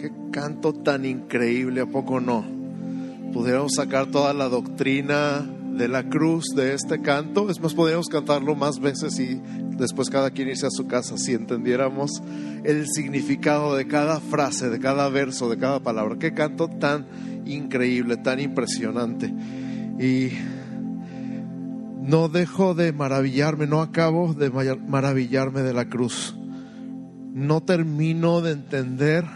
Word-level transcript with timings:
Qué 0.00 0.10
canto 0.32 0.72
tan 0.72 1.04
increíble, 1.04 1.82
¿a 1.82 1.86
poco 1.86 2.20
no? 2.20 2.42
Pudiéramos 3.34 3.74
sacar 3.74 4.06
toda 4.06 4.32
la 4.32 4.48
doctrina 4.48 5.46
de 5.74 5.88
la 5.88 6.08
cruz 6.08 6.54
de 6.56 6.72
este 6.72 7.02
canto. 7.02 7.50
Es 7.50 7.60
más, 7.60 7.74
podríamos 7.74 8.08
cantarlo 8.08 8.54
más 8.54 8.80
veces 8.80 9.20
y 9.20 9.38
después 9.76 10.08
cada 10.08 10.30
quien 10.30 10.48
irse 10.48 10.66
a 10.66 10.70
su 10.70 10.86
casa 10.86 11.18
si 11.18 11.34
entendiéramos 11.34 12.22
el 12.64 12.88
significado 12.88 13.76
de 13.76 13.86
cada 13.88 14.20
frase, 14.20 14.70
de 14.70 14.78
cada 14.78 15.06
verso, 15.10 15.50
de 15.50 15.58
cada 15.58 15.80
palabra. 15.80 16.16
Qué 16.18 16.32
canto 16.32 16.68
tan 16.68 17.06
increíble, 17.44 18.16
tan 18.16 18.40
impresionante. 18.40 19.26
Y 19.98 20.30
no 22.00 22.30
dejo 22.30 22.72
de 22.74 22.94
maravillarme, 22.94 23.66
no 23.66 23.82
acabo 23.82 24.32
de 24.32 24.48
maravillarme 24.48 25.60
de 25.60 25.74
la 25.74 25.90
cruz. 25.90 26.34
No 27.34 27.62
termino 27.62 28.40
de 28.40 28.52
entender, 28.52 29.26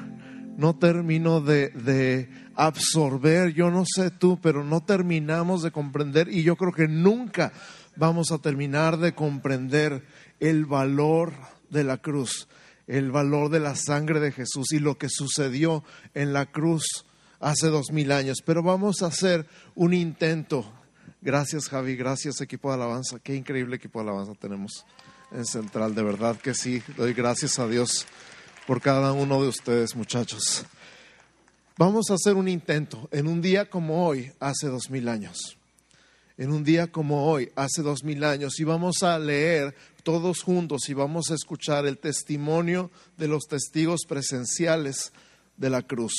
no 0.57 0.77
termino 0.77 1.41
de, 1.41 1.71
de 1.71 2.29
absorber, 2.55 3.53
yo 3.53 3.71
no 3.71 3.85
sé 3.87 4.11
tú, 4.11 4.39
pero 4.41 4.65
no 4.65 4.83
terminamos 4.83 5.63
de 5.63 5.71
comprender 5.71 6.29
y 6.29 6.43
yo 6.43 6.57
creo 6.57 6.73
que 6.73 6.89
nunca 6.89 7.53
vamos 7.97 8.33
a 8.33 8.39
terminar 8.39 8.99
de 8.99 9.15
comprender 9.15 10.05
el 10.41 10.67
valor 10.67 11.33
de 11.71 11.85
la 11.85 11.99
cruz, 11.99 12.49
el 12.87 13.11
valor 13.11 13.51
de 13.51 13.61
la 13.61 13.75
sangre 13.77 14.21
de 14.21 14.33
Jesús 14.33 14.73
y 14.73 14.79
lo 14.79 14.99
que 14.99 15.09
sucedió 15.09 15.85
en 16.15 16.33
la 16.33 16.47
cruz 16.47 17.05
hace 17.41 17.69
dos 17.69 17.93
mil 17.93 18.13
años. 18.13 18.39
Pero 18.45 18.63
vamos 18.63 19.03
a 19.03 19.07
hacer 19.07 19.47
un 19.75 19.93
intento. 19.93 20.71
Gracias 21.21 21.69
Javi, 21.69 21.97
gracias 21.97 22.41
equipo 22.41 22.69
de 22.69 22.75
alabanza. 22.75 23.19
Qué 23.23 23.35
increíble 23.35 23.77
equipo 23.77 24.01
de 24.01 24.09
alabanza 24.09 24.35
tenemos 24.35 24.85
en 25.33 25.45
Central, 25.45 25.95
de 25.95 26.03
verdad 26.03 26.37
que 26.37 26.55
sí. 26.55 26.83
Doy 26.97 27.13
gracias 27.13 27.59
a 27.59 27.67
Dios 27.67 28.07
por 28.67 28.81
cada 28.81 29.13
uno 29.13 29.43
de 29.43 29.49
ustedes, 29.49 29.95
muchachos. 29.95 30.65
Vamos 31.77 32.11
a 32.11 32.15
hacer 32.15 32.35
un 32.35 32.49
intento 32.49 33.09
en 33.11 33.27
un 33.27 33.43
día 33.43 33.69
como 33.69 34.07
hoy, 34.07 34.33
hace 34.41 34.69
dos 34.69 34.91
mil 34.91 35.09
años. 35.09 35.59
En 36.39 36.51
un 36.51 36.65
día 36.65 36.91
como 36.91 37.27
hoy, 37.27 37.53
hace 37.57 37.83
dos 37.83 38.05
mil 38.05 38.25
años, 38.25 38.59
y 38.59 38.65
vamos 38.65 39.03
a 39.03 39.19
leer 39.19 39.75
todos 40.03 40.43
juntos 40.43 40.89
y 40.89 40.95
vamos 40.95 41.31
a 41.31 41.35
escuchar 41.35 41.87
el 41.87 41.99
testimonio 41.99 42.91
de 43.17 43.29
los 43.29 43.45
testigos 43.45 44.03
presenciales 44.09 45.13
de 45.57 45.71
la 45.71 45.83
cruz. 45.83 46.15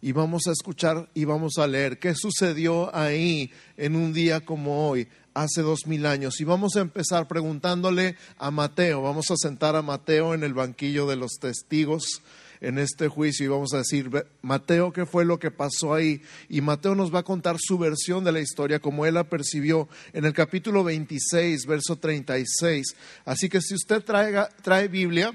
Y 0.00 0.12
vamos 0.12 0.46
a 0.46 0.52
escuchar 0.52 1.08
y 1.14 1.24
vamos 1.24 1.58
a 1.58 1.66
leer 1.66 1.98
qué 1.98 2.14
sucedió 2.14 2.94
ahí 2.94 3.50
en 3.76 3.96
un 3.96 4.12
día 4.12 4.40
como 4.40 4.88
hoy, 4.88 5.08
hace 5.42 5.62
dos 5.62 5.86
mil 5.86 6.06
años. 6.06 6.40
Y 6.40 6.44
vamos 6.44 6.76
a 6.76 6.80
empezar 6.80 7.28
preguntándole 7.28 8.16
a 8.38 8.50
Mateo, 8.50 9.02
vamos 9.02 9.30
a 9.30 9.36
sentar 9.36 9.76
a 9.76 9.82
Mateo 9.82 10.34
en 10.34 10.42
el 10.42 10.54
banquillo 10.54 11.06
de 11.06 11.16
los 11.16 11.32
testigos 11.40 12.22
en 12.60 12.78
este 12.78 13.06
juicio 13.06 13.46
y 13.46 13.48
vamos 13.48 13.72
a 13.72 13.78
decir, 13.78 14.10
Mateo, 14.42 14.92
¿qué 14.92 15.06
fue 15.06 15.24
lo 15.24 15.38
que 15.38 15.50
pasó 15.50 15.94
ahí? 15.94 16.22
Y 16.48 16.60
Mateo 16.60 16.94
nos 16.94 17.14
va 17.14 17.20
a 17.20 17.24
contar 17.24 17.56
su 17.58 17.78
versión 17.78 18.24
de 18.24 18.32
la 18.32 18.40
historia, 18.40 18.80
como 18.80 19.06
él 19.06 19.14
la 19.14 19.24
percibió 19.24 19.88
en 20.12 20.24
el 20.24 20.32
capítulo 20.32 20.82
26, 20.82 21.66
verso 21.66 21.96
36. 21.96 22.96
Así 23.24 23.48
que 23.48 23.60
si 23.60 23.74
usted 23.74 24.02
traiga, 24.02 24.48
trae 24.62 24.88
Biblia, 24.88 25.32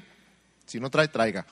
si 0.65 0.79
no 0.79 0.89
trae, 0.89 1.07
traiga. 1.07 1.45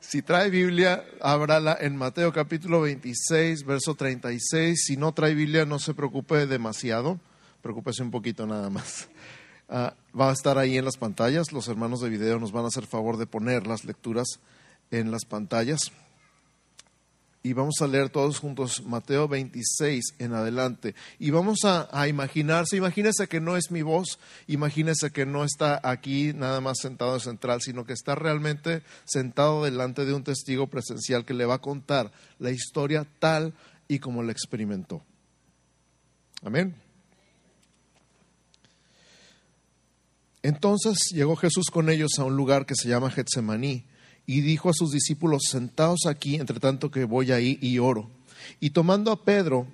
Si 0.00 0.22
trae 0.22 0.48
Biblia, 0.48 1.04
ábrala 1.20 1.76
en 1.78 1.96
Mateo 1.96 2.32
capítulo 2.32 2.80
26, 2.82 3.64
verso 3.64 3.94
36. 3.94 4.80
Si 4.86 4.96
no 4.96 5.12
trae 5.12 5.34
Biblia, 5.34 5.66
no 5.66 5.78
se 5.78 5.92
preocupe 5.92 6.46
demasiado, 6.46 7.20
preocúpese 7.62 8.02
un 8.02 8.10
poquito 8.10 8.46
nada 8.46 8.70
más. 8.70 9.08
Ah, 9.72 9.94
va 10.18 10.30
a 10.30 10.32
estar 10.32 10.58
ahí 10.58 10.76
en 10.76 10.84
las 10.84 10.96
pantallas. 10.96 11.52
Los 11.52 11.68
hermanos 11.68 12.00
de 12.00 12.08
video 12.08 12.40
nos 12.40 12.50
van 12.50 12.64
a 12.64 12.66
hacer 12.66 12.88
favor 12.88 13.18
de 13.18 13.28
poner 13.28 13.68
las 13.68 13.84
lecturas 13.84 14.26
en 14.90 15.12
las 15.12 15.24
pantallas. 15.24 15.92
Y 17.42 17.52
vamos 17.52 17.76
a 17.80 17.86
leer 17.86 18.10
todos 18.10 18.40
juntos 18.40 18.82
Mateo 18.84 19.28
26 19.28 20.16
en 20.18 20.34
adelante. 20.34 20.96
Y 21.20 21.30
vamos 21.30 21.60
a, 21.64 21.88
a, 21.92 22.08
imaginarse, 22.08 22.76
imagínese 22.76 23.28
que 23.28 23.40
no 23.40 23.56
es 23.56 23.70
mi 23.70 23.82
voz, 23.82 24.18
imagínese 24.48 25.12
que 25.12 25.24
no 25.24 25.44
está 25.44 25.80
aquí 25.82 26.32
nada 26.34 26.60
más 26.60 26.78
sentado 26.80 27.14
en 27.14 27.20
central, 27.20 27.62
sino 27.62 27.84
que 27.84 27.92
está 27.94 28.16
realmente 28.16 28.82
sentado 29.04 29.64
delante 29.64 30.04
de 30.04 30.12
un 30.12 30.24
testigo 30.24 30.66
presencial 30.66 31.24
que 31.24 31.32
le 31.32 31.46
va 31.46 31.54
a 31.54 31.60
contar 31.60 32.10
la 32.40 32.50
historia 32.50 33.06
tal 33.20 33.54
y 33.88 34.00
como 34.00 34.22
la 34.22 34.32
experimentó. 34.32 35.02
Amén. 36.42 36.89
Entonces 40.42 40.98
llegó 41.12 41.36
Jesús 41.36 41.66
con 41.70 41.90
ellos 41.90 42.12
a 42.18 42.24
un 42.24 42.36
lugar 42.36 42.66
que 42.66 42.74
se 42.74 42.88
llama 42.88 43.10
Getsemaní 43.10 43.84
y 44.26 44.40
dijo 44.40 44.70
a 44.70 44.74
sus 44.74 44.92
discípulos, 44.92 45.42
sentaos 45.50 46.06
aquí, 46.06 46.36
entre 46.36 46.60
tanto 46.60 46.90
que 46.90 47.04
voy 47.04 47.32
ahí 47.32 47.58
y 47.60 47.78
oro. 47.78 48.10
Y 48.58 48.70
tomando 48.70 49.12
a 49.12 49.24
Pedro 49.24 49.66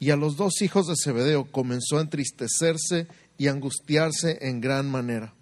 y 0.00 0.10
a 0.10 0.16
los 0.16 0.36
dos 0.36 0.62
hijos 0.62 0.86
de 0.86 0.94
Zebedeo, 1.02 1.50
comenzó 1.50 1.98
a 1.98 2.02
entristecerse 2.02 3.06
y 3.36 3.48
angustiarse 3.48 4.38
en 4.40 4.60
gran 4.60 4.90
manera. 4.90 5.34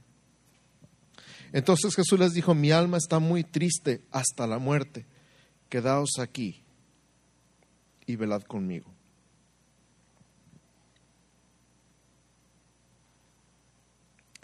Entonces 1.52 1.94
Jesús 1.94 2.18
les 2.18 2.32
dijo, 2.32 2.54
mi 2.54 2.70
alma 2.70 2.98
está 2.98 3.18
muy 3.18 3.44
triste 3.44 4.02
hasta 4.10 4.46
la 4.46 4.58
muerte, 4.58 5.06
quedaos 5.68 6.18
aquí 6.18 6.62
y 8.06 8.16
velad 8.16 8.42
conmigo. 8.42 8.95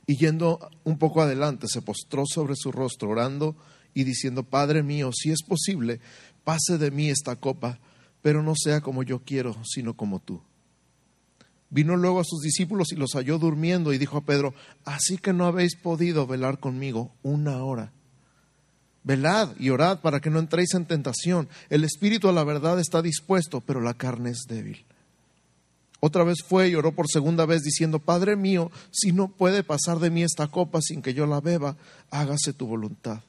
Y 0.06 0.16
yendo 0.16 0.70
un 0.84 0.98
poco 0.98 1.22
adelante, 1.22 1.66
se 1.68 1.82
postró 1.82 2.24
sobre 2.26 2.54
su 2.56 2.72
rostro, 2.72 3.10
orando 3.10 3.56
y 3.94 4.04
diciendo, 4.04 4.42
Padre 4.42 4.82
mío, 4.82 5.10
si 5.12 5.30
es 5.30 5.42
posible, 5.42 6.00
pase 6.44 6.78
de 6.78 6.90
mí 6.90 7.08
esta 7.08 7.36
copa, 7.36 7.78
pero 8.20 8.42
no 8.42 8.54
sea 8.56 8.80
como 8.80 9.02
yo 9.02 9.20
quiero, 9.20 9.56
sino 9.64 9.94
como 9.94 10.20
tú. 10.20 10.40
Vino 11.70 11.96
luego 11.96 12.20
a 12.20 12.24
sus 12.24 12.42
discípulos 12.42 12.92
y 12.92 12.96
los 12.96 13.12
halló 13.14 13.38
durmiendo 13.38 13.92
y 13.92 13.98
dijo 13.98 14.18
a 14.18 14.24
Pedro, 14.24 14.54
así 14.84 15.16
que 15.16 15.32
no 15.32 15.46
habéis 15.46 15.74
podido 15.76 16.26
velar 16.26 16.58
conmigo 16.58 17.12
una 17.22 17.64
hora. 17.64 17.92
Velad 19.04 19.56
y 19.58 19.70
orad 19.70 20.00
para 20.00 20.20
que 20.20 20.30
no 20.30 20.38
entréis 20.38 20.74
en 20.74 20.84
tentación. 20.84 21.48
El 21.70 21.84
espíritu 21.84 22.28
a 22.28 22.32
la 22.32 22.44
verdad 22.44 22.78
está 22.78 23.02
dispuesto, 23.02 23.60
pero 23.60 23.80
la 23.80 23.94
carne 23.94 24.30
es 24.30 24.44
débil. 24.46 24.84
Otra 26.04 26.24
vez 26.24 26.38
fue 26.44 26.68
y 26.68 26.74
oró 26.74 26.90
por 26.90 27.06
segunda 27.08 27.46
vez 27.46 27.62
diciendo, 27.62 28.00
Padre 28.00 28.34
mío, 28.34 28.72
si 28.90 29.12
no 29.12 29.28
puede 29.28 29.62
pasar 29.62 30.00
de 30.00 30.10
mí 30.10 30.24
esta 30.24 30.48
copa 30.48 30.80
sin 30.82 31.00
que 31.00 31.14
yo 31.14 31.26
la 31.26 31.40
beba, 31.40 31.76
hágase 32.10 32.52
tu 32.52 32.66
voluntad. 32.66 33.22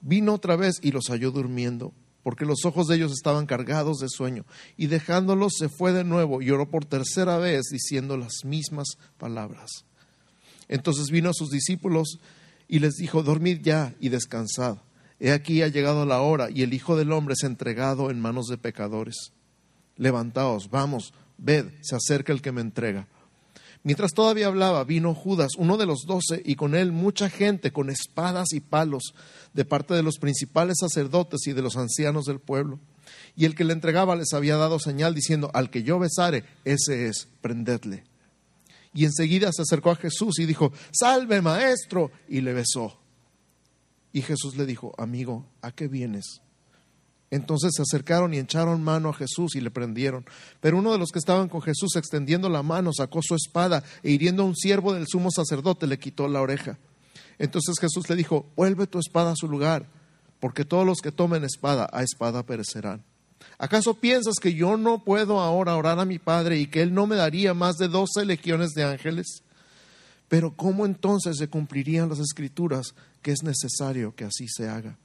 Vino 0.00 0.34
otra 0.34 0.56
vez 0.56 0.80
y 0.82 0.90
los 0.90 1.06
halló 1.08 1.30
durmiendo, 1.30 1.92
porque 2.24 2.44
los 2.44 2.64
ojos 2.64 2.88
de 2.88 2.96
ellos 2.96 3.12
estaban 3.12 3.46
cargados 3.46 3.98
de 3.98 4.08
sueño. 4.08 4.44
Y 4.76 4.88
dejándolos 4.88 5.52
se 5.56 5.68
fue 5.68 5.92
de 5.92 6.02
nuevo 6.02 6.42
y 6.42 6.50
oró 6.50 6.68
por 6.68 6.84
tercera 6.84 7.38
vez 7.38 7.66
diciendo 7.70 8.16
las 8.16 8.44
mismas 8.44 8.98
palabras. 9.16 9.84
Entonces 10.66 11.12
vino 11.12 11.30
a 11.30 11.34
sus 11.34 11.50
discípulos 11.50 12.18
y 12.66 12.80
les 12.80 12.94
dijo, 12.94 13.22
dormid 13.22 13.60
ya 13.62 13.94
y 14.00 14.08
descansad. 14.08 14.78
He 15.20 15.30
aquí 15.30 15.62
ha 15.62 15.68
llegado 15.68 16.04
la 16.06 16.22
hora 16.22 16.48
y 16.50 16.62
el 16.62 16.74
Hijo 16.74 16.96
del 16.96 17.12
Hombre 17.12 17.34
es 17.34 17.44
entregado 17.44 18.10
en 18.10 18.18
manos 18.18 18.46
de 18.46 18.58
pecadores. 18.58 19.30
Levantaos, 19.96 20.70
vamos, 20.70 21.12
ved, 21.38 21.66
se 21.80 21.96
acerca 21.96 22.32
el 22.32 22.42
que 22.42 22.52
me 22.52 22.60
entrega. 22.60 23.06
Mientras 23.84 24.12
todavía 24.12 24.48
hablaba, 24.48 24.84
vino 24.84 25.14
Judas, 25.14 25.52
uno 25.56 25.76
de 25.76 25.86
los 25.86 26.00
doce, 26.06 26.42
y 26.44 26.56
con 26.56 26.74
él 26.74 26.92
mucha 26.92 27.30
gente 27.30 27.72
con 27.72 27.90
espadas 27.90 28.48
y 28.52 28.60
palos 28.60 29.14
de 29.54 29.64
parte 29.64 29.94
de 29.94 30.02
los 30.02 30.18
principales 30.18 30.76
sacerdotes 30.80 31.46
y 31.46 31.52
de 31.52 31.62
los 31.62 31.76
ancianos 31.76 32.24
del 32.24 32.40
pueblo. 32.40 32.80
Y 33.36 33.44
el 33.44 33.54
que 33.54 33.64
le 33.64 33.72
entregaba 33.72 34.16
les 34.16 34.32
había 34.32 34.56
dado 34.56 34.78
señal 34.78 35.14
diciendo, 35.14 35.50
al 35.54 35.70
que 35.70 35.84
yo 35.84 35.98
besare, 35.98 36.44
ese 36.64 37.06
es, 37.06 37.28
prendedle. 37.40 38.04
Y 38.92 39.04
enseguida 39.04 39.52
se 39.52 39.62
acercó 39.62 39.90
a 39.90 39.96
Jesús 39.96 40.38
y 40.38 40.46
dijo, 40.46 40.72
salve 40.90 41.40
maestro, 41.40 42.10
y 42.28 42.40
le 42.40 42.52
besó. 42.52 42.98
Y 44.12 44.22
Jesús 44.22 44.56
le 44.56 44.66
dijo, 44.66 44.92
amigo, 44.98 45.46
¿a 45.62 45.70
qué 45.70 45.86
vienes? 45.86 46.40
Entonces 47.30 47.72
se 47.74 47.82
acercaron 47.82 48.32
y 48.32 48.38
echaron 48.38 48.82
mano 48.82 49.10
a 49.10 49.14
Jesús 49.14 49.54
y 49.54 49.60
le 49.60 49.70
prendieron. 49.70 50.24
Pero 50.60 50.78
uno 50.78 50.92
de 50.92 50.98
los 50.98 51.10
que 51.10 51.18
estaban 51.18 51.48
con 51.48 51.60
Jesús 51.60 51.96
extendiendo 51.96 52.48
la 52.48 52.62
mano 52.62 52.92
sacó 52.92 53.20
su 53.22 53.34
espada 53.34 53.84
e 54.02 54.10
hiriendo 54.10 54.42
a 54.42 54.46
un 54.46 54.56
siervo 54.56 54.94
del 54.94 55.06
sumo 55.06 55.30
sacerdote 55.30 55.86
le 55.86 55.98
quitó 55.98 56.26
la 56.28 56.40
oreja. 56.40 56.78
Entonces 57.38 57.78
Jesús 57.78 58.08
le 58.08 58.16
dijo, 58.16 58.46
vuelve 58.56 58.86
tu 58.86 58.98
espada 58.98 59.32
a 59.32 59.36
su 59.36 59.48
lugar, 59.48 59.86
porque 60.40 60.64
todos 60.64 60.86
los 60.86 60.98
que 60.98 61.12
tomen 61.12 61.44
espada 61.44 61.88
a 61.92 62.02
espada 62.02 62.44
perecerán. 62.44 63.04
¿Acaso 63.58 63.94
piensas 63.94 64.36
que 64.40 64.54
yo 64.54 64.76
no 64.76 65.04
puedo 65.04 65.40
ahora 65.40 65.76
orar 65.76 65.98
a 65.98 66.04
mi 66.04 66.18
Padre 66.18 66.58
y 66.58 66.66
que 66.66 66.82
Él 66.82 66.94
no 66.94 67.06
me 67.06 67.16
daría 67.16 67.54
más 67.54 67.76
de 67.76 67.88
doce 67.88 68.24
legiones 68.24 68.70
de 68.70 68.84
ángeles? 68.84 69.42
Pero 70.28 70.54
¿cómo 70.54 70.86
entonces 70.86 71.38
se 71.38 71.48
cumplirían 71.48 72.08
las 72.08 72.20
escrituras 72.20 72.94
que 73.22 73.32
es 73.32 73.42
necesario 73.42 74.14
que 74.14 74.24
así 74.24 74.46
se 74.48 74.68
haga? 74.68 74.96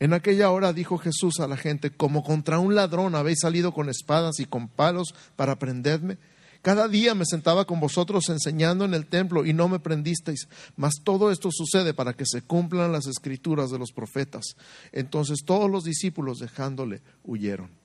En 0.00 0.12
aquella 0.12 0.50
hora 0.50 0.72
dijo 0.72 0.98
Jesús 0.98 1.40
a 1.40 1.46
la 1.46 1.56
gente, 1.56 1.90
como 1.90 2.24
contra 2.24 2.58
un 2.58 2.74
ladrón 2.74 3.14
habéis 3.14 3.40
salido 3.40 3.72
con 3.72 3.88
espadas 3.88 4.40
y 4.40 4.44
con 4.44 4.68
palos 4.68 5.14
para 5.36 5.58
prenderme, 5.58 6.18
Cada 6.64 6.88
día 6.88 7.14
me 7.14 7.26
sentaba 7.26 7.66
con 7.66 7.78
vosotros 7.78 8.30
enseñando 8.30 8.86
en 8.86 8.94
el 8.94 9.04
templo 9.04 9.44
y 9.44 9.52
no 9.52 9.68
me 9.68 9.80
prendisteis. 9.80 10.48
Mas 10.76 10.94
todo 11.04 11.30
esto 11.30 11.50
sucede 11.52 11.92
para 11.92 12.14
que 12.14 12.24
se 12.24 12.40
cumplan 12.40 12.90
las 12.90 13.06
escrituras 13.06 13.70
de 13.70 13.78
los 13.78 13.92
profetas. 13.92 14.56
Entonces 14.90 15.40
todos 15.44 15.70
los 15.70 15.84
discípulos 15.84 16.38
dejándole 16.38 17.02
huyeron. 17.22 17.83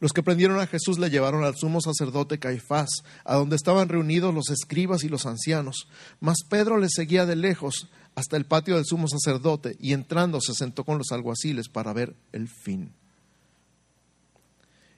Los 0.00 0.12
que 0.12 0.22
prendieron 0.22 0.58
a 0.58 0.66
Jesús 0.66 0.98
le 0.98 1.10
llevaron 1.10 1.44
al 1.44 1.56
sumo 1.56 1.80
sacerdote 1.80 2.38
Caifás, 2.38 2.88
a 3.24 3.36
donde 3.36 3.56
estaban 3.56 3.88
reunidos 3.88 4.34
los 4.34 4.48
escribas 4.48 5.04
y 5.04 5.08
los 5.08 5.26
ancianos. 5.26 5.88
Mas 6.20 6.38
Pedro 6.48 6.78
le 6.78 6.88
seguía 6.88 7.26
de 7.26 7.36
lejos 7.36 7.90
hasta 8.14 8.36
el 8.36 8.46
patio 8.46 8.76
del 8.76 8.86
sumo 8.86 9.08
sacerdote 9.08 9.76
y 9.78 9.92
entrando 9.92 10.40
se 10.40 10.54
sentó 10.54 10.84
con 10.84 10.98
los 10.98 11.12
alguaciles 11.12 11.68
para 11.68 11.92
ver 11.92 12.16
el 12.32 12.48
fin. 12.48 12.92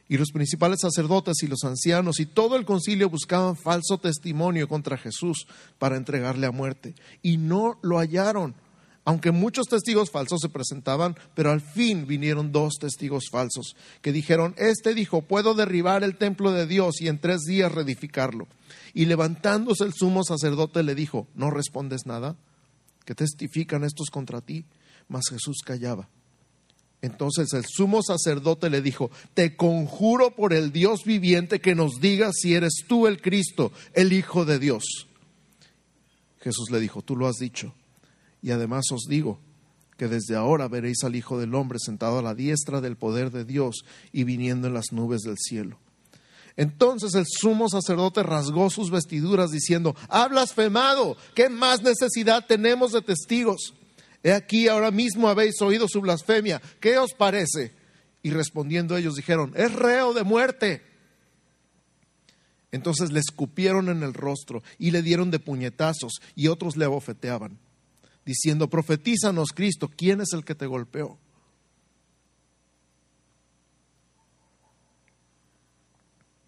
Y 0.08 0.18
los 0.18 0.30
principales 0.30 0.80
sacerdotes 0.80 1.42
y 1.42 1.46
los 1.46 1.64
ancianos 1.64 2.20
y 2.20 2.26
todo 2.26 2.56
el 2.56 2.64
concilio 2.64 3.08
buscaban 3.08 3.56
falso 3.56 3.98
testimonio 3.98 4.68
contra 4.68 4.98
Jesús 4.98 5.46
para 5.78 5.96
entregarle 5.96 6.46
a 6.46 6.50
muerte. 6.52 6.94
Y 7.22 7.38
no 7.38 7.78
lo 7.82 7.98
hallaron, 7.98 8.54
aunque 9.04 9.32
muchos 9.32 9.66
testigos 9.66 10.10
falsos 10.10 10.40
se 10.40 10.48
presentaban, 10.48 11.16
pero 11.34 11.50
al 11.50 11.60
fin 11.60 12.06
vinieron 12.06 12.52
dos 12.52 12.74
testigos 12.80 13.24
falsos 13.30 13.74
que 14.00 14.12
dijeron, 14.12 14.54
este 14.56 14.94
dijo, 14.94 15.22
puedo 15.22 15.54
derribar 15.54 16.04
el 16.04 16.16
templo 16.16 16.52
de 16.52 16.66
Dios 16.66 17.00
y 17.00 17.08
en 17.08 17.18
tres 17.18 17.40
días 17.42 17.72
reedificarlo. 17.72 18.46
Y 18.94 19.06
levantándose 19.06 19.84
el 19.84 19.92
sumo 19.92 20.22
sacerdote 20.22 20.82
le 20.82 20.94
dijo, 20.94 21.26
¿no 21.34 21.50
respondes 21.50 22.06
nada? 22.06 22.36
¿Qué 23.04 23.14
testifican 23.14 23.82
estos 23.82 24.10
contra 24.10 24.40
ti? 24.40 24.64
Mas 25.08 25.24
Jesús 25.30 25.58
callaba. 25.64 26.08
Entonces 27.00 27.52
el 27.54 27.64
sumo 27.66 28.00
sacerdote 28.04 28.70
le 28.70 28.80
dijo, 28.80 29.10
te 29.34 29.56
conjuro 29.56 30.36
por 30.36 30.52
el 30.52 30.70
Dios 30.70 31.00
viviente 31.04 31.60
que 31.60 31.74
nos 31.74 32.00
digas 32.00 32.34
si 32.40 32.54
eres 32.54 32.84
tú 32.86 33.08
el 33.08 33.20
Cristo, 33.20 33.72
el 33.94 34.12
Hijo 34.12 34.44
de 34.44 34.60
Dios. 34.60 35.08
Jesús 36.40 36.70
le 36.70 36.78
dijo, 36.78 37.02
tú 37.02 37.16
lo 37.16 37.26
has 37.26 37.36
dicho. 37.36 37.74
Y 38.42 38.50
además 38.50 38.84
os 38.92 39.02
digo 39.08 39.38
que 39.96 40.08
desde 40.08 40.34
ahora 40.34 40.68
veréis 40.68 41.04
al 41.04 41.14
Hijo 41.16 41.38
del 41.38 41.54
Hombre 41.54 41.78
sentado 41.78 42.18
a 42.18 42.22
la 42.22 42.34
diestra 42.34 42.80
del 42.80 42.96
poder 42.96 43.30
de 43.30 43.44
Dios 43.44 43.84
y 44.12 44.24
viniendo 44.24 44.66
en 44.66 44.74
las 44.74 44.92
nubes 44.92 45.22
del 45.22 45.38
cielo. 45.38 45.78
Entonces 46.56 47.14
el 47.14 47.24
sumo 47.26 47.68
sacerdote 47.68 48.22
rasgó 48.22 48.68
sus 48.68 48.90
vestiduras 48.90 49.50
diciendo, 49.50 49.96
ha 50.08 50.28
blasfemado, 50.28 51.16
¿qué 51.34 51.48
más 51.48 51.82
necesidad 51.82 52.46
tenemos 52.46 52.92
de 52.92 53.00
testigos? 53.00 53.74
He 54.22 54.32
aquí 54.32 54.68
ahora 54.68 54.90
mismo 54.90 55.28
habéis 55.28 55.60
oído 55.62 55.88
su 55.88 56.00
blasfemia. 56.00 56.60
¿Qué 56.80 56.98
os 56.98 57.12
parece? 57.12 57.72
Y 58.22 58.30
respondiendo 58.30 58.96
ellos 58.96 59.14
dijeron, 59.14 59.52
es 59.56 59.72
reo 59.72 60.12
de 60.14 60.22
muerte. 60.22 60.82
Entonces 62.70 63.12
le 63.12 63.20
escupieron 63.20 63.88
en 63.88 64.02
el 64.02 64.14
rostro 64.14 64.62
y 64.78 64.90
le 64.92 65.02
dieron 65.02 65.30
de 65.30 65.38
puñetazos 65.38 66.20
y 66.34 66.48
otros 66.48 66.76
le 66.76 66.84
abofeteaban, 66.84 67.58
diciendo, 68.24 68.68
profetízanos 68.68 69.50
Cristo, 69.52 69.90
¿quién 69.94 70.20
es 70.20 70.32
el 70.32 70.44
que 70.44 70.54
te 70.54 70.66
golpeó? 70.66 71.18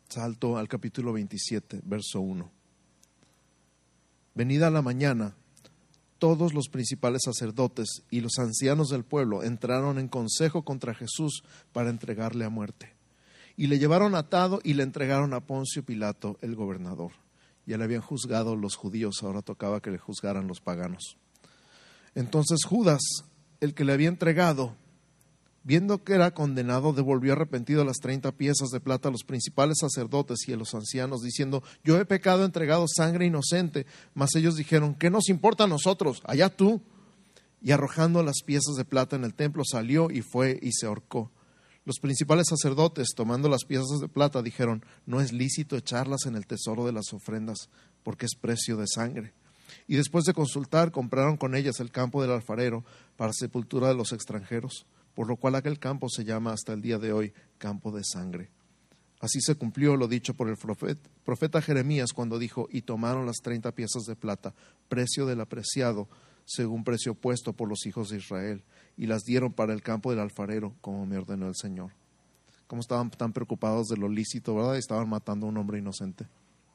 Salto 0.08 0.56
al 0.56 0.68
capítulo 0.68 1.12
27, 1.12 1.80
verso 1.84 2.20
1. 2.20 2.50
Venida 4.34 4.70
la 4.70 4.82
mañana, 4.82 5.34
todos 6.18 6.54
los 6.54 6.68
principales 6.68 7.22
sacerdotes 7.24 8.02
y 8.10 8.20
los 8.20 8.38
ancianos 8.38 8.88
del 8.88 9.04
pueblo 9.04 9.42
entraron 9.42 9.98
en 9.98 10.08
consejo 10.08 10.64
contra 10.64 10.94
Jesús 10.94 11.42
para 11.72 11.90
entregarle 11.90 12.44
a 12.44 12.48
muerte. 12.48 12.94
Y 13.56 13.66
le 13.66 13.78
llevaron 13.78 14.14
atado 14.14 14.60
y 14.62 14.74
le 14.74 14.84
entregaron 14.84 15.34
a 15.34 15.40
Poncio 15.40 15.84
Pilato, 15.84 16.38
el 16.40 16.54
gobernador. 16.54 17.12
Ya 17.66 17.76
le 17.76 17.84
habían 17.84 18.00
juzgado 18.00 18.56
los 18.56 18.76
judíos, 18.76 19.22
ahora 19.22 19.42
tocaba 19.42 19.80
que 19.80 19.90
le 19.90 19.98
juzgaran 19.98 20.46
los 20.46 20.60
paganos. 20.60 21.16
Entonces 22.14 22.60
Judas, 22.64 23.02
el 23.60 23.74
que 23.74 23.84
le 23.84 23.92
había 23.92 24.08
entregado, 24.08 24.76
Viendo 25.66 26.04
que 26.04 26.12
era 26.12 26.34
condenado, 26.34 26.92
devolvió 26.92 27.32
arrepentido 27.32 27.86
las 27.86 27.96
treinta 27.96 28.32
piezas 28.32 28.68
de 28.68 28.80
plata 28.80 29.08
a 29.08 29.10
los 29.10 29.24
principales 29.24 29.78
sacerdotes 29.80 30.46
y 30.46 30.52
a 30.52 30.58
los 30.58 30.74
ancianos, 30.74 31.22
diciendo, 31.22 31.62
yo 31.82 31.98
he 31.98 32.04
pecado, 32.04 32.44
entregado 32.44 32.84
sangre 32.86 33.24
inocente. 33.24 33.86
Mas 34.12 34.34
ellos 34.34 34.56
dijeron, 34.56 34.94
¿qué 34.94 35.08
nos 35.08 35.30
importa 35.30 35.64
a 35.64 35.66
nosotros? 35.66 36.20
Allá 36.24 36.54
tú. 36.54 36.82
Y 37.62 37.70
arrojando 37.70 38.22
las 38.22 38.42
piezas 38.44 38.74
de 38.76 38.84
plata 38.84 39.16
en 39.16 39.24
el 39.24 39.32
templo, 39.32 39.62
salió 39.64 40.10
y 40.10 40.20
fue 40.20 40.58
y 40.60 40.72
se 40.72 40.84
ahorcó. 40.84 41.32
Los 41.86 41.98
principales 41.98 42.48
sacerdotes, 42.48 43.14
tomando 43.16 43.48
las 43.48 43.64
piezas 43.64 44.00
de 44.02 44.08
plata, 44.08 44.42
dijeron, 44.42 44.84
no 45.06 45.22
es 45.22 45.32
lícito 45.32 45.78
echarlas 45.78 46.26
en 46.26 46.36
el 46.36 46.46
tesoro 46.46 46.84
de 46.84 46.92
las 46.92 47.10
ofrendas, 47.14 47.70
porque 48.02 48.26
es 48.26 48.34
precio 48.38 48.76
de 48.76 48.86
sangre. 48.86 49.32
Y 49.86 49.96
después 49.96 50.24
de 50.24 50.34
consultar, 50.34 50.90
compraron 50.90 51.36
con 51.36 51.54
ellas 51.54 51.80
el 51.80 51.90
campo 51.90 52.22
del 52.22 52.32
alfarero 52.32 52.84
para 53.16 53.32
sepultura 53.32 53.88
de 53.88 53.94
los 53.94 54.12
extranjeros 54.12 54.86
por 55.14 55.28
lo 55.28 55.36
cual 55.36 55.54
aquel 55.54 55.78
campo 55.78 56.08
se 56.08 56.24
llama 56.24 56.52
hasta 56.52 56.72
el 56.72 56.82
día 56.82 56.98
de 56.98 57.12
hoy 57.12 57.32
campo 57.58 57.92
de 57.92 58.02
sangre. 58.04 58.50
Así 59.20 59.40
se 59.40 59.54
cumplió 59.54 59.96
lo 59.96 60.06
dicho 60.06 60.34
por 60.34 60.48
el 60.48 60.56
profeta 61.24 61.62
Jeremías 61.62 62.12
cuando 62.12 62.38
dijo, 62.38 62.68
y 62.70 62.82
tomaron 62.82 63.24
las 63.24 63.36
treinta 63.36 63.72
piezas 63.72 64.02
de 64.02 64.16
plata, 64.16 64.54
precio 64.88 65.24
del 65.24 65.40
apreciado, 65.40 66.08
según 66.44 66.84
precio 66.84 67.14
puesto 67.14 67.54
por 67.54 67.68
los 67.68 67.86
hijos 67.86 68.10
de 68.10 68.18
Israel, 68.18 68.62
y 68.98 69.06
las 69.06 69.22
dieron 69.22 69.52
para 69.52 69.72
el 69.72 69.82
campo 69.82 70.10
del 70.10 70.20
alfarero, 70.20 70.74
como 70.82 71.06
me 71.06 71.16
ordenó 71.16 71.48
el 71.48 71.54
Señor. 71.54 71.92
Como 72.66 72.80
estaban 72.80 73.10
tan 73.10 73.32
preocupados 73.32 73.86
de 73.86 73.96
lo 73.96 74.08
lícito, 74.08 74.54
¿verdad? 74.54 74.76
Estaban 74.76 75.08
matando 75.08 75.46
a 75.46 75.48
un 75.48 75.56
hombre 75.56 75.78
inocente. 75.78 76.26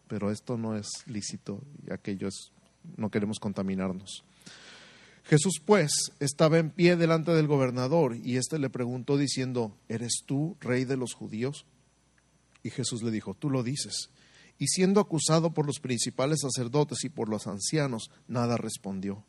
Pero 0.08 0.32
esto 0.32 0.58
no 0.58 0.76
es 0.76 0.88
lícito 1.06 1.62
y 1.86 1.94
aquello 1.94 2.28
es, 2.30 2.52
no 2.98 3.10
queremos 3.10 3.40
contaminarnos. 3.40 4.24
Jesús 5.30 5.62
pues 5.64 5.92
estaba 6.20 6.58
en 6.58 6.72
pie 6.72 6.96
delante 6.96 7.32
del 7.32 7.46
gobernador 7.46 8.16
y 8.16 8.38
éste 8.38 8.58
le 8.58 8.72
preguntó 8.72 9.16
diciendo, 9.16 9.78
¿eres 9.88 10.24
tú 10.26 10.58
rey 10.60 10.86
de 10.86 10.98
los 10.98 11.14
judíos? 11.14 11.66
Y 12.64 12.72
Jesús 12.72 13.04
le 13.04 13.12
dijo, 13.12 13.36
tú 13.36 13.52
lo 13.52 13.62
dices. 13.62 14.10
Y 14.58 14.68
siendo 14.68 15.00
acusado 15.00 15.54
por 15.54 15.68
los 15.68 15.80
principales 15.80 16.40
sacerdotes 16.42 17.04
y 17.04 17.10
por 17.10 17.30
los 17.30 17.46
ancianos, 17.46 18.10
nada 18.28 18.58
respondió. 18.58 19.24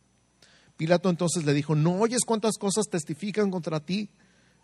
Pilato 0.78 1.10
entonces 1.10 1.44
le 1.44 1.52
dijo, 1.52 1.74
¿no 1.74 2.00
oyes 2.00 2.22
cuántas 2.26 2.56
cosas 2.56 2.86
testifican 2.90 3.50
contra 3.50 3.80
ti? 3.80 4.08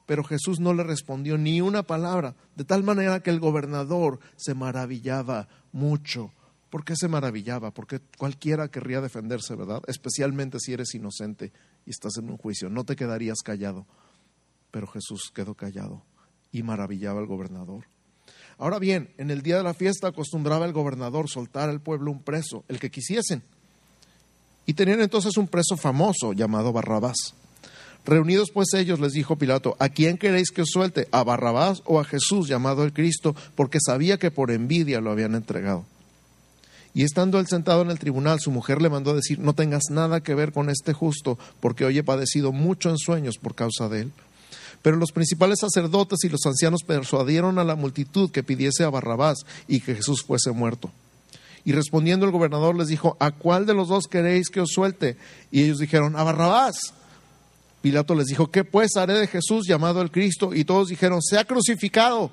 Pero 0.06 0.24
Jesús 0.24 0.58
no 0.58 0.72
le 0.72 0.84
respondió 0.84 1.36
ni 1.36 1.60
una 1.60 1.82
palabra, 1.82 2.34
de 2.54 2.64
tal 2.64 2.82
manera 2.82 3.20
que 3.20 3.28
el 3.28 3.40
gobernador 3.40 4.20
se 4.36 4.54
maravillaba 4.54 5.48
mucho 5.72 6.32
¿Por 6.76 6.84
qué 6.84 6.92
se 6.94 7.08
maravillaba? 7.08 7.70
Porque 7.70 8.00
cualquiera 8.18 8.68
querría 8.68 9.00
defenderse, 9.00 9.54
¿verdad? 9.54 9.80
Especialmente 9.86 10.60
si 10.60 10.74
eres 10.74 10.94
inocente 10.94 11.50
y 11.86 11.90
estás 11.90 12.18
en 12.18 12.28
un 12.28 12.36
juicio. 12.36 12.68
No 12.68 12.84
te 12.84 12.96
quedarías 12.96 13.38
callado. 13.42 13.86
Pero 14.70 14.86
Jesús 14.86 15.32
quedó 15.34 15.54
callado 15.54 16.02
y 16.52 16.62
maravillaba 16.62 17.18
al 17.18 17.26
gobernador. 17.26 17.86
Ahora 18.58 18.78
bien, 18.78 19.08
en 19.16 19.30
el 19.30 19.40
día 19.40 19.56
de 19.56 19.62
la 19.62 19.72
fiesta 19.72 20.08
acostumbraba 20.08 20.66
el 20.66 20.74
gobernador 20.74 21.30
soltar 21.30 21.70
al 21.70 21.80
pueblo 21.80 22.10
un 22.10 22.20
preso, 22.20 22.62
el 22.68 22.78
que 22.78 22.90
quisiesen. 22.90 23.42
Y 24.66 24.74
tenían 24.74 25.00
entonces 25.00 25.38
un 25.38 25.48
preso 25.48 25.78
famoso 25.78 26.34
llamado 26.34 26.74
Barrabás. 26.74 27.32
Reunidos 28.04 28.50
pues 28.52 28.74
ellos 28.74 29.00
les 29.00 29.12
dijo 29.12 29.36
Pilato, 29.36 29.76
¿a 29.78 29.88
quién 29.88 30.18
queréis 30.18 30.50
que 30.50 30.60
os 30.60 30.68
suelte? 30.70 31.08
¿A 31.10 31.24
Barrabás 31.24 31.80
o 31.86 32.00
a 32.00 32.04
Jesús 32.04 32.48
llamado 32.48 32.84
el 32.84 32.92
Cristo? 32.92 33.34
Porque 33.54 33.78
sabía 33.80 34.18
que 34.18 34.30
por 34.30 34.50
envidia 34.50 35.00
lo 35.00 35.10
habían 35.10 35.34
entregado. 35.34 35.86
Y 36.96 37.02
estando 37.02 37.38
él 37.38 37.46
sentado 37.46 37.82
en 37.82 37.90
el 37.90 37.98
tribunal, 37.98 38.40
su 38.40 38.50
mujer 38.50 38.80
le 38.80 38.88
mandó 38.88 39.10
a 39.10 39.16
decir, 39.16 39.38
no 39.38 39.52
tengas 39.52 39.90
nada 39.90 40.22
que 40.22 40.34
ver 40.34 40.50
con 40.50 40.70
este 40.70 40.94
justo, 40.94 41.38
porque 41.60 41.84
hoy 41.84 41.98
he 41.98 42.02
padecido 42.02 42.52
mucho 42.52 42.88
en 42.88 42.96
sueños 42.96 43.36
por 43.36 43.54
causa 43.54 43.90
de 43.90 44.00
él. 44.00 44.12
Pero 44.80 44.96
los 44.96 45.12
principales 45.12 45.58
sacerdotes 45.60 46.20
y 46.24 46.30
los 46.30 46.40
ancianos 46.46 46.84
persuadieron 46.84 47.58
a 47.58 47.64
la 47.64 47.74
multitud 47.74 48.30
que 48.30 48.42
pidiese 48.42 48.82
a 48.82 48.88
Barrabás 48.88 49.44
y 49.68 49.80
que 49.80 49.94
Jesús 49.94 50.24
fuese 50.26 50.52
muerto. 50.52 50.90
Y 51.66 51.72
respondiendo 51.72 52.24
el 52.24 52.32
gobernador 52.32 52.74
les 52.74 52.88
dijo, 52.88 53.18
¿a 53.20 53.30
cuál 53.30 53.66
de 53.66 53.74
los 53.74 53.88
dos 53.88 54.06
queréis 54.06 54.48
que 54.48 54.62
os 54.62 54.70
suelte? 54.72 55.18
Y 55.50 55.64
ellos 55.64 55.76
dijeron, 55.76 56.16
a 56.16 56.22
Barrabás. 56.22 56.94
Pilato 57.82 58.14
les 58.14 58.24
dijo, 58.24 58.50
¿qué 58.50 58.64
pues 58.64 58.96
haré 58.96 59.12
de 59.18 59.26
Jesús 59.26 59.66
llamado 59.66 60.00
el 60.00 60.10
Cristo? 60.10 60.54
Y 60.54 60.64
todos 60.64 60.88
dijeron, 60.88 61.20
sea 61.20 61.44
crucificado. 61.44 62.30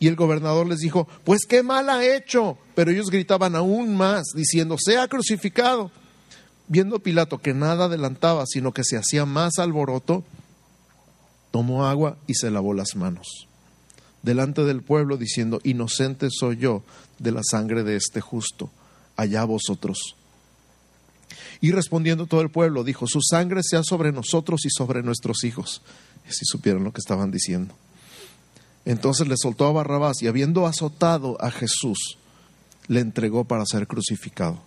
Y 0.00 0.08
el 0.08 0.16
gobernador 0.16 0.66
les 0.66 0.80
dijo, 0.80 1.06
pues 1.22 1.42
qué 1.48 1.62
mal 1.62 1.88
ha 1.88 2.04
hecho. 2.04 2.58
Pero 2.74 2.90
ellos 2.90 3.10
gritaban 3.10 3.54
aún 3.54 3.94
más, 3.94 4.24
diciendo, 4.34 4.76
sea 4.76 5.06
crucificado. 5.06 5.92
Viendo 6.66 6.98
Pilato 6.98 7.38
que 7.38 7.54
nada 7.54 7.84
adelantaba, 7.84 8.44
sino 8.46 8.72
que 8.72 8.82
se 8.82 8.96
hacía 8.96 9.26
más 9.26 9.58
alboroto, 9.58 10.24
tomó 11.52 11.86
agua 11.86 12.16
y 12.26 12.34
se 12.34 12.50
lavó 12.50 12.74
las 12.74 12.96
manos 12.96 13.46
delante 14.22 14.64
del 14.64 14.82
pueblo, 14.82 15.16
diciendo, 15.16 15.60
inocente 15.64 16.28
soy 16.30 16.56
yo 16.58 16.82
de 17.18 17.32
la 17.32 17.42
sangre 17.48 17.82
de 17.82 17.96
este 17.96 18.20
justo, 18.20 18.70
allá 19.16 19.44
vosotros. 19.44 20.16
Y 21.60 21.72
respondiendo 21.72 22.26
todo 22.26 22.40
el 22.40 22.50
pueblo, 22.50 22.84
dijo, 22.84 23.06
su 23.06 23.20
sangre 23.20 23.60
sea 23.62 23.82
sobre 23.82 24.12
nosotros 24.12 24.64
y 24.64 24.70
sobre 24.70 25.02
nuestros 25.02 25.44
hijos. 25.44 25.82
Si 26.28 26.44
supieron 26.44 26.84
lo 26.84 26.92
que 26.92 27.00
estaban 27.00 27.30
diciendo. 27.30 27.74
Entonces 28.84 29.28
le 29.28 29.36
soltó 29.36 29.66
a 29.66 29.72
Barrabás 29.72 30.22
y 30.22 30.26
habiendo 30.26 30.66
azotado 30.66 31.36
a 31.40 31.50
Jesús, 31.50 32.18
le 32.88 33.00
entregó 33.00 33.44
para 33.44 33.66
ser 33.66 33.86
crucificado. 33.86 34.60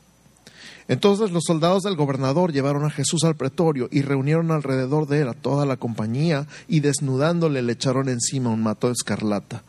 Entonces 0.88 1.32
los 1.32 1.43
soldados 1.46 1.84
del 1.84 1.96
gobernador 1.96 2.51
llevaron 2.51 2.86
a 2.86 2.89
Jesús 2.89 3.24
al 3.24 3.36
pretorio 3.36 3.88
y 3.91 4.01
reunieron 4.01 4.51
alrededor 4.51 5.08
de 5.08 5.22
él 5.22 5.29
a 5.29 5.34
toda 5.34 5.65
la 5.65 5.77
compañía 5.77 6.48
y 6.67 6.82
desnudándole 6.82 7.62
le 7.62 7.74
echaron 7.74 8.10
encima 8.10 8.50
un 8.50 8.63
mato 8.63 8.88
de 8.88 8.93
escarlata. 8.93 9.63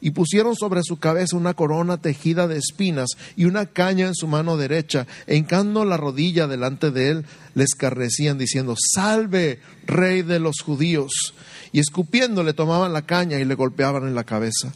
Y 0.00 0.12
pusieron 0.12 0.54
sobre 0.54 0.82
su 0.84 0.98
cabeza 0.98 1.36
una 1.36 1.54
corona 1.54 1.96
tejida 1.96 2.46
de 2.46 2.56
espinas 2.56 3.10
y 3.36 3.46
una 3.46 3.66
caña 3.66 4.06
en 4.06 4.14
su 4.14 4.28
mano 4.28 4.56
derecha, 4.56 5.08
e 5.26 5.36
hincando 5.36 5.84
la 5.84 5.96
rodilla 5.96 6.46
delante 6.46 6.92
de 6.92 7.10
él, 7.10 7.26
le 7.54 7.64
escarrecían 7.64 8.38
diciendo, 8.38 8.76
Salve, 8.94 9.60
rey 9.86 10.22
de 10.22 10.38
los 10.38 10.60
judíos. 10.60 11.34
Y 11.72 11.80
escupiendo 11.80 12.42
le 12.42 12.52
tomaban 12.52 12.92
la 12.92 13.02
caña 13.02 13.38
y 13.38 13.44
le 13.44 13.54
golpeaban 13.54 14.04
en 14.04 14.14
la 14.14 14.24
cabeza. 14.24 14.72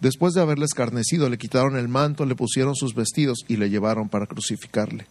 Después 0.00 0.34
de 0.34 0.42
haberle 0.42 0.66
escarnecido, 0.66 1.28
le 1.28 1.38
quitaron 1.38 1.76
el 1.76 1.88
manto, 1.88 2.26
le 2.26 2.34
pusieron 2.34 2.74
sus 2.74 2.94
vestidos 2.94 3.38
y 3.48 3.56
le 3.56 3.70
llevaron 3.70 4.08
para 4.08 4.26
crucificarle. 4.26 5.06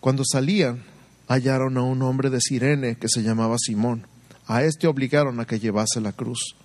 Cuando 0.00 0.24
salían, 0.30 0.82
hallaron 1.28 1.78
a 1.78 1.82
un 1.82 2.02
hombre 2.02 2.28
de 2.28 2.40
Sirene 2.40 2.96
que 2.96 3.08
se 3.08 3.22
llamaba 3.22 3.56
Simón. 3.58 4.06
A 4.46 4.62
este 4.62 4.86
obligaron 4.86 5.40
a 5.40 5.46
que 5.46 5.58
llevase 5.58 6.00
la 6.00 6.12
cruz. 6.12 6.56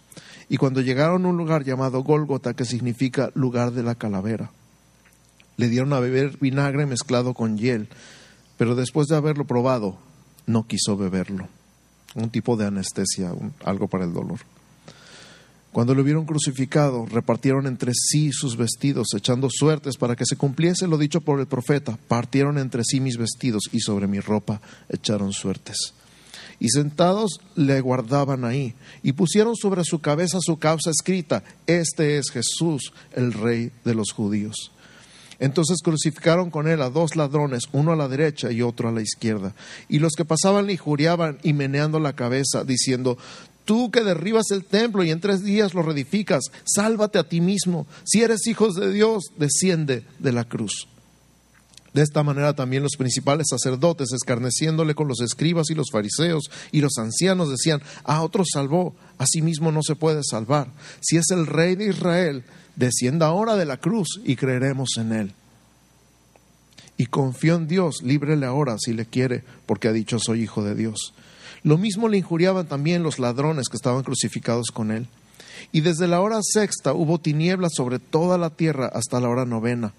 Y 0.49 0.57
cuando 0.57 0.81
llegaron 0.81 1.25
a 1.25 1.29
un 1.29 1.37
lugar 1.37 1.63
llamado 1.63 2.03
Gólgota, 2.03 2.53
que 2.53 2.65
significa 2.65 3.29
lugar 3.35 3.71
de 3.71 3.83
la 3.83 3.95
calavera, 3.95 4.51
le 5.55 5.69
dieron 5.69 5.93
a 5.93 5.99
beber 5.99 6.37
vinagre 6.39 6.85
mezclado 6.85 7.33
con 7.33 7.57
hiel, 7.57 7.87
pero 8.57 8.75
después 8.75 9.07
de 9.07 9.15
haberlo 9.15 9.45
probado, 9.45 9.97
no 10.45 10.65
quiso 10.67 10.97
beberlo. 10.97 11.47
Un 12.15 12.29
tipo 12.29 12.57
de 12.57 12.65
anestesia, 12.65 13.31
algo 13.63 13.87
para 13.87 14.05
el 14.05 14.13
dolor. 14.13 14.39
Cuando 15.71 15.93
lo 15.93 16.03
vieron 16.03 16.25
crucificado, 16.25 17.05
repartieron 17.05 17.67
entre 17.67 17.91
sí 17.93 18.31
sus 18.31 18.57
vestidos, 18.57 19.09
echando 19.15 19.49
suertes 19.51 19.97
para 19.97 20.15
que 20.15 20.25
se 20.25 20.35
cumpliese 20.35 20.87
lo 20.87 20.97
dicho 20.97 21.21
por 21.21 21.39
el 21.39 21.45
profeta. 21.45 21.97
Partieron 22.07 22.57
entre 22.57 22.83
sí 22.83 22.99
mis 22.99 23.17
vestidos 23.17 23.69
y 23.71 23.79
sobre 23.79 24.07
mi 24.07 24.19
ropa 24.19 24.61
echaron 24.89 25.31
suertes. 25.31 25.93
Y 26.59 26.69
sentados 26.69 27.39
le 27.55 27.79
guardaban 27.81 28.43
ahí, 28.43 28.73
y 29.03 29.13
pusieron 29.13 29.55
sobre 29.55 29.83
su 29.85 29.99
cabeza 29.99 30.39
su 30.41 30.57
causa 30.57 30.89
escrita, 30.89 31.43
Este 31.67 32.17
es 32.17 32.31
Jesús, 32.31 32.91
el 33.13 33.31
rey 33.31 33.71
de 33.85 33.93
los 33.93 34.11
judíos. 34.11 34.71
Entonces 35.39 35.79
crucificaron 35.81 36.49
con 36.49 36.67
él 36.67 36.81
a 36.81 36.89
dos 36.89 37.15
ladrones, 37.15 37.63
uno 37.71 37.93
a 37.93 37.95
la 37.95 38.07
derecha 38.07 38.51
y 38.51 38.61
otro 38.61 38.89
a 38.89 38.91
la 38.91 39.01
izquierda. 39.01 39.55
Y 39.87 39.99
los 39.99 40.13
que 40.13 40.25
pasaban 40.25 40.67
le 40.67 40.73
injuriaban 40.73 41.39
y 41.43 41.53
meneando 41.53 41.99
la 41.99 42.13
cabeza, 42.13 42.63
diciendo, 42.63 43.17
Tú 43.69 43.91
que 43.91 44.03
derribas 44.03 44.49
el 44.49 44.65
templo 44.65 45.03
y 45.03 45.11
en 45.11 45.19
tres 45.19 45.43
días 45.43 45.75
lo 45.75 45.83
reedificas, 45.83 46.45
sálvate 46.65 47.19
a 47.19 47.29
ti 47.29 47.39
mismo. 47.39 47.85
Si 48.03 48.23
eres 48.23 48.47
hijos 48.47 48.73
de 48.73 48.91
Dios, 48.91 49.25
desciende 49.37 50.05
de 50.17 50.31
la 50.31 50.43
cruz. 50.43 50.87
De 51.93 52.01
esta 52.01 52.23
manera 52.23 52.53
también 52.53 52.83
los 52.83 52.97
principales 52.97 53.47
sacerdotes, 53.49 54.11
escarneciéndole 54.11 54.95
con 54.95 55.07
los 55.07 55.21
escribas 55.21 55.69
y 55.69 55.75
los 55.75 55.91
fariseos 55.91 56.49
y 56.71 56.81
los 56.81 56.97
ancianos, 56.97 57.49
decían, 57.49 57.81
a 58.03 58.21
otro 58.21 58.43
salvó, 58.43 58.95
a 59.17 59.25
sí 59.25 59.41
mismo 59.41 59.71
no 59.71 59.81
se 59.83 59.95
puede 59.95 60.21
salvar. 60.23 60.71
Si 60.99 61.17
es 61.17 61.29
el 61.31 61.47
rey 61.47 61.75
de 61.75 61.89
Israel, 61.89 62.43
descienda 62.79 63.27
ahora 63.27 63.57
de 63.57 63.65
la 63.65 63.77
cruz 63.77 64.21
y 64.23 64.35
creeremos 64.37 64.97
en 64.97 65.11
él. 65.11 65.33
Y 66.97 67.05
confío 67.05 67.55
en 67.55 67.67
Dios, 67.67 68.01
líbrele 68.03 68.45
ahora 68.45 68.77
si 68.79 68.93
le 68.93 69.05
quiere, 69.05 69.43
porque 69.65 69.89
ha 69.89 69.93
dicho 69.93 70.17
soy 70.17 70.41
hijo 70.41 70.63
de 70.63 70.75
Dios. 70.75 71.13
Lo 71.63 71.77
mismo 71.77 72.07
le 72.07 72.17
injuriaban 72.17 72.67
también 72.67 73.03
los 73.03 73.19
ladrones 73.19 73.67
que 73.69 73.77
estaban 73.77 74.03
crucificados 74.03 74.71
con 74.71 74.91
él. 74.91 75.07
Y 75.73 75.81
desde 75.81 76.07
la 76.07 76.21
hora 76.21 76.39
sexta 76.41 76.93
hubo 76.93 77.19
tinieblas 77.19 77.73
sobre 77.75 77.99
toda 77.99 78.37
la 78.37 78.49
tierra 78.49 78.87
hasta 78.87 79.19
la 79.19 79.27
hora 79.29 79.45
novena. 79.45 79.93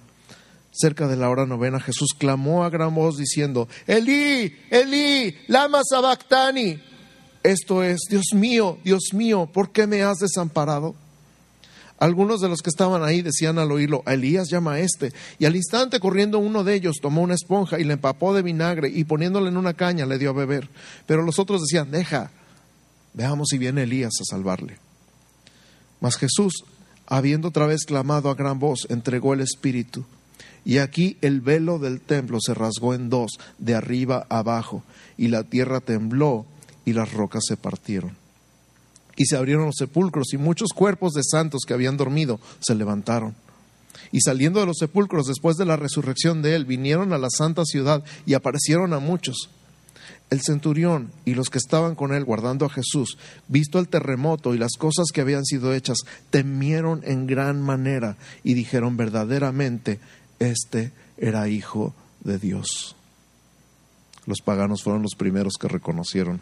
Cerca 0.73 1.07
de 1.07 1.17
la 1.17 1.29
hora 1.29 1.47
novena 1.47 1.81
Jesús 1.81 2.15
clamó 2.17 2.65
a 2.65 2.71
gran 2.71 2.95
voz 2.95 3.19
diciendo, 3.19 3.69
Elí, 3.87 4.55
Elí, 4.71 5.37
lama 5.49 5.81
sabactani. 5.89 6.81
Esto 7.43 7.83
es, 7.83 8.01
Dios 8.09 8.27
mío, 8.35 8.79
Dios 8.85 9.11
mío, 9.13 9.49
¿por 9.53 9.71
qué 9.71 9.87
me 9.87 10.03
has 10.03 10.19
desamparado? 10.19 10.95
Algunos 12.01 12.41
de 12.41 12.49
los 12.49 12.63
que 12.63 12.71
estaban 12.71 13.03
ahí 13.03 13.21
decían 13.21 13.59
al 13.59 13.71
oírlo, 13.71 14.03
a 14.07 14.15
Elías 14.15 14.49
llama 14.49 14.73
a 14.73 14.81
este. 14.81 15.13
Y 15.39 15.45
al 15.45 15.55
instante 15.55 16.01
corriendo 16.01 16.39
uno 16.39 16.65
de 16.65 16.75
ellos 16.75 16.97
tomó 17.03 17.21
una 17.21 17.35
esponja 17.35 17.79
y 17.79 17.85
le 17.85 17.93
empapó 17.93 18.33
de 18.33 18.41
vinagre 18.41 18.89
y 18.89 19.05
poniéndole 19.05 19.51
en 19.51 19.59
una 19.59 19.75
caña 19.75 20.07
le 20.07 20.19
dio 20.19 20.31
a 20.31 20.33
beber. 20.33 20.71
Pero 21.05 21.23
los 21.23 21.39
otros 21.39 21.61
decían, 21.61 21.91
deja, 21.91 22.31
veamos 23.13 23.49
si 23.51 23.59
viene 23.59 23.83
Elías 23.83 24.15
a 24.19 24.25
salvarle. 24.25 24.79
Mas 26.01 26.17
Jesús, 26.17 26.65
habiendo 27.07 27.49
otra 27.49 27.67
vez 27.67 27.85
clamado 27.85 28.31
a 28.31 28.35
gran 28.35 28.59
voz, 28.59 28.87
entregó 28.89 29.35
el 29.35 29.43
Espíritu. 29.43 30.07
Y 30.65 30.79
aquí 30.79 31.19
el 31.21 31.43
velo 31.43 31.79
del 31.79 32.01
templo 32.01 32.39
se 32.41 32.55
rasgó 32.55 32.95
en 32.95 33.11
dos, 33.11 33.33
de 33.59 33.75
arriba 33.75 34.27
abajo, 34.31 34.85
y 35.19 35.29
la 35.29 35.45
tierra 35.45 35.81
tembló 35.81 36.47
y 36.87 36.95
las 36.95 37.13
rocas 37.13 37.43
se 37.47 37.59
partieron 37.59 38.20
y 39.21 39.27
se 39.27 39.37
abrieron 39.37 39.67
los 39.67 39.77
sepulcros 39.77 40.33
y 40.33 40.39
muchos 40.39 40.71
cuerpos 40.75 41.13
de 41.13 41.23
santos 41.23 41.65
que 41.67 41.75
habían 41.75 41.99
dormido 41.99 42.41
se 42.61 42.75
levantaron. 42.75 43.35
Y 44.13 44.23
saliendo 44.23 44.61
de 44.61 44.65
los 44.65 44.79
sepulcros 44.79 45.27
después 45.27 45.59
de 45.59 45.67
la 45.67 45.77
resurrección 45.77 46.41
de 46.41 46.57
él, 46.57 46.65
vinieron 46.65 47.13
a 47.13 47.19
la 47.19 47.29
santa 47.29 47.67
ciudad 47.67 48.03
y 48.25 48.33
aparecieron 48.33 48.95
a 48.95 48.99
muchos. 48.99 49.51
El 50.31 50.41
centurión 50.41 51.13
y 51.27 51.35
los 51.35 51.51
que 51.51 51.59
estaban 51.59 51.97
con 51.97 52.15
él 52.15 52.25
guardando 52.25 52.65
a 52.65 52.71
Jesús, 52.71 53.19
visto 53.47 53.79
el 53.79 53.89
terremoto 53.89 54.55
y 54.55 54.59
las 54.59 54.79
cosas 54.79 55.09
que 55.13 55.21
habían 55.21 55.45
sido 55.45 55.75
hechas, 55.75 55.99
temieron 56.31 57.03
en 57.05 57.27
gran 57.27 57.61
manera 57.61 58.17
y 58.43 58.55
dijeron 58.55 58.97
verdaderamente, 58.97 60.01
este 60.39 60.93
era 61.19 61.47
hijo 61.47 61.93
de 62.25 62.39
Dios. 62.39 62.97
Los 64.25 64.39
paganos 64.41 64.83
fueron 64.83 65.03
los 65.03 65.15
primeros 65.15 65.59
que 65.61 65.69
reconocieron 65.69 66.41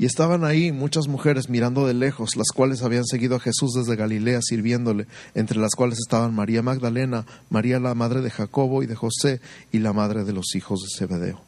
y 0.00 0.06
estaban 0.06 0.44
ahí 0.44 0.72
muchas 0.72 1.08
mujeres 1.08 1.50
mirando 1.50 1.86
de 1.86 1.92
lejos, 1.92 2.34
las 2.34 2.46
cuales 2.54 2.80
habían 2.80 3.04
seguido 3.04 3.36
a 3.36 3.38
Jesús 3.38 3.74
desde 3.74 3.96
Galilea 3.96 4.40
sirviéndole, 4.40 5.06
entre 5.34 5.58
las 5.58 5.74
cuales 5.74 5.98
estaban 5.98 6.34
María 6.34 6.62
Magdalena, 6.62 7.26
María 7.50 7.78
la 7.78 7.94
madre 7.94 8.22
de 8.22 8.30
Jacobo 8.30 8.82
y 8.82 8.86
de 8.86 8.94
José, 8.94 9.42
y 9.72 9.80
la 9.80 9.92
madre 9.92 10.24
de 10.24 10.32
los 10.32 10.54
hijos 10.54 10.80
de 10.80 10.88
Zebedeo. 10.96 11.42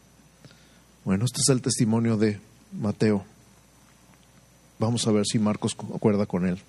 Bueno, 1.06 1.24
este 1.24 1.40
es 1.40 1.48
el 1.48 1.62
testimonio 1.62 2.18
de 2.18 2.40
Mateo. 2.78 3.24
Vamos 4.78 5.06
a 5.06 5.12
ver 5.12 5.24
si 5.24 5.38
Marcos 5.38 5.74
acuerda 5.94 6.26
con 6.26 6.46
él. 6.46 6.60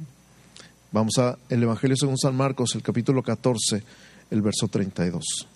Vamos 0.93 1.17
a 1.17 1.37
el 1.49 1.63
Evangelio 1.63 1.97
según 1.97 2.17
San 2.17 2.37
Marcos, 2.37 2.75
el 2.75 2.81
capítulo 2.81 3.23
14, 3.23 3.83
el 4.31 4.41
verso 4.41 4.69
32. 4.69 5.49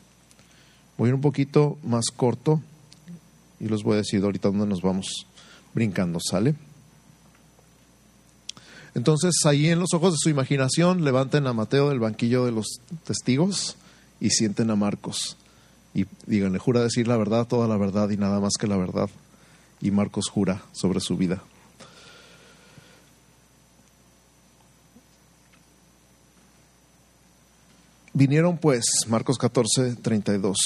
Voy 0.98 1.08
a 1.08 1.10
ir 1.10 1.16
un 1.16 1.22
poquito 1.22 1.78
más 1.84 2.08
corto 2.14 2.62
y 3.62 3.70
los 3.70 3.82
voy 3.84 3.94
a 3.94 3.98
decir 4.00 4.22
ahorita 4.22 4.50
dónde 4.50 4.68
nos 4.68 4.82
vamos 4.82 5.26
brincando, 5.78 6.18
¿sale? 6.20 6.56
Entonces, 8.96 9.36
ahí 9.46 9.68
en 9.68 9.78
los 9.78 9.94
ojos 9.94 10.14
de 10.14 10.18
su 10.18 10.30
imaginación, 10.30 11.06
levanten 11.06 11.46
a 11.46 11.54
Mateo 11.54 11.90
del 11.90 12.00
banquillo 12.00 12.46
de 12.46 12.52
los 12.52 12.82
testigos 13.04 13.76
y 14.20 14.32
sienten 14.32 14.72
a 14.72 14.76
Marcos. 14.76 15.38
Y 15.94 16.08
díganle, 16.26 16.58
jura 16.58 16.82
decir 16.82 17.08
la 17.08 17.16
verdad, 17.16 17.46
toda 17.46 17.68
la 17.68 17.78
verdad 17.78 18.10
y 18.10 18.18
nada 18.18 18.40
más 18.40 18.54
que 18.60 18.66
la 18.66 18.76
verdad. 18.76 19.08
Y 19.80 19.92
Marcos 19.92 20.30
jura 20.30 20.64
sobre 20.72 21.00
su 21.00 21.16
vida. 21.16 21.44
Vinieron 28.14 28.58
pues, 28.58 28.84
Marcos 29.08 29.38
14, 29.38 29.98
32, 29.98 30.58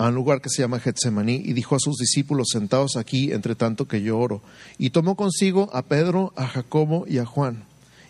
a 0.00 0.08
un 0.08 0.14
lugar 0.14 0.40
que 0.40 0.48
se 0.48 0.62
llama 0.62 0.80
Getsemaní 0.80 1.42
y 1.44 1.52
dijo 1.52 1.76
a 1.76 1.78
sus 1.78 1.98
discípulos, 1.98 2.48
sentados 2.52 2.96
aquí, 2.96 3.32
entre 3.32 3.54
tanto 3.54 3.86
que 3.86 4.00
yo 4.00 4.18
oro. 4.18 4.40
Y 4.78 4.90
tomó 4.90 5.14
consigo 5.14 5.68
a 5.74 5.82
Pedro, 5.82 6.32
a 6.36 6.46
Jacobo 6.46 7.04
y 7.06 7.18
a 7.18 7.26
Juan. 7.26 7.64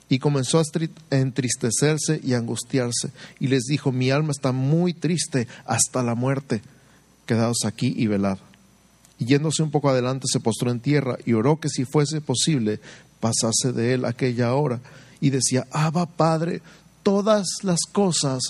Y 0.09 0.21
comenzó 0.21 0.61
a 0.61 0.63
entristecerse 1.11 2.21
y 2.23 2.35
angustiarse. 2.35 3.11
Y 3.41 3.49
les 3.49 3.65
dijo, 3.65 3.91
mi 3.91 4.13
alma 4.13 4.31
está 4.31 4.53
muy 4.53 4.95
triste 4.95 5.49
hasta 5.67 6.05
la 6.05 6.15
muerte. 6.15 6.63
Quedaos 7.27 7.65
aquí 7.65 7.93
y 7.97 8.07
velad. 8.07 8.39
Y 9.19 9.25
yéndose 9.25 9.65
un 9.65 9.73
poco 9.73 9.89
adelante, 9.89 10.29
se 10.31 10.39
postró 10.39 10.71
en 10.71 10.79
tierra 10.79 11.19
y 11.27 11.33
oró 11.33 11.59
que 11.59 11.69
si 11.69 11.85
fuese 11.87 12.21
posible, 12.21 12.79
pasase 13.19 13.73
de 13.73 13.95
él 13.95 14.05
aquella 14.05 14.55
hora. 14.55 14.81
Y 15.21 15.31
decía, 15.31 15.67
Abba 15.73 16.07
Padre, 16.07 16.63
todas 17.03 17.49
las 17.65 17.81
cosas 17.91 18.43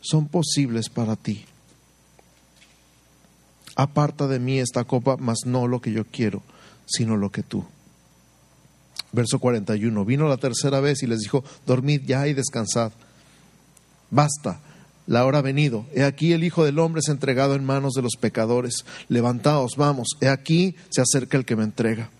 son 0.00 0.28
posibles 0.28 0.88
para 0.88 1.16
ti 1.16 1.44
aparta 3.76 4.26
de 4.26 4.38
mí 4.38 4.58
esta 4.58 4.84
copa, 4.84 5.16
mas 5.18 5.38
no 5.46 5.66
lo 5.66 5.80
que 5.80 5.92
yo 5.92 6.04
quiero, 6.04 6.42
sino 6.86 7.16
lo 7.16 7.30
que 7.30 7.42
tú. 7.42 7.64
Verso 9.12 9.38
41. 9.38 10.04
Vino 10.04 10.28
la 10.28 10.36
tercera 10.36 10.80
vez 10.80 11.02
y 11.02 11.06
les 11.06 11.20
dijo, 11.20 11.44
dormid 11.66 12.02
ya 12.04 12.26
y 12.26 12.34
descansad. 12.34 12.92
Basta, 14.10 14.60
la 15.06 15.24
hora 15.24 15.38
ha 15.38 15.42
venido. 15.42 15.86
He 15.94 16.02
aquí 16.02 16.32
el 16.32 16.44
Hijo 16.44 16.64
del 16.64 16.78
Hombre 16.78 17.00
es 17.00 17.08
entregado 17.08 17.54
en 17.54 17.64
manos 17.64 17.92
de 17.94 18.02
los 18.02 18.16
pecadores. 18.20 18.84
Levantaos, 19.08 19.76
vamos, 19.76 20.08
he 20.20 20.28
aquí 20.28 20.76
se 20.90 21.00
acerca 21.00 21.36
el 21.36 21.44
que 21.44 21.56
me 21.56 21.64
entrega. 21.64 22.10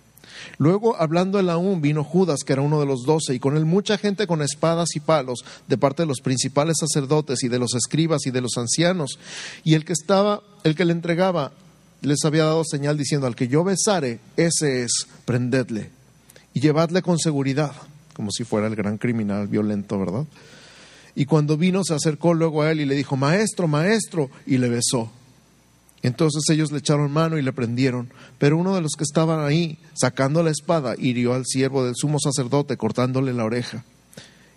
Luego, 0.57 0.95
hablando 0.97 1.39
él 1.39 1.49
aún, 1.49 1.81
vino 1.81 2.03
Judas, 2.03 2.41
que 2.45 2.53
era 2.53 2.61
uno 2.61 2.79
de 2.79 2.85
los 2.85 3.03
doce, 3.03 3.33
y 3.33 3.39
con 3.39 3.57
él 3.57 3.65
mucha 3.65 3.97
gente 3.97 4.27
con 4.27 4.41
espadas 4.41 4.95
y 4.95 4.99
palos, 4.99 5.45
de 5.67 5.77
parte 5.77 6.03
de 6.03 6.07
los 6.07 6.21
principales 6.21 6.77
sacerdotes 6.79 7.43
y 7.43 7.47
de 7.47 7.59
los 7.59 7.73
escribas 7.75 8.25
y 8.25 8.31
de 8.31 8.41
los 8.41 8.57
ancianos. 8.57 9.19
Y 9.63 9.73
el 9.73 9.85
que 9.85 9.93
estaba, 9.93 10.41
el 10.63 10.75
que 10.75 10.85
le 10.85 10.93
entregaba, 10.93 11.51
les 12.01 12.23
había 12.23 12.45
dado 12.45 12.63
señal 12.63 12.97
diciendo, 12.97 13.27
al 13.27 13.35
que 13.35 13.47
yo 13.47 13.63
besare, 13.63 14.19
ese 14.37 14.83
es, 14.83 15.07
prendedle 15.25 15.89
y 16.53 16.61
llevadle 16.61 17.01
con 17.01 17.19
seguridad, 17.19 17.73
como 18.13 18.31
si 18.31 18.43
fuera 18.45 18.67
el 18.67 18.75
gran 18.75 18.97
criminal 18.97 19.47
violento, 19.47 19.99
¿verdad? 19.99 20.25
Y 21.15 21.25
cuando 21.25 21.57
vino 21.57 21.83
se 21.83 21.93
acercó 21.93 22.33
luego 22.33 22.61
a 22.61 22.71
él 22.71 22.81
y 22.81 22.85
le 22.85 22.95
dijo, 22.95 23.15
maestro, 23.15 23.67
maestro, 23.67 24.29
y 24.45 24.57
le 24.57 24.69
besó. 24.69 25.11
Entonces 26.05 26.43
ellos 26.51 26.71
le 26.71 26.77
echaron 26.77 27.11
mano 27.11 27.39
y 27.39 27.41
le 27.41 27.51
prendieron. 27.51 28.13
Pero 28.37 28.57
uno 28.57 28.75
de 28.75 28.81
los 28.81 28.91
que 28.95 29.03
estaban 29.03 29.43
ahí, 29.43 29.79
sacando 29.95 30.43
la 30.43 30.51
espada, 30.51 30.93
hirió 30.99 31.33
al 31.33 31.47
siervo 31.47 31.83
del 31.83 31.95
sumo 31.95 32.19
sacerdote, 32.19 32.77
cortándole 32.77 33.33
la 33.33 33.43
oreja. 33.43 33.83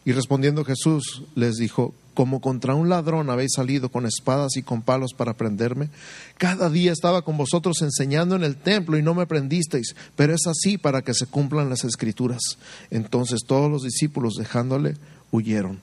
Y 0.04 0.12
respondiendo 0.12 0.62
Jesús 0.66 1.22
les 1.34 1.56
dijo, 1.56 1.94
como 2.12 2.42
contra 2.42 2.74
un 2.74 2.90
ladrón 2.90 3.30
habéis 3.30 3.52
salido 3.56 3.88
con 3.88 4.04
espadas 4.04 4.58
y 4.58 4.62
con 4.62 4.82
palos 4.82 5.14
para 5.16 5.32
prenderme. 5.32 5.88
Cada 6.36 6.68
día 6.68 6.92
estaba 6.92 7.22
con 7.22 7.38
vosotros 7.38 7.80
enseñando 7.80 8.36
en 8.36 8.44
el 8.44 8.56
templo 8.56 8.98
y 8.98 9.02
no 9.02 9.14
me 9.14 9.26
prendisteis, 9.26 9.96
pero 10.16 10.34
es 10.34 10.46
así 10.46 10.76
para 10.76 11.00
que 11.00 11.14
se 11.14 11.24
cumplan 11.24 11.70
las 11.70 11.82
escrituras. 11.84 12.58
Entonces 12.90 13.40
todos 13.46 13.70
los 13.70 13.84
discípulos, 13.84 14.34
dejándole, 14.34 14.96
huyeron. 15.30 15.80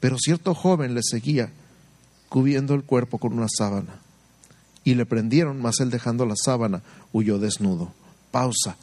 Pero 0.00 0.16
cierto 0.18 0.56
joven 0.56 0.94
le 0.94 1.02
seguía, 1.04 1.52
cubriendo 2.28 2.74
el 2.74 2.82
cuerpo 2.82 3.18
con 3.18 3.32
una 3.32 3.46
sábana 3.48 4.00
y 4.84 4.94
le 4.94 5.06
prendieron, 5.06 5.60
mas 5.60 5.80
él 5.80 5.90
dejando 5.90 6.26
la 6.26 6.34
sábana 6.36 6.82
huyó 7.12 7.38
desnudo. 7.38 7.92
Pausa. 8.30 8.76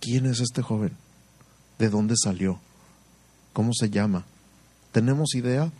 ¿Quién 0.00 0.26
es 0.26 0.40
este 0.40 0.62
joven? 0.62 0.92
¿De 1.78 1.88
dónde 1.88 2.14
salió? 2.16 2.60
¿Cómo 3.52 3.72
se 3.72 3.90
llama? 3.90 4.24
¿Tenemos 4.92 5.34
idea? 5.34 5.70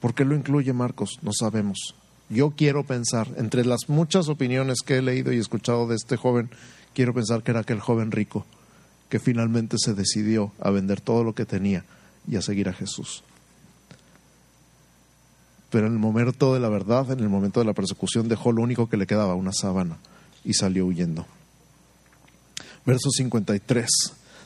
¿Por 0.00 0.14
qué 0.14 0.24
lo 0.24 0.34
incluye 0.34 0.72
Marcos? 0.72 1.18
No 1.22 1.32
sabemos. 1.32 1.94
Yo 2.28 2.52
quiero 2.56 2.84
pensar, 2.84 3.28
entre 3.36 3.64
las 3.64 3.88
muchas 3.88 4.28
opiniones 4.28 4.78
que 4.84 4.96
he 4.96 5.02
leído 5.02 5.32
y 5.32 5.38
escuchado 5.38 5.86
de 5.86 5.96
este 5.96 6.16
joven, 6.16 6.50
quiero 6.94 7.12
pensar 7.12 7.42
que 7.42 7.50
era 7.50 7.60
aquel 7.60 7.80
joven 7.80 8.10
rico 8.10 8.46
que 9.12 9.20
finalmente 9.20 9.76
se 9.78 9.92
decidió 9.92 10.52
a 10.58 10.70
vender 10.70 11.02
todo 11.02 11.22
lo 11.22 11.34
que 11.34 11.44
tenía 11.44 11.84
y 12.26 12.36
a 12.36 12.40
seguir 12.40 12.70
a 12.70 12.72
Jesús. 12.72 13.22
Pero 15.72 15.86
en 15.86 15.94
el 15.94 15.98
momento 15.98 16.52
de 16.52 16.60
la 16.60 16.68
verdad, 16.68 17.10
en 17.10 17.20
el 17.20 17.30
momento 17.30 17.60
de 17.60 17.66
la 17.66 17.72
persecución, 17.72 18.28
dejó 18.28 18.52
lo 18.52 18.62
único 18.62 18.90
que 18.90 18.98
le 18.98 19.06
quedaba, 19.06 19.34
una 19.34 19.54
sábana, 19.54 19.96
y 20.44 20.52
salió 20.52 20.84
huyendo. 20.84 21.26
Verso 22.84 23.08
53. 23.10 23.88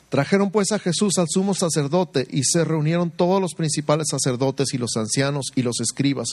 Trajeron 0.07 0.51
pues 0.51 0.71
a 0.71 0.79
Jesús 0.79 1.17
al 1.17 1.27
sumo 1.29 1.53
sacerdote 1.53 2.25
y 2.31 2.43
se 2.45 2.63
reunieron 2.63 3.11
todos 3.11 3.41
los 3.41 3.55
principales 3.55 4.07
sacerdotes 4.09 4.73
y 4.73 4.77
los 4.77 4.95
ancianos 4.95 5.47
y 5.53 5.63
los 5.63 5.81
escribas. 5.81 6.29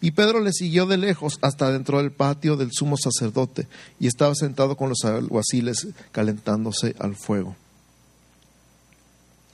Y 0.00 0.12
Pedro 0.12 0.40
le 0.40 0.54
siguió 0.54 0.86
de 0.86 0.96
lejos 0.96 1.38
hasta 1.42 1.70
dentro 1.70 1.98
del 1.98 2.10
patio 2.10 2.56
del 2.56 2.70
sumo 2.72 2.96
sacerdote 2.96 3.68
y 4.00 4.06
estaba 4.06 4.34
sentado 4.34 4.78
con 4.78 4.88
los 4.88 5.04
alguaciles 5.04 5.88
calentándose 6.10 6.96
al 6.98 7.16
fuego. 7.16 7.54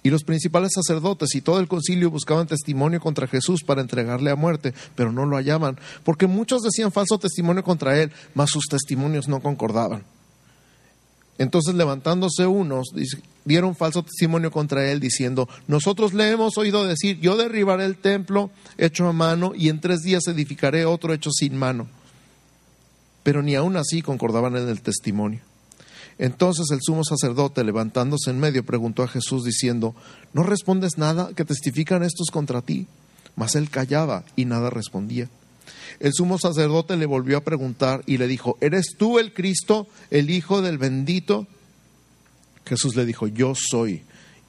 Y 0.05 0.11
los 0.11 0.23
principales 0.23 0.73
sacerdotes 0.75 1.35
y 1.35 1.41
todo 1.41 1.59
el 1.61 1.67
concilio 1.67 2.11
buscaban 2.11 2.47
testimonio 2.47 3.01
contra 3.01 3.27
Jesús 3.27 3.63
para 3.65 3.81
entregarle 3.81 4.31
a 4.31 4.37
muerte, 4.37 4.75
pero 4.95 5.11
no 5.11 5.25
lo 5.25 5.37
hallaban, 5.37 5.79
porque 6.05 6.27
muchos 6.27 6.61
decían 6.61 6.93
falso 6.93 7.19
testimonio 7.19 7.65
contra 7.65 7.99
él, 7.99 8.13
mas 8.35 8.51
sus 8.51 8.67
testimonios 8.67 9.29
no 9.29 9.41
concordaban. 9.41 10.05
Entonces 11.39 11.75
levantándose 11.75 12.47
unos, 12.47 12.89
dieron 13.47 13.75
falso 13.75 14.03
testimonio 14.03 14.51
contra 14.51 14.91
él, 14.93 15.01
diciendo, 15.01 15.49
nosotros 15.69 16.13
le 16.13 16.31
hemos 16.31 16.59
oído 16.59 16.85
decir, 16.85 17.19
yo 17.21 17.39
derribaré 17.39 17.87
el 17.87 17.97
templo 17.97 18.51
hecho 18.77 19.09
a 19.09 19.15
mano 19.15 19.53
y 19.57 19.71
en 19.71 19.81
tres 19.81 20.03
días 20.03 20.27
edificaré 20.27 20.85
otro 20.85 21.15
hecho 21.15 21.31
sin 21.31 21.57
mano. 21.57 21.89
Pero 23.23 23.43
ni 23.43 23.55
aun 23.55 23.79
así 23.79 24.03
concordaban 24.03 24.55
en 24.55 24.69
el 24.69 24.83
testimonio. 24.83 25.41
Entonces 26.19 26.71
el 26.71 26.81
sumo 26.83 27.05
sacerdote, 27.05 27.65
levantándose 27.65 28.31
en 28.31 28.39
medio, 28.39 28.65
preguntó 28.65 29.03
a 29.03 29.09
Jesús 29.09 29.45
diciendo, 29.45 29.95
¿no 30.33 30.43
respondes 30.43 30.97
nada 30.97 31.31
que 31.35 31.45
testifican 31.45 32.03
estos 32.03 32.31
contra 32.31 32.63
ti? 32.63 32.87
Mas 33.37 33.57
él 33.57 33.71
callaba 33.71 34.25
y 34.37 34.45
nada 34.45 34.71
respondía. 34.71 35.29
El 36.01 36.13
sumo 36.13 36.39
sacerdote 36.39 36.97
le 36.97 37.07
volvió 37.07 37.39
a 37.39 37.45
preguntar 37.45 38.03
y 38.07 38.19
le 38.19 38.27
dijo, 38.27 38.57
¿eres 38.61 38.95
tú 38.99 39.19
el 39.19 39.33
Cristo, 39.33 39.87
el 40.11 40.31
Hijo 40.31 40.63
del 40.63 40.79
bendito? 40.79 41.47
Jesús 42.65 42.97
le 42.97 43.05
dijo, 43.05 43.27
yo 43.27 43.55
soy. 43.57 44.03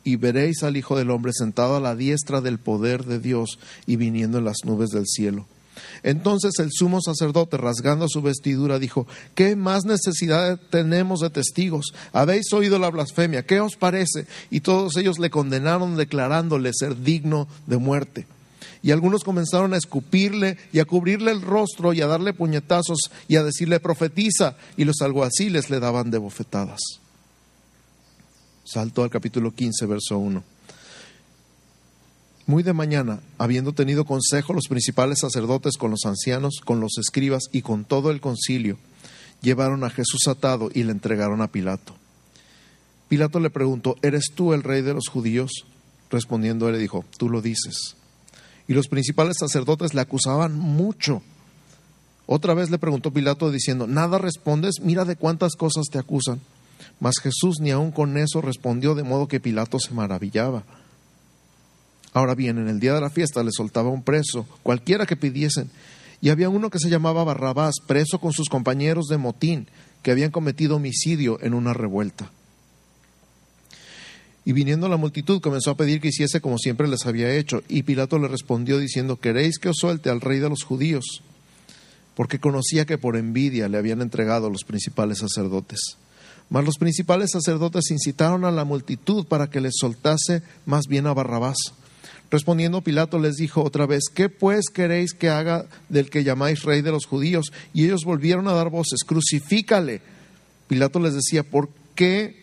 Y 0.04 0.18
veréis 0.18 0.64
al 0.64 0.78
Hijo 0.78 0.96
del 0.96 1.10
Hombre 1.10 1.32
sentado 1.34 1.76
a 1.76 1.80
la 1.80 1.96
diestra 1.96 2.42
del 2.42 2.60
poder 2.60 3.06
de 3.06 3.20
Dios 3.20 3.60
y 3.88 3.96
viniendo 3.96 4.38
en 4.38 4.46
las 4.46 4.58
nubes 4.66 4.90
del 4.90 5.06
cielo. 5.08 5.48
Entonces 6.04 6.54
el 6.60 6.70
sumo 6.72 7.02
sacerdote, 7.02 7.58
rasgando 7.58 8.08
su 8.08 8.22
vestidura, 8.22 8.80
dijo, 8.80 9.08
¿qué 9.34 9.56
más 9.56 9.86
necesidad 9.86 10.60
tenemos 10.70 11.20
de 11.20 11.30
testigos? 11.30 11.94
Habéis 12.14 12.52
oído 12.54 12.80
la 12.80 12.90
blasfemia, 12.90 13.46
¿qué 13.46 13.60
os 13.60 13.76
parece? 13.76 14.28
Y 14.50 14.62
todos 14.62 14.98
ellos 14.98 15.20
le 15.20 15.30
condenaron 15.30 15.96
declarándole 15.96 16.72
ser 16.74 17.02
digno 17.02 17.48
de 17.68 17.78
muerte. 17.78 18.28
Y 18.82 18.92
algunos 18.92 19.24
comenzaron 19.24 19.74
a 19.74 19.78
escupirle 19.78 20.58
y 20.72 20.80
a 20.80 20.86
cubrirle 20.86 21.32
el 21.32 21.42
rostro 21.42 21.94
y 21.94 22.02
a 22.02 22.08
darle 22.08 22.34
puñetazos 22.34 23.10
y 23.28 23.36
a 23.36 23.44
decirle 23.44 23.80
profetiza, 23.80 24.58
y 24.78 24.86
los 24.86 25.02
alguaciles 25.02 25.72
le 25.72 25.80
daban 25.80 26.12
de 26.12 26.20
bofetadas. 26.20 26.80
Salto 28.64 29.04
al 29.04 29.10
capítulo 29.10 29.54
15, 29.54 29.86
verso 29.88 30.18
1. 30.20 30.55
Muy 32.48 32.62
de 32.62 32.74
mañana, 32.74 33.22
habiendo 33.40 33.74
tenido 33.74 34.06
consejo 34.06 34.54
los 34.54 34.68
principales 34.68 35.20
sacerdotes 35.22 35.78
con 35.78 35.90
los 35.90 36.06
ancianos, 36.06 36.62
con 36.64 36.80
los 36.80 37.00
escribas 37.00 37.46
y 37.52 37.64
con 37.64 37.86
todo 37.86 38.12
el 38.12 38.22
concilio, 38.22 38.78
llevaron 39.42 39.84
a 39.84 39.90
Jesús 39.90 40.28
atado 40.28 40.70
y 40.72 40.84
le 40.84 40.92
entregaron 40.92 41.42
a 41.42 41.48
Pilato. 41.48 41.96
Pilato 43.08 43.40
le 43.40 43.50
preguntó, 43.50 43.96
¿eres 44.04 44.26
tú 44.36 44.54
el 44.54 44.62
rey 44.62 44.84
de 44.84 44.94
los 44.94 45.08
judíos? 45.08 45.66
Respondiendo 46.12 46.68
él 46.68 46.74
le 46.74 46.80
dijo, 46.80 47.04
tú 47.18 47.30
lo 47.30 47.42
dices. 47.42 47.96
Y 48.68 48.74
los 48.74 48.90
principales 48.90 49.38
sacerdotes 49.40 49.96
le 49.96 50.02
acusaban 50.02 50.56
mucho. 50.56 51.24
Otra 52.28 52.54
vez 52.54 52.70
le 52.70 52.78
preguntó 52.78 53.12
Pilato 53.12 53.50
diciendo, 53.50 53.88
¿nada 53.88 54.20
respondes? 54.20 54.82
Mira 54.82 55.04
de 55.04 55.16
cuántas 55.16 55.56
cosas 55.56 55.86
te 55.92 55.98
acusan. 55.98 56.42
Mas 57.00 57.16
Jesús 57.22 57.60
ni 57.60 57.72
aun 57.72 57.92
con 57.92 58.18
eso 58.18 58.42
respondió 58.42 58.94
de 58.94 59.04
modo 59.04 59.28
que 59.28 59.40
Pilato 59.40 59.80
se 59.80 59.94
maravillaba. 59.94 60.64
Ahora 62.16 62.34
bien, 62.34 62.58
en 62.58 62.70
el 62.70 62.80
día 62.80 62.94
de 62.94 63.02
la 63.02 63.10
fiesta 63.10 63.44
le 63.44 63.52
soltaba 63.52 63.90
un 63.90 64.02
preso, 64.02 64.48
cualquiera 64.64 65.06
que 65.06 65.18
pidiesen. 65.18 65.70
Y 66.22 66.30
había 66.30 66.48
uno 66.48 66.70
que 66.70 66.80
se 66.80 66.90
llamaba 66.90 67.26
Barrabás, 67.26 67.76
preso 67.86 68.22
con 68.22 68.32
sus 68.32 68.48
compañeros 68.48 69.08
de 69.08 69.18
motín, 69.18 69.68
que 70.02 70.12
habían 70.12 70.32
cometido 70.32 70.78
homicidio 70.78 71.38
en 71.42 71.54
una 71.54 71.74
revuelta. 71.74 72.32
Y 74.46 74.54
viniendo 74.54 74.88
la 74.88 74.96
multitud 74.96 75.42
comenzó 75.42 75.72
a 75.72 75.76
pedir 75.76 76.00
que 76.00 76.08
hiciese 76.08 76.40
como 76.40 76.58
siempre 76.58 76.88
les 76.88 77.06
había 77.06 77.36
hecho. 77.36 77.64
Y 77.68 77.84
Pilato 77.84 78.18
le 78.18 78.30
respondió 78.30 78.80
diciendo, 78.80 79.18
¿queréis 79.18 79.60
que 79.60 79.68
os 79.68 79.78
suelte 79.78 80.10
al 80.10 80.22
rey 80.22 80.40
de 80.40 80.48
los 80.48 80.64
judíos? 80.64 81.22
Porque 82.16 82.40
conocía 82.40 82.86
que 82.86 82.98
por 82.98 83.18
envidia 83.18 83.68
le 83.68 83.78
habían 83.78 84.02
entregado 84.02 84.50
los 84.50 84.64
principales 84.64 85.18
sacerdotes. 85.18 85.98
Mas 86.50 86.64
los 86.64 86.78
principales 86.78 87.32
sacerdotes 87.32 87.92
incitaron 87.92 88.46
a 88.46 88.52
la 88.52 88.64
multitud 88.64 89.26
para 89.26 89.50
que 89.50 89.60
les 89.60 89.74
soltase 89.78 90.44
más 90.66 90.86
bien 90.88 91.08
a 91.08 91.14
Barrabás 91.14 91.58
Respondiendo 92.32 92.82
Pilato 92.82 93.20
les 93.20 93.36
dijo 93.36 93.64
otra 93.64 93.86
vez, 93.86 94.06
¿qué 94.14 94.30
pues 94.30 94.66
queréis 94.74 95.14
que 95.14 95.30
haga 95.30 95.66
del 95.90 96.10
que 96.10 96.24
llamáis 96.24 96.64
rey 96.64 96.82
de 96.82 96.92
los 96.92 97.06
judíos? 97.06 97.52
Y 97.74 97.86
ellos 97.86 98.04
volvieron 98.04 98.48
a 98.48 98.54
dar 98.54 98.70
voces, 98.70 99.04
crucifícale. 99.06 100.02
Pilato 100.68 101.00
les 101.00 101.14
decía, 101.14 101.44
¿por 101.44 101.70
qué? 101.94 102.36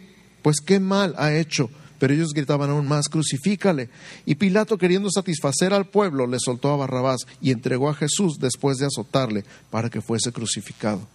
Pues 0.42 0.60
qué 0.64 0.78
mal 0.80 1.14
ha 1.18 1.34
hecho. 1.34 1.68
Pero 1.98 2.14
ellos 2.14 2.32
gritaban 2.32 2.70
aún 2.70 2.88
más, 2.88 3.08
crucifícale. 3.08 3.88
Y 4.26 4.36
Pilato, 4.36 4.78
queriendo 4.78 5.08
satisfacer 5.10 5.72
al 5.72 5.86
pueblo, 5.86 6.26
le 6.26 6.38
soltó 6.40 6.72
a 6.72 6.76
Barrabás 6.76 7.26
y 7.40 7.50
entregó 7.50 7.88
a 7.88 7.94
Jesús 7.94 8.38
después 8.40 8.78
de 8.78 8.86
azotarle 8.86 9.44
para 9.70 9.90
que 9.90 10.00
fuese 10.00 10.32
crucificado. 10.32 11.06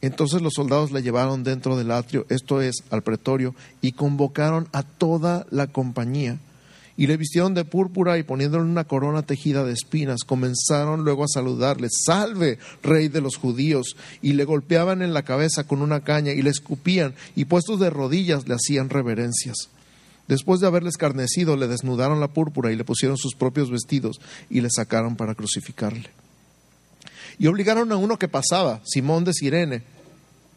Entonces 0.00 0.40
los 0.40 0.54
soldados 0.54 0.92
le 0.92 1.02
llevaron 1.02 1.42
dentro 1.42 1.76
del 1.76 1.90
atrio, 1.90 2.26
esto 2.28 2.60
es, 2.60 2.84
al 2.90 3.02
pretorio, 3.02 3.54
y 3.80 3.92
convocaron 3.92 4.68
a 4.72 4.84
toda 4.84 5.46
la 5.50 5.66
compañía 5.66 6.38
y 6.98 7.06
le 7.06 7.16
vistieron 7.16 7.54
de 7.54 7.64
púrpura 7.64 8.18
y 8.18 8.24
poniéndole 8.24 8.64
una 8.64 8.82
corona 8.82 9.22
tejida 9.22 9.62
de 9.64 9.72
espinas, 9.72 10.24
comenzaron 10.26 11.04
luego 11.04 11.22
a 11.22 11.28
saludarle, 11.28 11.86
salve, 11.90 12.58
rey 12.82 13.06
de 13.06 13.20
los 13.20 13.36
judíos, 13.36 13.96
y 14.20 14.32
le 14.32 14.44
golpeaban 14.44 15.00
en 15.00 15.14
la 15.14 15.22
cabeza 15.22 15.62
con 15.62 15.80
una 15.80 16.00
caña 16.00 16.32
y 16.32 16.42
le 16.42 16.50
escupían 16.50 17.14
y 17.36 17.44
puestos 17.44 17.78
de 17.78 17.88
rodillas 17.88 18.48
le 18.48 18.56
hacían 18.56 18.90
reverencias. 18.90 19.70
Después 20.26 20.58
de 20.60 20.66
haberle 20.66 20.88
escarnecido, 20.88 21.56
le 21.56 21.68
desnudaron 21.68 22.18
la 22.18 22.34
púrpura 22.34 22.72
y 22.72 22.76
le 22.76 22.84
pusieron 22.84 23.16
sus 23.16 23.36
propios 23.36 23.70
vestidos 23.70 24.20
y 24.50 24.60
le 24.60 24.68
sacaron 24.68 25.14
para 25.14 25.36
crucificarle. 25.36 26.10
Y 27.38 27.46
obligaron 27.46 27.92
a 27.92 27.96
uno 27.96 28.18
que 28.18 28.26
pasaba, 28.26 28.80
Simón 28.84 29.22
de 29.22 29.34
Sirene, 29.34 29.84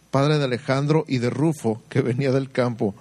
padre 0.09 0.39
de 0.39 0.45
Alejandro 0.45 1.05
y 1.07 1.19
de 1.19 1.29
Rufo, 1.29 1.83
que 1.87 2.01
venía 2.01 2.31
del 2.31 2.49
campo, 2.49 2.95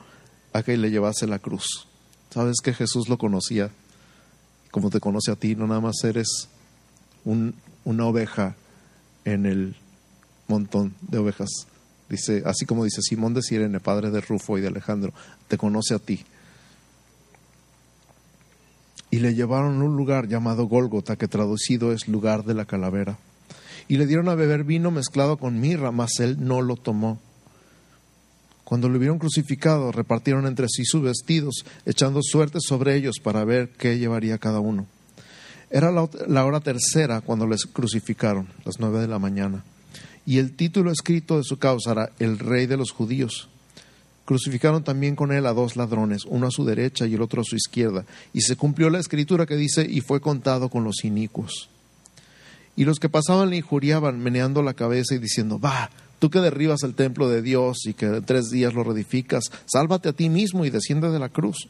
a 0.53 0.63
que 0.63 0.77
le 0.77 0.91
llevase 0.91 1.27
la 1.27 1.39
cruz. 1.39 1.87
Sabes 2.31 2.57
que 2.63 2.73
Jesús 2.73 3.09
lo 3.09 3.19
conocía, 3.19 3.71
como 4.71 4.91
te 4.91 5.01
conoce 5.01 5.33
a 5.33 5.37
ti, 5.37 5.57
no 5.57 5.67
nada 5.67 5.81
más 5.81 5.97
eres 6.05 6.49
una 7.25 8.07
oveja 8.07 8.55
en 9.25 9.47
el 9.47 9.77
montón 10.47 10.95
de 11.03 11.19
ovejas. 11.19 11.49
Dice, 12.09 12.43
así 12.45 12.67
como 12.67 12.85
dice 12.85 13.03
Simón 13.03 13.35
de 13.35 13.43
Sirene, 13.43 13.81
padre 13.81 14.11
de 14.11 14.21
Rufo 14.21 14.59
y 14.59 14.61
de 14.61 14.69
Alejandro, 14.69 15.13
te 15.49 15.59
conoce 15.59 15.95
a 15.95 15.99
ti. 15.99 16.25
Y 19.11 19.19
le 19.19 19.35
llevaron 19.35 19.81
a 19.81 19.85
un 19.85 19.97
lugar 19.97 20.29
llamado 20.29 20.67
Gólgota, 20.67 21.17
que 21.17 21.29
traducido 21.29 21.93
es 21.93 22.07
lugar 22.07 22.45
de 22.45 22.55
la 22.55 22.65
calavera. 22.65 23.19
Y 23.89 23.97
le 23.97 24.07
dieron 24.07 24.29
a 24.29 24.37
beber 24.37 24.63
vino 24.63 24.93
mezclado 24.93 25.37
con 25.37 25.61
mirra, 25.61 25.91
mas 25.91 26.21
él 26.21 26.37
no 26.39 26.63
lo 26.63 26.77
tomó. 26.77 27.19
Cuando 28.71 28.89
lo 28.89 29.01
vieron 29.01 29.19
crucificado, 29.19 29.91
repartieron 29.91 30.47
entre 30.47 30.69
sí 30.69 30.85
sus 30.85 31.03
vestidos, 31.03 31.65
echando 31.87 32.21
suerte 32.23 32.59
sobre 32.61 32.95
ellos 32.95 33.17
para 33.21 33.45
ver 33.45 33.71
qué 33.71 33.99
llevaría 33.99 34.39
cada 34.39 34.61
uno. 34.61 34.87
Era 35.71 35.91
la, 35.91 36.45
hora 36.45 36.61
tercera 36.61 37.21
cuando 37.21 37.49
les 37.49 37.67
crucificaron, 37.67 38.47
las 38.65 38.79
nueve 38.79 39.01
de 39.01 39.09
la 39.09 39.19
mañana. 39.19 39.65
Y 40.25 40.39
el 40.39 40.55
título 40.55 40.93
escrito 40.93 41.37
de 41.37 41.43
su 41.43 41.59
causa 41.59 41.91
era 41.91 42.11
El 42.21 42.39
Rey 42.39 42.67
de 42.67 42.77
los 42.77 42.93
Judíos. 42.93 43.49
Crucificaron 44.25 44.85
también 44.85 45.17
con 45.17 45.33
él 45.33 45.47
a 45.47 45.53
dos 45.53 45.75
ladrones, 45.75 46.25
uno 46.25 46.47
a 46.47 46.53
su 46.53 46.65
derecha 46.65 47.09
y 47.09 47.15
el 47.15 47.23
otro 47.23 47.41
a 47.41 47.45
su 47.45 47.57
izquierda. 47.57 48.05
Y 48.33 48.43
se 48.43 48.55
cumplió 48.55 48.89
la 48.89 49.01
escritura 49.01 49.47
que 49.47 49.57
dice, 49.57 49.85
y 49.85 50.01
fue 50.01 50.21
contado 50.21 50.69
con 50.69 50.85
los 50.85 51.03
inicuos. 51.03 51.69
Y 52.77 52.85
los 52.85 53.01
que 53.01 53.09
pasaban 53.09 53.51
le 53.51 53.57
injuriaban, 53.57 54.21
meneando 54.21 54.63
la 54.63 54.75
cabeza 54.75 55.17
y 55.17 55.19
diciendo, 55.19 55.59
va, 55.59 55.91
Tú 56.21 56.31
que 56.31 56.39
derribas 56.41 56.85
el 56.85 56.95
templo 56.95 57.29
de 57.29 57.43
Dios 57.43 57.87
y 57.87 57.95
que 57.95 58.07
en 58.07 58.25
tres 58.25 58.51
días 58.51 58.75
lo 58.75 58.85
reedificas, 58.85 59.45
sálvate 59.67 60.11
a 60.11 60.13
ti 60.13 60.29
mismo 60.29 60.65
y 60.65 60.71
desciende 60.71 61.11
de 61.11 61.19
la 61.19 61.31
cruz. 61.31 61.69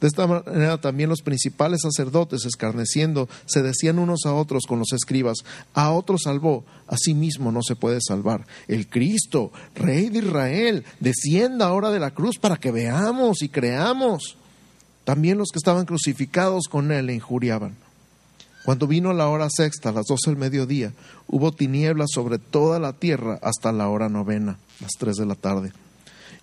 De 0.00 0.06
esta 0.06 0.26
manera 0.26 0.80
también 0.80 1.10
los 1.10 1.22
principales 1.22 1.80
sacerdotes, 1.82 2.44
escarneciendo, 2.44 3.28
se 3.46 3.62
decían 3.62 3.98
unos 3.98 4.20
a 4.26 4.34
otros 4.34 4.64
con 4.66 4.78
los 4.78 4.92
escribas, 4.92 5.38
a 5.74 5.90
otro 5.92 6.16
salvó, 6.18 6.64
a 6.86 6.96
sí 6.96 7.14
mismo 7.14 7.52
no 7.52 7.62
se 7.62 7.74
puede 7.76 8.00
salvar. 8.00 8.46
El 8.68 8.88
Cristo, 8.88 9.50
Rey 9.74 10.08
de 10.08 10.20
Israel, 10.20 10.84
descienda 11.00 11.66
ahora 11.66 11.90
de 11.90 12.00
la 12.00 12.12
cruz 12.12 12.38
para 12.38 12.56
que 12.56 12.70
veamos 12.70 13.42
y 13.42 13.48
creamos. 13.48 14.36
También 15.04 15.38
los 15.38 15.48
que 15.52 15.58
estaban 15.58 15.86
crucificados 15.86 16.68
con 16.68 16.92
él 16.92 17.06
le 17.06 17.14
injuriaban. 17.14 17.76
Cuando 18.64 18.86
vino 18.86 19.12
la 19.12 19.28
hora 19.28 19.48
sexta, 19.50 19.90
las 19.90 20.06
doce 20.06 20.30
del 20.30 20.38
mediodía, 20.38 20.92
hubo 21.26 21.52
tinieblas 21.52 22.10
sobre 22.12 22.38
toda 22.38 22.78
la 22.78 22.92
tierra 22.92 23.38
hasta 23.42 23.72
la 23.72 23.88
hora 23.88 24.08
novena, 24.08 24.58
las 24.80 24.92
tres 24.98 25.16
de 25.16 25.26
la 25.26 25.34
tarde. 25.34 25.72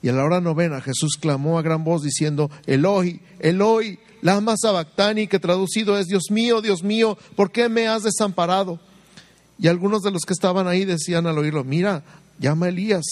Y 0.02 0.10
a 0.10 0.14
la 0.14 0.24
hora 0.24 0.42
novena 0.42 0.82
Jesús 0.82 1.18
clamó 1.20 1.58
a 1.58 1.62
gran 1.62 1.84
voz 1.84 2.04
diciendo, 2.04 2.50
Eloi, 2.66 3.20
Eloi, 3.40 4.00
lama 4.22 4.56
sabactani, 4.58 5.28
que 5.28 5.40
traducido 5.40 5.98
es, 5.98 6.08
Dios 6.08 6.26
mío, 6.30 6.62
Dios 6.62 6.84
mío, 6.84 7.18
¿por 7.36 7.52
qué 7.52 7.70
me 7.70 7.88
has 7.88 8.04
desamparado? 8.04 8.80
Y 9.60 9.68
algunos 9.68 10.02
de 10.02 10.12
los 10.12 10.24
que 10.24 10.34
estaban 10.34 10.68
ahí 10.68 10.86
decían 10.86 11.28
al 11.28 11.38
oírlo, 11.38 11.64
mira, 11.64 12.04
llama 12.40 12.68
a 12.68 12.70
Elías. 12.70 13.06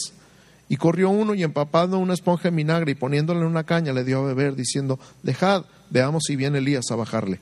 Y 0.68 0.78
corrió 0.78 1.10
uno 1.10 1.36
y 1.36 1.44
empapando 1.44 2.00
una 2.00 2.15
esponja 2.15 2.48
en 2.48 2.56
vinagre 2.56 2.91
y 2.91 2.96
poniéndole 2.96 3.41
en 3.41 3.48
una 3.48 3.65
caña 3.65 3.94
le 3.94 4.04
dio 4.04 4.20
a 4.20 4.26
beber, 4.26 4.56
diciendo, 4.56 5.00
dejad, 5.22 5.65
veamos 5.91 6.24
si 6.26 6.36
viene 6.36 6.58
Elías 6.58 6.86
a 6.91 6.96
bajarle. 6.96 7.39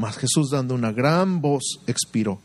Mas 0.00 0.16
Jesús 0.16 0.50
dando 0.50 0.74
una 0.74 0.92
gran 0.92 1.42
voz 1.42 1.80
expiró. 1.86 2.40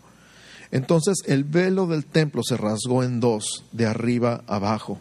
Entonces 0.71 1.19
el 1.25 1.45
velo 1.45 1.87
del 1.87 2.05
templo 2.05 2.43
se 2.43 2.57
rasgó 2.57 3.01
en 3.01 3.21
dos, 3.21 3.63
de 3.71 3.85
arriba 3.85 4.43
abajo. 4.45 4.99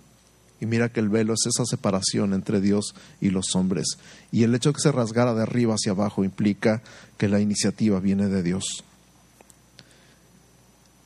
Y 0.60 0.66
mira 0.66 0.88
que 0.88 1.00
el 1.00 1.08
velo 1.08 1.34
es 1.34 1.46
esa 1.46 1.64
separación 1.64 2.32
entre 2.32 2.60
Dios 2.60 2.94
y 3.20 3.30
los 3.30 3.56
hombres. 3.56 3.98
Y 4.30 4.44
el 4.44 4.54
hecho 4.54 4.68
de 4.68 4.74
que 4.74 4.82
se 4.82 4.92
rasgara 4.92 5.34
de 5.34 5.42
arriba 5.42 5.74
hacia 5.74 5.92
abajo 5.92 6.22
implica 6.22 6.80
que 7.18 7.28
la 7.28 7.40
iniciativa 7.40 7.98
viene 7.98 8.28
de 8.28 8.44
Dios. 8.44 8.84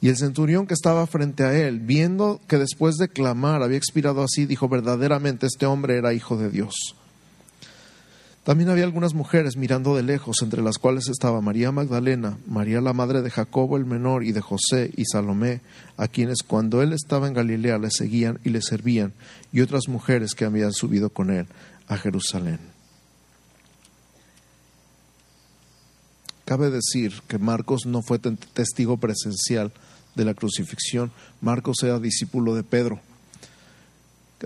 Y 0.03 0.11
el 0.11 0.19
centurión 0.19 0.67
que 0.67 0.75
estaba 0.75 1.07
frente 1.07 1.45
a 1.45 1.55
él, 1.59 1.81
viendo 1.81 2.43
que 2.47 2.59
después 2.59 2.97
de 2.97 3.09
clamar 3.09 3.63
había 3.63 3.79
expirado 3.79 4.23
así, 4.23 4.45
dijo 4.45 4.69
verdaderamente 4.69 5.47
este 5.47 5.65
hombre 5.65 5.97
era 5.97 6.13
hijo 6.13 6.37
de 6.37 6.51
Dios. 6.51 6.95
También 8.49 8.71
había 8.71 8.85
algunas 8.85 9.13
mujeres 9.13 9.59
mirando 9.59 9.95
de 9.95 10.03
lejos, 10.03 10.41
entre 10.41 10.63
las 10.63 10.79
cuales 10.79 11.09
estaba 11.09 11.43
María 11.43 11.71
Magdalena, 11.71 12.39
María 12.47 12.81
la 12.81 12.95
madre 12.95 13.21
de 13.21 13.29
Jacobo 13.29 13.77
el 13.77 13.85
menor 13.85 14.25
y 14.25 14.33
de 14.33 14.41
José 14.41 14.91
y 14.97 15.05
Salomé, 15.05 15.61
a 15.99 16.09
quienes 16.09 16.39
cuando 16.43 16.81
él 16.81 16.95
estaba 16.95 17.29
en 17.29 17.35
Galilea 17.35 17.77
le 17.77 17.91
seguían 17.91 18.41
y 18.45 18.49
le 18.49 18.63
servían, 18.63 19.13
y 19.53 19.61
otras 19.61 19.89
mujeres 19.89 20.35
que 20.35 20.47
habían 20.47 20.73
subido 20.73 21.11
con 21.11 21.29
él 21.29 21.47
a 21.89 21.99
Jerusalén. 21.99 22.59
Cabe 26.47 26.71
decir 26.71 27.21
que 27.29 27.37
Marcos 27.37 27.85
no 27.85 28.01
fue 28.01 28.19
testigo 28.19 28.97
presencial 28.97 29.73
de 30.15 30.25
la 30.25 30.33
crucifixión, 30.33 31.13
Marcos 31.43 31.83
era 31.83 31.99
discípulo 31.99 32.55
de 32.55 32.63
Pedro. 32.63 32.99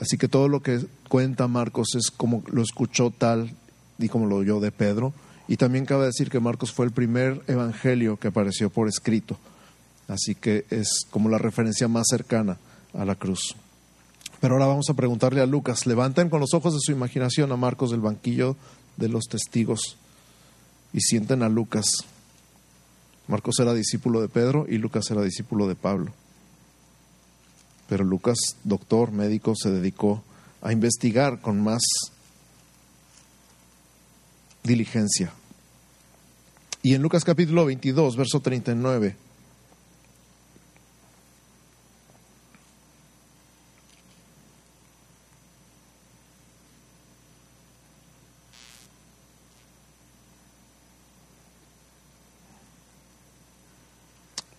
Así 0.01 0.19
que 0.19 0.27
todo 0.27 0.49
lo 0.49 0.61
que 0.61 0.85
cuenta 1.09 1.47
Marcos 1.47 1.95
es 1.95 2.11
como 2.11 2.43
lo 2.51 2.63
escuchó 2.63 3.13
tal 3.17 3.55
y 3.99 4.09
como 4.09 4.27
lo 4.27 4.37
oyó 4.37 4.61
de 4.61 4.73
Pedro. 4.73 5.13
Y 5.49 5.57
también 5.57 5.87
cabe 5.87 6.07
decir 6.07 6.31
que 6.31 6.41
Marcos 6.41 6.73
fue 6.73 6.87
el 6.87 6.93
primer 6.93 7.43
evangelio 7.47 8.17
que 8.19 8.29
apareció 8.29 8.71
por 8.71 8.89
escrito. 8.89 9.39
Así 10.09 10.35
que 10.35 10.65
es 10.71 11.07
como 11.11 11.29
la 11.29 11.39
referencia 11.39 11.89
más 11.89 12.07
cercana 12.09 12.59
a 12.95 13.05
la 13.05 13.15
cruz. 13.15 13.57
Pero 14.41 14.55
ahora 14.55 14.67
vamos 14.67 14.91
a 14.91 14.95
preguntarle 14.95 15.41
a 15.41 15.47
Lucas. 15.47 15.87
Levanten 15.87 16.29
con 16.29 16.41
los 16.41 16.55
ojos 16.55 16.75
de 16.75 16.81
su 16.81 16.93
imaginación 16.93 17.53
a 17.53 17.57
Marcos 17.57 17.91
del 17.91 18.01
banquillo 18.01 18.57
de 18.97 19.09
los 19.09 19.25
testigos 19.25 19.97
y 20.93 21.01
sienten 21.01 21.43
a 21.43 21.49
Lucas. 21.49 21.87
Marcos 23.29 23.59
era 23.61 23.73
discípulo 23.73 24.21
de 24.21 24.29
Pedro 24.29 24.67
y 24.69 24.79
Lucas 24.79 25.11
era 25.11 25.23
discípulo 25.23 25.69
de 25.69 25.75
Pablo. 25.75 26.13
Pero 27.89 28.05
Lucas, 28.05 28.37
doctor, 28.65 29.13
médico, 29.13 29.55
se 29.55 29.71
dedicó 29.71 30.23
a 30.61 30.73
investigar 30.73 31.41
con 31.41 31.61
más 31.61 31.83
diligencia. 34.63 35.33
Y 36.83 36.95
en 36.95 37.03
Lucas 37.03 37.25
capítulo 37.25 37.65
22, 37.65 38.17
verso 38.17 38.41
39. 38.41 39.17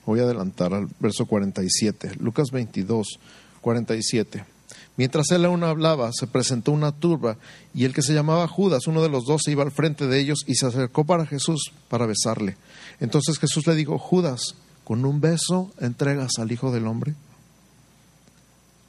Voy 0.05 0.19
a 0.19 0.23
adelantar 0.23 0.73
al 0.73 0.87
verso 0.99 1.25
47. 1.25 2.15
Lucas 2.19 2.51
22, 2.51 3.19
47. 3.61 4.52
Mientras 4.95 5.31
él 5.31 5.45
aún 5.45 5.63
hablaba, 5.63 6.11
se 6.13 6.27
presentó 6.27 6.71
una 6.71 6.91
turba 6.91 7.37
y 7.73 7.85
el 7.85 7.93
que 7.93 8.03
se 8.03 8.13
llamaba 8.13 8.47
Judas, 8.47 8.85
uno 8.85 9.01
de 9.01 9.09
los 9.09 9.25
dos, 9.25 9.41
se 9.43 9.51
iba 9.51 9.63
al 9.63 9.71
frente 9.71 10.07
de 10.07 10.19
ellos 10.19 10.43
y 10.45 10.55
se 10.55 10.67
acercó 10.67 11.03
para 11.03 11.25
Jesús 11.25 11.71
para 11.89 12.05
besarle. 12.05 12.57
Entonces 12.99 13.39
Jesús 13.39 13.65
le 13.65 13.75
dijo, 13.75 13.97
Judas, 13.97 14.55
¿con 14.83 15.03
un 15.05 15.19
beso 15.19 15.71
entregas 15.79 16.33
al 16.37 16.51
Hijo 16.51 16.71
del 16.71 16.85
Hombre? 16.85 17.15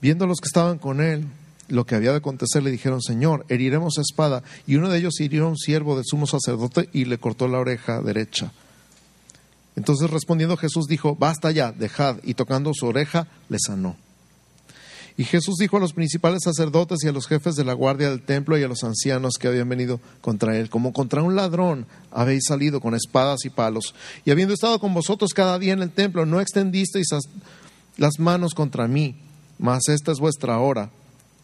Viendo 0.02 0.26
los 0.26 0.40
que 0.40 0.48
estaban 0.48 0.78
con 0.78 1.00
él, 1.00 1.26
lo 1.68 1.86
que 1.86 1.94
había 1.94 2.10
de 2.10 2.18
acontecer, 2.18 2.62
le 2.62 2.70
dijeron, 2.70 3.00
Señor, 3.00 3.46
heriremos 3.48 3.96
espada. 3.96 4.42
Y 4.66 4.76
uno 4.76 4.90
de 4.90 4.98
ellos 4.98 5.18
hirió 5.20 5.46
a 5.46 5.48
un 5.48 5.56
siervo 5.56 5.96
del 5.96 6.04
sumo 6.06 6.26
sacerdote 6.26 6.90
y 6.92 7.06
le 7.06 7.16
cortó 7.16 7.48
la 7.48 7.58
oreja 7.58 8.02
derecha. 8.02 8.52
Entonces 9.76 10.10
respondiendo 10.10 10.56
Jesús 10.58 10.86
dijo, 10.86 11.16
basta 11.16 11.50
ya, 11.50 11.72
dejad, 11.72 12.18
y 12.22 12.34
tocando 12.34 12.72
su 12.74 12.86
oreja 12.86 13.26
le 13.48 13.58
sanó. 13.58 13.96
Y 15.16 15.24
Jesús 15.24 15.56
dijo 15.60 15.76
a 15.76 15.80
los 15.80 15.92
principales 15.92 16.40
sacerdotes 16.42 17.04
y 17.04 17.08
a 17.08 17.12
los 17.12 17.28
jefes 17.28 17.54
de 17.54 17.64
la 17.64 17.72
guardia 17.72 18.10
del 18.10 18.22
templo 18.22 18.58
y 18.58 18.64
a 18.64 18.68
los 18.68 18.82
ancianos 18.82 19.34
que 19.38 19.46
habían 19.46 19.68
venido 19.68 20.00
contra 20.20 20.58
él, 20.58 20.68
como 20.70 20.92
contra 20.92 21.22
un 21.22 21.36
ladrón 21.36 21.86
habéis 22.10 22.44
salido 22.48 22.80
con 22.80 22.94
espadas 22.94 23.44
y 23.44 23.50
palos, 23.50 23.94
y 24.24 24.32
habiendo 24.32 24.54
estado 24.54 24.80
con 24.80 24.92
vosotros 24.92 25.32
cada 25.32 25.58
día 25.60 25.72
en 25.72 25.82
el 25.82 25.90
templo, 25.90 26.26
no 26.26 26.40
extendisteis 26.40 27.06
las 27.96 28.18
manos 28.18 28.54
contra 28.54 28.88
mí, 28.88 29.14
mas 29.58 29.88
esta 29.88 30.10
es 30.10 30.18
vuestra 30.18 30.58
hora 30.58 30.90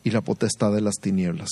y 0.02 0.10
la 0.10 0.20
potestad 0.20 0.72
de 0.72 0.80
las 0.80 0.96
tinieblas. 0.96 1.50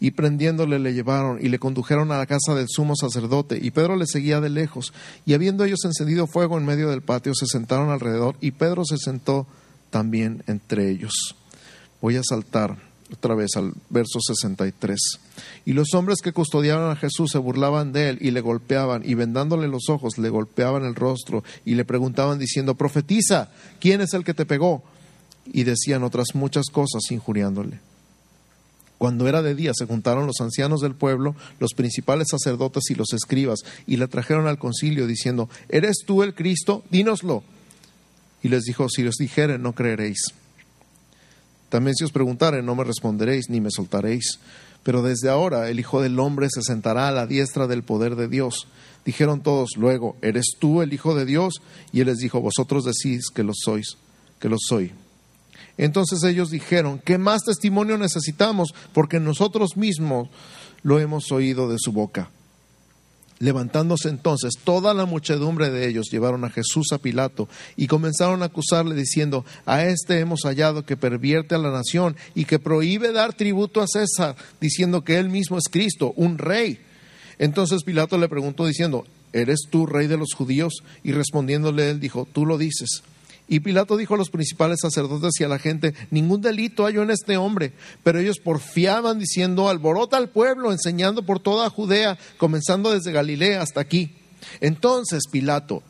Y 0.00 0.10
prendiéndole 0.10 0.78
le 0.78 0.92
llevaron 0.92 1.38
y 1.40 1.48
le 1.48 1.60
condujeron 1.60 2.10
a 2.12 2.18
la 2.18 2.26
casa 2.26 2.54
del 2.54 2.66
sumo 2.68 2.94
sacerdote, 2.94 3.58
y 3.62 3.70
Pedro 3.70 3.96
le 3.96 4.06
seguía 4.06 4.40
de 4.42 4.50
lejos, 4.50 4.92
y 5.24 5.32
habiendo 5.32 5.64
ellos 5.64 5.84
encendido 5.84 6.26
fuego 6.26 6.58
en 6.58 6.66
medio 6.66 6.90
del 6.90 7.00
patio, 7.00 7.32
se 7.34 7.46
sentaron 7.46 7.88
alrededor, 7.88 8.36
y 8.42 8.50
Pedro 8.50 8.84
se 8.84 8.98
sentó 8.98 9.46
también 9.92 10.42
entre 10.48 10.90
ellos. 10.90 11.36
Voy 12.00 12.16
a 12.16 12.22
saltar 12.24 12.76
otra 13.12 13.36
vez 13.36 13.50
al 13.54 13.74
verso 13.90 14.18
63. 14.20 14.98
Y 15.66 15.74
los 15.74 15.94
hombres 15.94 16.18
que 16.20 16.32
custodiaban 16.32 16.90
a 16.90 16.96
Jesús 16.96 17.30
se 17.30 17.38
burlaban 17.38 17.92
de 17.92 18.08
él 18.08 18.18
y 18.20 18.32
le 18.32 18.40
golpeaban, 18.40 19.02
y 19.04 19.14
vendándole 19.14 19.68
los 19.68 19.88
ojos 19.88 20.18
le 20.18 20.30
golpeaban 20.30 20.84
el 20.84 20.96
rostro 20.96 21.44
y 21.64 21.76
le 21.76 21.84
preguntaban 21.84 22.40
diciendo, 22.40 22.74
profetiza, 22.74 23.50
¿quién 23.78 24.00
es 24.00 24.14
el 24.14 24.24
que 24.24 24.34
te 24.34 24.46
pegó? 24.46 24.82
y 25.46 25.64
decían 25.64 26.02
otras 26.02 26.34
muchas 26.34 26.66
cosas 26.70 27.10
injuriándole. 27.10 27.80
Cuando 28.98 29.26
era 29.26 29.42
de 29.42 29.54
día 29.54 29.72
se 29.74 29.86
juntaron 29.86 30.26
los 30.26 30.40
ancianos 30.40 30.80
del 30.80 30.94
pueblo, 30.94 31.34
los 31.58 31.72
principales 31.74 32.28
sacerdotes 32.30 32.84
y 32.90 32.94
los 32.94 33.12
escribas, 33.12 33.60
y 33.86 33.96
la 33.96 34.06
trajeron 34.06 34.46
al 34.46 34.58
concilio 34.58 35.06
diciendo, 35.06 35.48
¿eres 35.68 36.04
tú 36.06 36.22
el 36.22 36.34
Cristo? 36.34 36.84
Dínoslo. 36.90 37.42
Y 38.42 38.48
les 38.48 38.64
dijo, 38.64 38.88
si 38.88 39.06
os 39.06 39.16
dijere, 39.16 39.58
no 39.58 39.74
creeréis. 39.74 40.18
También 41.68 41.94
si 41.96 42.04
os 42.04 42.12
preguntare, 42.12 42.62
no 42.62 42.74
me 42.74 42.84
responderéis, 42.84 43.48
ni 43.48 43.60
me 43.60 43.70
soltaréis. 43.70 44.38
Pero 44.82 45.02
desde 45.02 45.30
ahora 45.30 45.70
el 45.70 45.80
Hijo 45.80 46.02
del 46.02 46.18
Hombre 46.18 46.48
se 46.50 46.62
sentará 46.62 47.08
a 47.08 47.12
la 47.12 47.26
diestra 47.26 47.66
del 47.66 47.82
poder 47.82 48.16
de 48.16 48.28
Dios. 48.28 48.66
Dijeron 49.04 49.42
todos 49.42 49.70
luego, 49.76 50.16
¿eres 50.22 50.56
tú 50.58 50.82
el 50.82 50.92
Hijo 50.92 51.14
de 51.14 51.24
Dios? 51.24 51.62
Y 51.92 52.00
él 52.00 52.06
les 52.06 52.18
dijo, 52.18 52.40
vosotros 52.40 52.84
decís 52.84 53.30
que 53.34 53.42
lo 53.42 53.52
sois, 53.54 53.96
que 54.38 54.48
lo 54.48 54.56
soy. 54.58 54.92
Entonces 55.78 56.22
ellos 56.24 56.50
dijeron, 56.50 57.00
¿qué 57.04 57.18
más 57.18 57.42
testimonio 57.44 57.96
necesitamos? 57.96 58.74
Porque 58.92 59.18
nosotros 59.18 59.76
mismos 59.76 60.28
lo 60.82 60.98
hemos 60.98 61.32
oído 61.32 61.68
de 61.70 61.78
su 61.78 61.92
boca. 61.92 62.30
Levantándose 63.42 64.08
entonces 64.08 64.52
toda 64.62 64.94
la 64.94 65.04
muchedumbre 65.04 65.68
de 65.68 65.88
ellos 65.88 66.06
llevaron 66.12 66.44
a 66.44 66.50
Jesús 66.50 66.92
a 66.92 66.98
Pilato 66.98 67.48
y 67.76 67.88
comenzaron 67.88 68.40
a 68.40 68.46
acusarle 68.46 68.94
diciendo, 68.94 69.44
a 69.66 69.84
este 69.84 70.20
hemos 70.20 70.42
hallado 70.44 70.86
que 70.86 70.96
pervierte 70.96 71.56
a 71.56 71.58
la 71.58 71.72
nación 71.72 72.14
y 72.36 72.44
que 72.44 72.60
prohíbe 72.60 73.10
dar 73.10 73.32
tributo 73.34 73.80
a 73.80 73.88
César, 73.88 74.36
diciendo 74.60 75.02
que 75.02 75.18
él 75.18 75.28
mismo 75.28 75.58
es 75.58 75.64
Cristo, 75.68 76.12
un 76.14 76.38
rey. 76.38 76.78
Entonces 77.40 77.82
Pilato 77.82 78.16
le 78.16 78.28
preguntó 78.28 78.64
diciendo, 78.64 79.04
¿eres 79.32 79.62
tú 79.68 79.86
rey 79.86 80.06
de 80.06 80.18
los 80.18 80.34
judíos? 80.34 80.74
Y 81.02 81.10
respondiéndole 81.10 81.90
él 81.90 81.98
dijo, 81.98 82.28
tú 82.32 82.46
lo 82.46 82.58
dices. 82.58 83.02
Y 83.52 83.60
Pilato 83.60 83.98
dijo 83.98 84.14
a 84.14 84.16
los 84.16 84.30
principales 84.30 84.78
sacerdotes 84.80 85.38
y 85.38 85.44
a 85.44 85.48
la 85.48 85.58
gente, 85.58 85.92
ningún 86.10 86.40
delito 86.40 86.86
hay 86.86 86.96
en 86.96 87.10
este 87.10 87.36
hombre. 87.36 87.74
Pero 88.02 88.18
ellos 88.18 88.38
porfiaban 88.38 89.18
diciendo, 89.18 89.68
alborota 89.68 90.16
al 90.16 90.30
pueblo, 90.30 90.72
enseñando 90.72 91.26
por 91.26 91.38
toda 91.38 91.68
Judea, 91.68 92.16
comenzando 92.38 92.92
desde 92.92 93.12
Galilea 93.12 93.60
hasta 93.60 93.82
aquí. 93.82 94.16
Entonces 94.62 95.24
Pilato, 95.30 95.82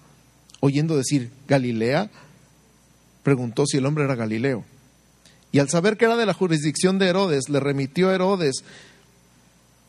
oyendo 0.59 0.97
decir 0.97 1.31
Galilea, 1.47 2.11
preguntó 3.23 3.65
si 3.65 3.77
el 3.77 3.87
hombre 3.87 4.07
era 4.07 4.17
Galileo. 4.17 4.65
Y 5.53 5.61
al 5.61 5.69
saber 5.69 5.97
que 5.97 6.07
era 6.07 6.17
de 6.17 6.27
la 6.27 6.35
jurisdicción 6.35 6.99
de 6.99 7.07
Herodes, 7.07 7.49
le 7.49 7.61
remitió 7.61 8.09
a 8.09 8.15
Herodes, 8.17 8.65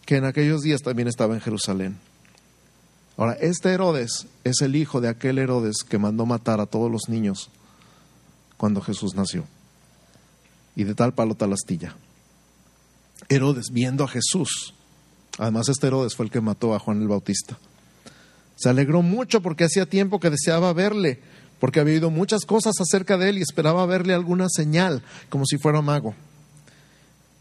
que 0.06 0.18
en 0.18 0.26
aquellos 0.26 0.62
días 0.62 0.82
también 0.84 1.08
estaba 1.08 1.34
en 1.34 1.42
Jerusalén. 1.42 1.98
Ahora, 3.18 3.34
este 3.42 3.70
Herodes 3.70 4.28
es 4.44 4.62
el 4.62 4.76
hijo 4.76 5.02
de 5.02 5.10
aquel 5.10 5.40
Herodes 5.40 5.78
que 5.90 5.98
mandó 5.98 6.28
matar 6.28 6.60
a 6.60 6.68
todos 6.68 6.92
los 6.92 7.10
niños 7.10 7.50
cuando 8.64 8.80
Jesús 8.80 9.14
nació. 9.14 9.44
Y 10.74 10.86
de 10.86 10.96
tal 10.96 11.14
palo 11.14 11.36
tal 11.36 11.52
astilla. 11.52 11.98
Herodes, 13.28 13.66
viendo 13.74 14.06
a 14.06 14.08
Jesús, 14.08 14.74
además 15.38 15.68
este 15.68 15.88
Herodes 15.88 16.16
fue 16.16 16.28
el 16.28 16.32
que 16.32 16.40
mató 16.40 16.74
a 16.74 16.80
Juan 16.80 17.02
el 17.02 17.10
Bautista, 17.10 17.58
se 18.56 18.70
alegró 18.70 19.02
mucho 19.02 19.42
porque 19.42 19.66
hacía 19.66 19.86
tiempo 19.86 20.22
que 20.22 20.30
deseaba 20.30 20.72
verle, 20.72 21.20
porque 21.60 21.82
había 21.82 21.96
oído 21.96 22.10
muchas 22.10 22.46
cosas 22.46 22.76
acerca 22.80 23.18
de 23.18 23.32
él 23.32 23.38
y 23.38 23.42
esperaba 23.42 23.86
verle 23.86 24.14
alguna 24.14 24.48
señal, 24.48 25.04
como 25.28 25.46
si 25.46 25.58
fuera 25.58 25.82
mago. 25.82 26.16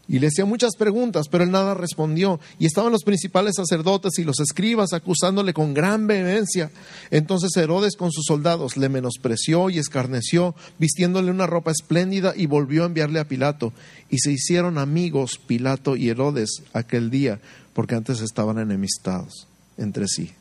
Y 0.05 0.19
le 0.19 0.27
hacía 0.27 0.43
muchas 0.43 0.75
preguntas, 0.77 1.27
pero 1.29 1.45
él 1.45 1.51
nada 1.51 1.75
respondió. 1.75 2.39
Y 2.59 2.65
estaban 2.65 2.91
los 2.91 3.03
principales 3.03 3.55
sacerdotes 3.55 4.19
y 4.19 4.25
los 4.25 4.41
escribas 4.41 4.91
acusándole 4.91 5.53
con 5.53 5.73
gran 5.73 6.07
vehemencia. 6.07 6.71
Entonces 7.09 7.55
Herodes 7.55 7.95
con 7.95 8.11
sus 8.11 8.25
soldados 8.25 8.75
le 8.75 8.89
menospreció 8.89 9.69
y 9.69 9.79
escarneció, 9.79 10.55
vistiéndole 10.77 11.31
una 11.31 11.47
ropa 11.47 11.71
espléndida 11.71 12.33
y 12.35 12.47
volvió 12.47 12.83
a 12.83 12.87
enviarle 12.87 13.21
a 13.21 13.27
Pilato. 13.29 13.71
Y 14.09 14.19
se 14.19 14.31
hicieron 14.31 14.77
amigos 14.77 15.39
Pilato 15.47 15.95
y 15.95 16.09
Herodes 16.09 16.63
aquel 16.73 17.09
día, 17.09 17.39
porque 17.73 17.95
antes 17.95 18.19
estaban 18.19 18.59
enemistados 18.59 19.47
entre 19.77 20.07
sí. 20.09 20.33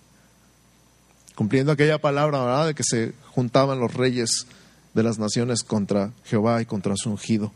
Cumpliendo 1.37 1.71
aquella 1.71 1.99
palabra, 1.99 2.45
¿verdad?, 2.45 2.67
de 2.67 2.75
que 2.75 2.85
se 2.85 3.13
juntaban 3.31 3.79
los 3.79 3.95
reyes 3.95 4.47
de 4.93 5.03
las 5.05 5.19
naciones 5.19 5.63
contra 5.63 6.11
Jehová 6.25 6.61
y 6.61 6.67
contra 6.67 6.97
su 6.97 7.11
ungido. 7.11 7.53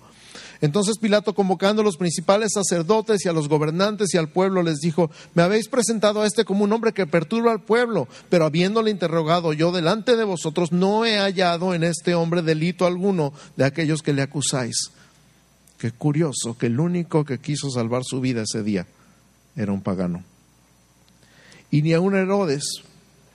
Entonces 0.61 0.99
Pilato, 0.99 1.35
convocando 1.35 1.83
a 1.83 1.85
los 1.85 1.97
principales 1.97 2.53
sacerdotes 2.55 3.25
y 3.25 3.29
a 3.29 3.33
los 3.33 3.49
gobernantes 3.49 4.14
y 4.14 4.19
al 4.19 4.29
pueblo, 4.29 4.62
les 4.62 4.79
dijo, 4.79 5.11
me 5.35 5.42
habéis 5.42 5.69
presentado 5.69 6.23
a 6.23 6.27
este 6.27 6.45
como 6.45 6.64
un 6.64 6.73
hombre 6.73 6.92
que 6.92 7.07
perturba 7.07 7.53
al 7.53 7.62
pueblo, 7.62 8.09
pero 8.29 8.47
habiéndole 8.47 8.90
interrogado 8.90 9.53
yo 9.53 9.73
delante 9.73 10.16
de 10.16 10.25
vosotros, 10.25 10.73
no 10.73 11.05
he 11.05 11.19
hallado 11.19 11.75
en 11.75 11.85
este 11.85 12.14
hombre 12.14 12.42
delito 12.42 12.87
alguno 12.87 13.33
de 13.57 13.64
aquellos 13.64 14.03
que 14.03 14.12
le 14.12 14.23
acusáis. 14.23 14.90
Qué 15.79 15.90
curioso 15.90 16.57
que 16.59 16.66
el 16.66 16.81
único 16.81 17.25
que 17.25 17.38
quiso 17.38 17.71
salvar 17.71 18.03
su 18.05 18.21
vida 18.21 18.42
ese 18.42 18.62
día 18.62 18.87
era 19.57 19.73
un 19.73 19.83
pagano. 19.83 20.25
Y 21.71 21.83
ni 21.83 21.92
a 21.92 22.01
un 22.01 22.14
Herodes, 22.14 22.83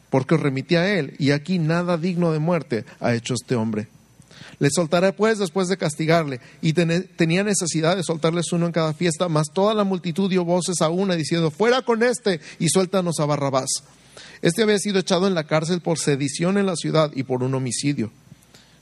porque 0.10 0.36
os 0.36 0.42
remití 0.42 0.76
a 0.76 0.98
él, 0.98 1.16
y 1.20 1.32
aquí 1.32 1.60
nada 1.60 1.98
digno 1.98 2.32
de 2.32 2.40
muerte 2.40 2.86
ha 3.00 3.14
hecho 3.14 3.36
este 3.36 3.56
hombre. 3.56 3.88
Le 4.62 4.70
soltaré 4.70 5.12
pues 5.12 5.40
después 5.40 5.70
de 5.70 5.78
castigarle. 5.78 6.40
Y 6.62 6.74
tenía 6.74 7.44
necesidad 7.44 7.98
de 7.98 8.04
soltarles 8.04 8.54
uno 8.54 8.68
en 8.68 8.72
cada 8.72 8.94
fiesta, 8.94 9.28
mas 9.28 9.48
toda 9.52 9.74
la 9.74 9.84
multitud 9.84 10.30
dio 10.30 10.46
voces 10.46 10.82
a 10.82 10.90
una 10.90 11.16
diciendo, 11.16 11.50
fuera 11.50 11.82
con 11.82 12.04
este 12.04 12.40
y 12.60 12.70
suéltanos 12.70 13.20
a 13.20 13.26
Barrabás. 13.26 13.70
Este 14.44 14.62
había 14.62 14.78
sido 14.78 15.00
echado 15.00 15.26
en 15.26 15.34
la 15.34 15.46
cárcel 15.46 15.82
por 15.82 15.98
sedición 15.98 16.60
en 16.60 16.68
la 16.68 16.76
ciudad 16.76 17.12
y 17.16 17.24
por 17.24 17.42
un 17.42 17.56
homicidio. 17.56 18.12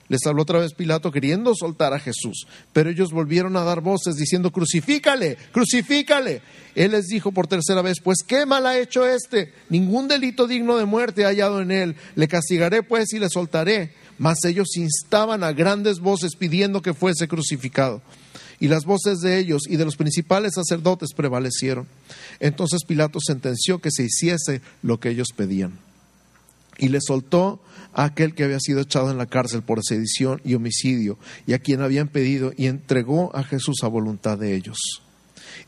Les 0.10 0.20
habló 0.26 0.42
otra 0.42 0.60
vez 0.60 0.74
Pilato 0.74 1.14
queriendo 1.14 1.54
soltar 1.56 1.94
a 1.94 2.00
Jesús, 2.00 2.46
pero 2.74 2.90
ellos 2.90 3.12
volvieron 3.12 3.56
a 3.56 3.64
dar 3.64 3.80
voces 3.80 4.16
diciendo, 4.16 4.52
crucifícale, 4.52 5.38
crucifícale. 5.54 6.42
Él 6.76 6.92
les 6.92 7.06
dijo 7.06 7.32
por 7.32 7.48
tercera 7.48 7.82
vez, 7.82 8.02
pues 8.04 8.18
qué 8.28 8.46
mal 8.46 8.66
ha 8.66 8.78
hecho 8.78 9.08
este, 9.08 9.54
ningún 9.70 10.10
delito 10.10 10.46
digno 10.46 10.78
de 10.78 10.84
muerte 10.84 11.24
ha 11.24 11.30
hallado 11.30 11.62
en 11.62 11.72
él, 11.72 11.96
le 12.16 12.28
castigaré 12.28 12.84
pues 12.84 13.14
y 13.14 13.20
le 13.20 13.30
soltaré. 13.30 13.94
Mas 14.20 14.44
ellos 14.46 14.78
instaban 14.78 15.44
a 15.44 15.54
grandes 15.54 16.00
voces 16.00 16.36
pidiendo 16.36 16.84
que 16.84 16.94
fuese 16.94 17.28
crucificado. 17.28 18.02
Y 18.60 18.68
las 18.68 18.86
voces 18.86 19.20
de 19.20 19.40
ellos 19.40 19.64
y 19.68 19.78
de 19.78 19.86
los 19.86 19.96
principales 19.96 20.54
sacerdotes 20.54 21.14
prevalecieron. 21.16 21.88
Entonces 22.40 22.84
Pilato 22.86 23.20
sentenció 23.20 23.80
que 23.80 23.90
se 23.90 24.04
hiciese 24.04 24.62
lo 24.84 25.00
que 25.00 25.10
ellos 25.10 25.30
pedían. 25.36 25.80
Y 26.78 26.90
le 26.90 27.00
soltó 27.02 27.62
a 27.94 28.04
aquel 28.04 28.36
que 28.36 28.44
había 28.44 28.60
sido 28.60 28.82
echado 28.82 29.10
en 29.10 29.18
la 29.18 29.26
cárcel 29.26 29.64
por 29.64 29.84
sedición 29.84 30.42
y 30.44 30.54
homicidio, 30.54 31.18
y 31.48 31.54
a 31.54 31.60
quien 31.60 31.82
habían 31.82 32.10
pedido, 32.10 32.54
y 32.56 32.68
entregó 32.68 33.36
a 33.36 33.44
Jesús 33.44 33.78
a 33.84 33.88
voluntad 33.88 34.38
de 34.38 34.56
ellos 34.56 34.78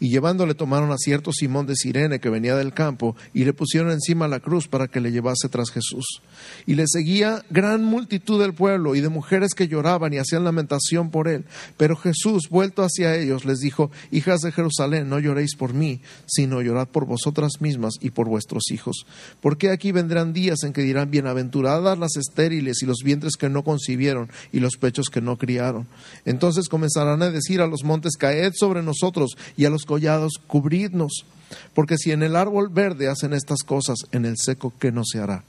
y 0.02 0.10
llevándole 0.10 0.56
tomaron 0.56 0.92
a 0.92 0.98
cierto 0.98 1.32
Simón 1.32 1.68
de 1.68 1.76
Sirene 1.76 2.20
que 2.20 2.32
venía 2.32 2.56
del 2.56 2.74
campo 2.74 3.16
y 3.36 3.46
le 3.46 3.54
pusieron 3.54 3.92
encima 3.92 4.28
la 4.28 4.40
cruz 4.40 4.68
para 4.68 4.88
que 4.88 5.00
le 5.00 5.12
llevase 5.12 5.48
tras 5.48 5.70
Jesús. 5.70 6.24
Y 6.66 6.74
le 6.74 6.86
seguía 6.88 7.46
gran 7.52 7.84
multitud 7.84 8.42
del 8.42 8.56
pueblo 8.56 8.96
y 8.96 9.02
de 9.02 9.10
mujeres 9.10 9.54
que 9.54 9.68
lloraban 9.68 10.12
y 10.12 10.18
hacían 10.18 10.44
lamentación 10.44 11.12
por 11.12 11.28
él. 11.28 11.46
Pero 11.78 11.96
Jesús, 11.96 12.50
vuelto 12.50 12.82
hacia 12.82 13.16
ellos, 13.16 13.46
les 13.46 13.60
dijo, 13.60 13.92
Hijas 14.10 14.42
de 14.42 14.52
Jerusalén, 14.52 15.08
no 15.08 15.20
lloréis 15.20 15.56
por 15.56 15.76
mí, 15.76 16.02
sino 16.26 16.64
llorad 16.64 16.88
por 16.88 17.06
vosotras 17.06 17.62
mismas 17.62 17.94
y 18.02 18.10
por 18.10 18.28
vuestros 18.28 18.72
hijos. 18.72 19.06
Porque 19.40 19.70
aquí 19.70 19.92
vendrán 19.92 20.34
días 20.34 20.64
en 20.64 20.74
que 20.74 20.82
dirán, 20.82 21.12
Bienaventuradas 21.12 22.00
las 22.00 22.16
estériles 22.16 22.82
y 22.82 22.88
los 22.88 23.04
vientres 23.06 23.34
que 23.38 23.50
no 23.50 23.64
concibieron 23.64 24.32
y 24.52 24.62
los 24.62 24.78
pechos 24.78 25.10
que 25.10 25.22
no 25.22 25.38
criaron. 25.38 25.86
Entonces 26.26 26.70
comenzarán 26.70 27.22
a 27.22 27.30
decir 27.30 27.62
a 27.62 27.68
los 27.68 27.84
montes, 27.84 28.18
Caed 28.18 28.54
sobre 28.56 28.82
nosotros 28.82 29.38
y 29.56 29.66
a 29.66 29.70
los 29.70 29.86
collados, 29.92 30.40
cubridnos, 30.48 31.26
porque 31.74 31.98
si 31.98 32.14
en 32.14 32.24
el 32.24 32.38
árbol 32.38 32.70
verde 32.70 33.10
hacen 33.10 33.34
estas 33.34 33.62
cosas, 33.64 33.98
en 34.14 34.24
el 34.24 34.38
seco, 34.38 34.72
¿qué 34.80 34.90
no 34.90 35.02
se 35.04 35.20
hará? 35.20 35.44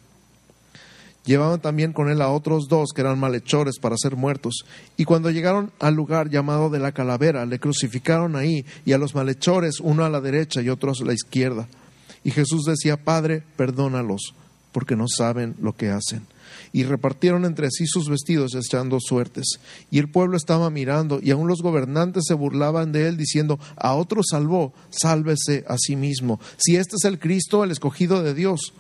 Llevaban 1.25 1.61
también 1.61 1.93
con 1.93 2.11
él 2.11 2.21
a 2.21 2.29
otros 2.29 2.67
dos 2.69 2.89
que 2.93 3.03
eran 3.03 3.21
malhechores 3.21 3.79
para 3.79 3.97
ser 3.97 4.17
muertos. 4.17 4.65
Y 4.97 5.05
cuando 5.05 5.31
llegaron 5.31 5.71
al 5.79 5.95
lugar 5.95 6.29
llamado 6.29 6.71
de 6.71 6.81
la 6.81 6.91
calavera, 6.91 7.47
le 7.47 7.61
crucificaron 7.61 8.35
ahí, 8.35 8.67
y 8.85 8.95
a 8.95 8.99
los 8.99 9.15
malhechores, 9.15 9.79
uno 9.79 10.05
a 10.05 10.11
la 10.11 10.21
derecha 10.21 10.61
y 10.61 10.69
otro 10.69 10.91
a 10.91 11.05
la 11.05 11.15
izquierda. 11.15 11.69
Y 12.25 12.33
Jesús 12.33 12.65
decía, 12.65 12.97
Padre, 12.97 13.45
perdónalos, 13.55 14.35
porque 14.73 14.97
no 14.97 15.05
saben 15.07 15.55
lo 15.61 15.77
que 15.77 15.91
hacen 15.91 16.27
y 16.73 16.85
repartieron 16.85 17.45
entre 17.45 17.71
sí 17.71 17.87
sus 17.87 18.09
vestidos 18.09 18.55
echando 18.55 18.99
suertes. 19.01 19.45
Y 19.91 19.99
el 19.99 20.09
pueblo 20.09 20.37
estaba 20.37 20.71
mirando, 20.71 21.21
y 21.23 21.31
aun 21.31 21.49
los 21.49 21.61
gobernantes 21.63 22.25
se 22.27 22.35
burlaban 22.35 22.93
de 22.93 23.09
él, 23.09 23.17
diciendo, 23.17 23.59
a 23.77 23.95
otro 23.95 24.23
salvó, 24.29 24.73
sálvese 24.91 25.65
a 25.69 25.77
sí 25.79 25.97
mismo. 25.97 26.41
Si 26.57 26.77
este 26.77 26.97
es 26.97 27.05
el 27.05 27.19
Cristo, 27.19 27.65
el 27.65 27.71
escogido 27.71 28.23
de 28.23 28.35
Dios. 28.35 28.73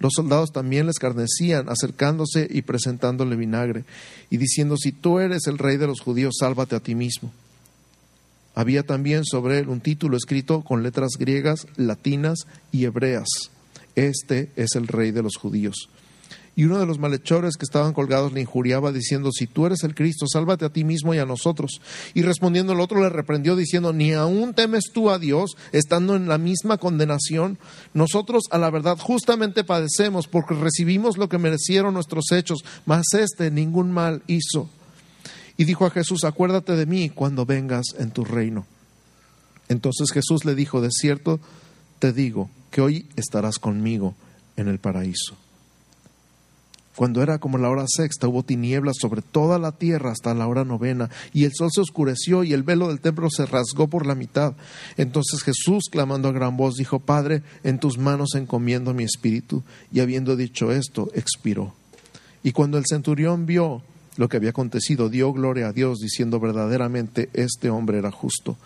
Los 0.00 0.14
soldados 0.16 0.50
también 0.50 0.86
le 0.86 0.90
escarnecían, 0.90 1.68
acercándose 1.68 2.48
y 2.50 2.62
presentándole 2.62 3.36
vinagre, 3.36 3.84
y 4.30 4.36
diciendo, 4.36 4.76
si 4.76 4.90
tú 4.90 5.20
eres 5.20 5.46
el 5.46 5.58
rey 5.58 5.76
de 5.76 5.86
los 5.86 6.00
judíos, 6.00 6.34
sálvate 6.40 6.74
a 6.74 6.80
ti 6.80 6.96
mismo. 6.96 7.32
Había 8.54 8.82
también 8.82 9.24
sobre 9.24 9.60
él 9.60 9.68
un 9.68 9.80
título 9.80 10.16
escrito 10.16 10.62
con 10.62 10.82
letras 10.82 11.12
griegas, 11.18 11.66
latinas 11.76 12.46
y 12.70 12.84
hebreas. 12.84 13.28
Este 13.94 14.50
es 14.56 14.74
el 14.74 14.88
rey 14.88 15.10
de 15.10 15.22
los 15.22 15.36
judíos. 15.36 15.88
Y 16.54 16.64
uno 16.64 16.78
de 16.78 16.84
los 16.84 16.98
malhechores 16.98 17.56
que 17.56 17.64
estaban 17.64 17.94
colgados 17.94 18.32
le 18.32 18.42
injuriaba 18.42 18.92
diciendo, 18.92 19.30
si 19.32 19.46
tú 19.46 19.64
eres 19.64 19.84
el 19.84 19.94
Cristo, 19.94 20.26
sálvate 20.28 20.66
a 20.66 20.70
ti 20.70 20.84
mismo 20.84 21.14
y 21.14 21.18
a 21.18 21.24
nosotros. 21.24 21.80
Y 22.12 22.22
respondiendo 22.22 22.74
el 22.74 22.80
otro 22.80 23.00
le 23.00 23.08
reprendió 23.08 23.56
diciendo, 23.56 23.94
ni 23.94 24.12
aún 24.12 24.52
temes 24.52 24.90
tú 24.92 25.08
a 25.08 25.18
Dios, 25.18 25.56
estando 25.72 26.14
en 26.14 26.28
la 26.28 26.36
misma 26.36 26.76
condenación. 26.76 27.58
Nosotros 27.94 28.44
a 28.50 28.58
la 28.58 28.70
verdad 28.70 28.98
justamente 28.98 29.64
padecemos 29.64 30.28
porque 30.28 30.54
recibimos 30.54 31.16
lo 31.16 31.30
que 31.30 31.38
merecieron 31.38 31.94
nuestros 31.94 32.30
hechos, 32.32 32.58
mas 32.84 33.06
este 33.14 33.50
ningún 33.50 33.90
mal 33.90 34.22
hizo. 34.26 34.68
Y 35.56 35.64
dijo 35.64 35.86
a 35.86 35.90
Jesús, 35.90 36.24
acuérdate 36.24 36.76
de 36.76 36.84
mí 36.84 37.08
cuando 37.08 37.46
vengas 37.46 37.86
en 37.98 38.10
tu 38.10 38.24
reino. 38.24 38.66
Entonces 39.68 40.10
Jesús 40.12 40.44
le 40.44 40.54
dijo, 40.54 40.82
de 40.82 40.90
cierto 40.90 41.40
te 41.98 42.12
digo 42.12 42.50
que 42.70 42.82
hoy 42.82 43.06
estarás 43.16 43.58
conmigo 43.58 44.14
en 44.56 44.68
el 44.68 44.78
paraíso. 44.78 45.41
Cuando 46.96 47.22
era 47.22 47.38
como 47.38 47.56
la 47.56 47.70
hora 47.70 47.86
sexta, 47.88 48.28
hubo 48.28 48.42
tinieblas 48.42 48.96
sobre 49.00 49.22
toda 49.22 49.58
la 49.58 49.72
tierra 49.72 50.12
hasta 50.12 50.34
la 50.34 50.46
hora 50.46 50.64
novena, 50.64 51.08
y 51.32 51.44
el 51.44 51.52
sol 51.54 51.70
se 51.72 51.80
oscureció 51.80 52.44
y 52.44 52.52
el 52.52 52.62
velo 52.62 52.88
del 52.88 53.00
templo 53.00 53.28
se 53.30 53.46
rasgó 53.46 53.88
por 53.88 54.06
la 54.06 54.14
mitad. 54.14 54.52
Entonces 54.98 55.42
Jesús, 55.42 55.84
clamando 55.90 56.28
a 56.28 56.32
gran 56.32 56.56
voz, 56.56 56.74
dijo, 56.76 56.98
Padre, 56.98 57.42
en 57.64 57.78
tus 57.78 57.96
manos 57.96 58.34
encomiendo 58.34 58.92
mi 58.92 59.04
espíritu. 59.04 59.62
Y 59.90 60.00
habiendo 60.00 60.36
dicho 60.36 60.70
esto, 60.70 61.10
expiró. 61.14 61.74
Y 62.42 62.52
cuando 62.52 62.76
el 62.76 62.84
centurión 62.86 63.46
vio 63.46 63.82
lo 64.16 64.28
que 64.28 64.36
había 64.36 64.50
acontecido, 64.50 65.08
dio 65.08 65.32
gloria 65.32 65.68
a 65.68 65.72
Dios, 65.72 65.98
diciendo 65.98 66.40
verdaderamente, 66.40 67.30
este 67.32 67.70
hombre 67.70 67.98
era 67.98 68.10
justo. 68.10 68.56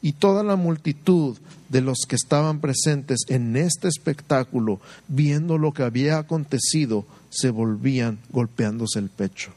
Y 0.00 0.12
toda 0.12 0.42
la 0.42 0.56
multitud 0.56 1.36
de 1.68 1.80
los 1.80 2.00
que 2.08 2.16
estaban 2.16 2.60
presentes 2.60 3.20
en 3.28 3.56
este 3.56 3.88
espectáculo, 3.88 4.80
viendo 5.08 5.58
lo 5.58 5.72
que 5.72 5.82
había 5.82 6.18
acontecido, 6.18 7.06
se 7.34 7.50
volvían 7.50 8.20
golpeándose 8.30 8.98
el 8.98 9.10
pecho. 9.10 9.52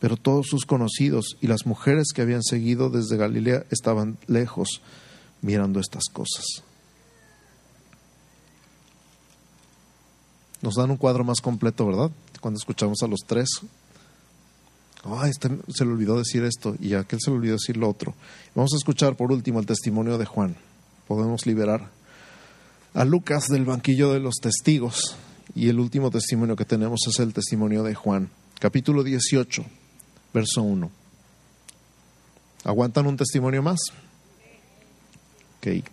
Pero 0.00 0.16
todos 0.16 0.46
sus 0.48 0.64
conocidos 0.64 1.36
y 1.40 1.46
las 1.46 1.66
mujeres 1.66 2.08
que 2.14 2.22
habían 2.22 2.42
seguido 2.42 2.90
desde 2.90 3.16
Galilea 3.16 3.64
estaban 3.70 4.18
lejos 4.26 4.82
mirando 5.40 5.80
estas 5.80 6.04
cosas. 6.12 6.44
Nos 10.62 10.74
dan 10.74 10.90
un 10.90 10.96
cuadro 10.96 11.24
más 11.24 11.40
completo, 11.40 11.86
¿verdad? 11.86 12.10
Cuando 12.40 12.58
escuchamos 12.58 13.02
a 13.02 13.06
los 13.06 13.20
tres. 13.26 13.48
Ay, 15.04 15.30
este 15.30 15.48
se 15.72 15.84
le 15.84 15.92
olvidó 15.92 16.18
decir 16.18 16.42
esto 16.42 16.74
y 16.80 16.94
aquel 16.94 17.20
se 17.22 17.30
le 17.30 17.36
olvidó 17.36 17.52
decir 17.54 17.76
lo 17.76 17.88
otro. 17.88 18.14
Vamos 18.56 18.72
a 18.74 18.76
escuchar 18.76 19.16
por 19.16 19.30
último 19.30 19.60
el 19.60 19.66
testimonio 19.66 20.18
de 20.18 20.26
Juan. 20.26 20.56
Podemos 21.06 21.46
liberar 21.46 21.90
a 22.94 23.04
Lucas 23.04 23.46
del 23.46 23.64
banquillo 23.64 24.12
de 24.12 24.18
los 24.18 24.34
testigos 24.36 25.16
y 25.54 25.68
el 25.68 25.80
último 25.80 26.10
testimonio 26.10 26.56
que 26.56 26.64
tenemos 26.64 27.00
es 27.06 27.18
el 27.20 27.32
testimonio 27.32 27.82
de 27.82 27.94
Juan, 27.94 28.30
capítulo 28.58 29.02
18, 29.02 29.64
verso 30.32 30.62
1. 30.62 30.90
¿Aguantan 32.64 33.06
un 33.06 33.16
testimonio 33.16 33.62
más? 33.62 33.80
Ok. 35.58 35.84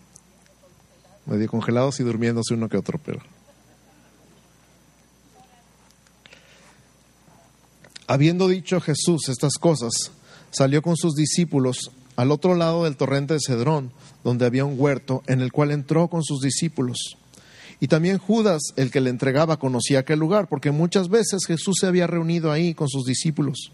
Medio 1.25 1.49
congelados 1.49 1.99
y 1.99 2.03
durmiéndose 2.03 2.53
uno 2.53 2.69
que 2.69 2.77
otro, 2.77 2.99
pero. 3.03 3.21
Habiendo 8.07 8.47
dicho 8.47 8.79
Jesús 8.81 9.29
estas 9.29 9.53
cosas, 9.55 10.11
salió 10.51 10.81
con 10.81 10.95
sus 10.95 11.15
discípulos 11.15 11.91
al 12.15 12.31
otro 12.31 12.55
lado 12.55 12.83
del 12.83 12.97
torrente 12.97 13.33
de 13.33 13.39
Cedrón, 13.45 13.91
donde 14.23 14.45
había 14.45 14.65
un 14.65 14.79
huerto, 14.79 15.23
en 15.27 15.41
el 15.41 15.51
cual 15.51 15.71
entró 15.71 16.07
con 16.07 16.23
sus 16.23 16.41
discípulos. 16.41 17.17
Y 17.79 17.87
también 17.87 18.17
Judas, 18.17 18.61
el 18.75 18.91
que 18.91 19.01
le 19.01 19.09
entregaba, 19.09 19.57
conocía 19.57 19.99
aquel 19.99 20.19
lugar, 20.19 20.47
porque 20.47 20.71
muchas 20.71 21.09
veces 21.09 21.45
Jesús 21.45 21.75
se 21.79 21.87
había 21.87 22.07
reunido 22.07 22.51
ahí 22.51 22.73
con 22.73 22.87
sus 22.87 23.05
discípulos. 23.05 23.71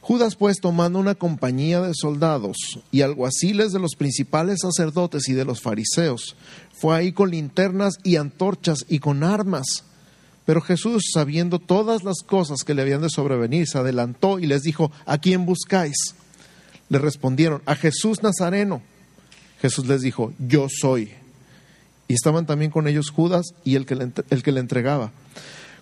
Judas, 0.00 0.36
pues, 0.36 0.60
tomando 0.60 1.00
una 1.00 1.16
compañía 1.16 1.80
de 1.80 1.92
soldados 1.92 2.56
y 2.92 3.00
alguaciles 3.00 3.72
de 3.72 3.80
los 3.80 3.96
principales 3.96 4.60
sacerdotes 4.62 5.28
y 5.28 5.32
de 5.32 5.44
los 5.44 5.60
fariseos, 5.60 6.36
fue 6.72 6.96
ahí 6.96 7.12
con 7.12 7.32
linternas 7.32 7.94
y 8.04 8.14
antorchas 8.14 8.84
y 8.88 9.00
con 9.00 9.24
armas. 9.24 9.82
Pero 10.44 10.60
Jesús, 10.60 11.10
sabiendo 11.12 11.58
todas 11.58 12.04
las 12.04 12.22
cosas 12.24 12.62
que 12.62 12.72
le 12.72 12.82
habían 12.82 13.02
de 13.02 13.10
sobrevenir, 13.10 13.66
se 13.66 13.78
adelantó 13.78 14.38
y 14.38 14.46
les 14.46 14.62
dijo, 14.62 14.92
¿a 15.04 15.18
quién 15.18 15.44
buscáis? 15.44 16.14
Le 16.88 17.00
respondieron, 17.00 17.62
a 17.66 17.74
Jesús 17.74 18.22
Nazareno. 18.22 18.82
Jesús 19.60 19.86
les 19.88 20.02
dijo, 20.02 20.32
yo 20.38 20.68
soy. 20.70 21.10
Y 22.08 22.14
estaban 22.14 22.46
también 22.46 22.70
con 22.70 22.86
ellos 22.86 23.10
Judas 23.10 23.46
y 23.64 23.74
el 23.74 23.86
que, 23.86 23.96
le, 23.96 24.12
el 24.30 24.42
que 24.42 24.52
le 24.52 24.60
entregaba. 24.60 25.12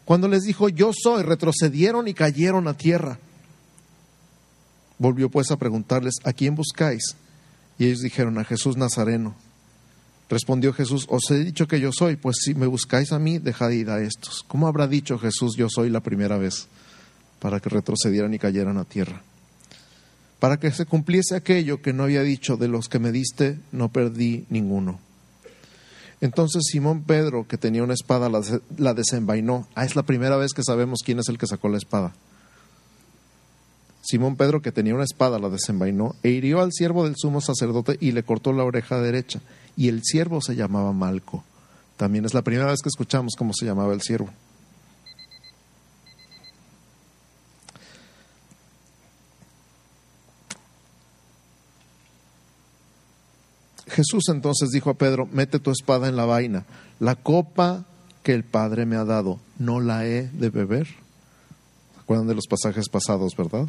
Cuando 0.04 0.28
les 0.28 0.42
dijo, 0.42 0.68
yo 0.68 0.92
soy, 0.92 1.22
retrocedieron 1.22 2.08
y 2.08 2.14
cayeron 2.14 2.68
a 2.68 2.74
tierra. 2.74 3.18
Volvió 4.98 5.28
pues 5.28 5.50
a 5.50 5.56
preguntarles, 5.56 6.14
¿a 6.24 6.32
quién 6.32 6.54
buscáis? 6.54 7.16
Y 7.78 7.86
ellos 7.86 8.00
dijeron, 8.00 8.38
a 8.38 8.44
Jesús 8.44 8.76
Nazareno. 8.76 9.34
Respondió 10.28 10.72
Jesús, 10.72 11.06
os 11.08 11.30
he 11.30 11.44
dicho 11.44 11.66
que 11.66 11.80
yo 11.80 11.90
soy, 11.92 12.16
pues 12.16 12.36
si 12.42 12.54
me 12.54 12.66
buscáis 12.66 13.12
a 13.12 13.18
mí, 13.18 13.38
dejad 13.38 13.70
ir 13.70 13.90
a 13.90 14.02
estos. 14.02 14.42
¿Cómo 14.46 14.66
habrá 14.66 14.86
dicho 14.86 15.18
Jesús, 15.18 15.56
yo 15.56 15.68
soy 15.68 15.90
la 15.90 16.00
primera 16.00 16.38
vez? 16.38 16.66
Para 17.40 17.60
que 17.60 17.68
retrocedieran 17.68 18.32
y 18.32 18.38
cayeran 18.38 18.78
a 18.78 18.84
tierra. 18.84 19.22
Para 20.38 20.58
que 20.58 20.70
se 20.70 20.86
cumpliese 20.86 21.34
aquello 21.34 21.82
que 21.82 21.92
no 21.92 22.04
había 22.04 22.22
dicho, 22.22 22.56
de 22.56 22.68
los 22.68 22.88
que 22.88 22.98
me 22.98 23.12
diste, 23.12 23.58
no 23.72 23.90
perdí 23.90 24.46
ninguno. 24.48 24.98
Entonces 26.24 26.62
Simón 26.64 27.02
Pedro, 27.02 27.46
que 27.46 27.58
tenía 27.58 27.82
una 27.82 27.92
espada, 27.92 28.30
la, 28.30 28.94
desenvainó. 28.94 29.68
Ah, 29.74 29.84
es 29.84 29.94
la 29.94 30.04
primera 30.04 30.38
vez 30.38 30.54
que 30.54 30.62
sabemos 30.62 31.00
quién 31.04 31.18
es 31.18 31.28
el 31.28 31.36
que 31.36 31.46
sacó 31.46 31.68
la 31.68 31.76
espada. 31.76 32.14
Simón 34.00 34.36
Pedro, 34.36 34.62
que 34.62 34.72
tenía 34.72 34.94
una 34.94 35.04
espada, 35.04 35.38
la 35.38 35.50
desenvainó 35.50 36.14
e 36.22 36.30
hirió 36.30 36.62
al 36.62 36.72
siervo 36.72 37.04
del 37.04 37.16
sumo 37.18 37.42
sacerdote 37.42 37.98
y 38.00 38.12
le 38.12 38.22
cortó 38.22 38.54
la 38.54 38.64
oreja 38.64 39.02
derecha. 39.02 39.42
Y 39.76 39.88
el 39.88 40.00
siervo 40.02 40.40
se 40.40 40.56
llamaba 40.56 40.94
Malco. 40.94 41.44
También 41.98 42.24
es 42.24 42.32
la 42.32 42.40
primera 42.40 42.70
vez 42.70 42.80
que 42.80 42.88
escuchamos 42.88 43.34
cómo 43.36 43.52
se 43.52 43.66
llamaba 43.66 43.92
el 43.92 44.00
siervo. 44.00 44.30
Jesús 53.94 54.24
entonces 54.28 54.70
dijo 54.70 54.90
a 54.90 54.94
Pedro, 54.94 55.28
mete 55.30 55.60
tu 55.60 55.70
espada 55.70 56.08
en 56.08 56.16
la 56.16 56.24
vaina, 56.24 56.66
la 56.98 57.14
copa 57.14 57.84
que 58.24 58.34
el 58.34 58.42
Padre 58.42 58.86
me 58.86 58.96
ha 58.96 59.04
dado, 59.04 59.38
¿no 59.58 59.80
la 59.80 60.04
he 60.04 60.28
de 60.28 60.50
beber? 60.50 60.86
¿Se 60.86 62.00
acuerdan 62.00 62.26
de 62.26 62.34
los 62.34 62.48
pasajes 62.48 62.88
pasados, 62.88 63.36
verdad? 63.36 63.66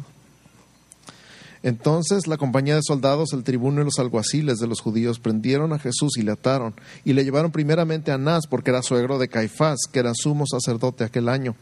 Entonces 1.62 2.26
la 2.26 2.38
compañía 2.38 2.74
de 2.74 2.82
soldados, 2.82 3.32
el 3.32 3.44
tribuno 3.44 3.80
y 3.80 3.84
los 3.84 4.00
alguaciles 4.00 4.58
de 4.58 4.66
los 4.66 4.80
judíos 4.80 5.20
prendieron 5.20 5.72
a 5.72 5.78
Jesús 5.78 6.16
y 6.16 6.22
le 6.22 6.32
ataron 6.32 6.74
y 7.04 7.12
le 7.12 7.24
llevaron 7.24 7.52
primeramente 7.52 8.10
a 8.10 8.14
Anás 8.14 8.46
porque 8.48 8.70
era 8.70 8.82
suegro 8.82 9.18
de 9.18 9.28
Caifás, 9.28 9.78
que 9.92 10.00
era 10.00 10.12
sumo 10.14 10.44
sacerdote 10.46 11.04
aquel 11.04 11.28
año. 11.28 11.54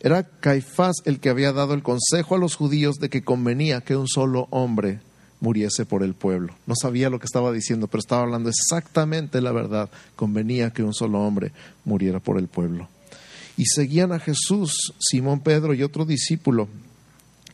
Era 0.00 0.24
Caifás 0.24 0.96
el 1.04 1.20
que 1.20 1.30
había 1.30 1.52
dado 1.52 1.72
el 1.72 1.82
consejo 1.82 2.34
a 2.34 2.38
los 2.38 2.56
judíos 2.56 2.96
de 2.96 3.08
que 3.08 3.22
convenía 3.22 3.80
que 3.80 3.96
un 3.96 4.08
solo 4.08 4.48
hombre 4.50 5.00
muriese 5.40 5.84
por 5.84 6.02
el 6.02 6.14
pueblo. 6.14 6.54
No 6.66 6.74
sabía 6.80 7.10
lo 7.10 7.18
que 7.18 7.26
estaba 7.26 7.52
diciendo, 7.52 7.88
pero 7.88 8.00
estaba 8.00 8.22
hablando 8.22 8.48
exactamente 8.48 9.40
la 9.40 9.52
verdad. 9.52 9.90
Convenía 10.14 10.70
que 10.70 10.82
un 10.82 10.94
solo 10.94 11.20
hombre 11.20 11.52
muriera 11.84 12.20
por 12.20 12.38
el 12.38 12.48
pueblo. 12.48 12.88
Y 13.56 13.66
seguían 13.66 14.12
a 14.12 14.18
Jesús, 14.18 14.92
Simón 14.98 15.40
Pedro 15.40 15.74
y 15.74 15.82
otro 15.82 16.04
discípulo. 16.04 16.68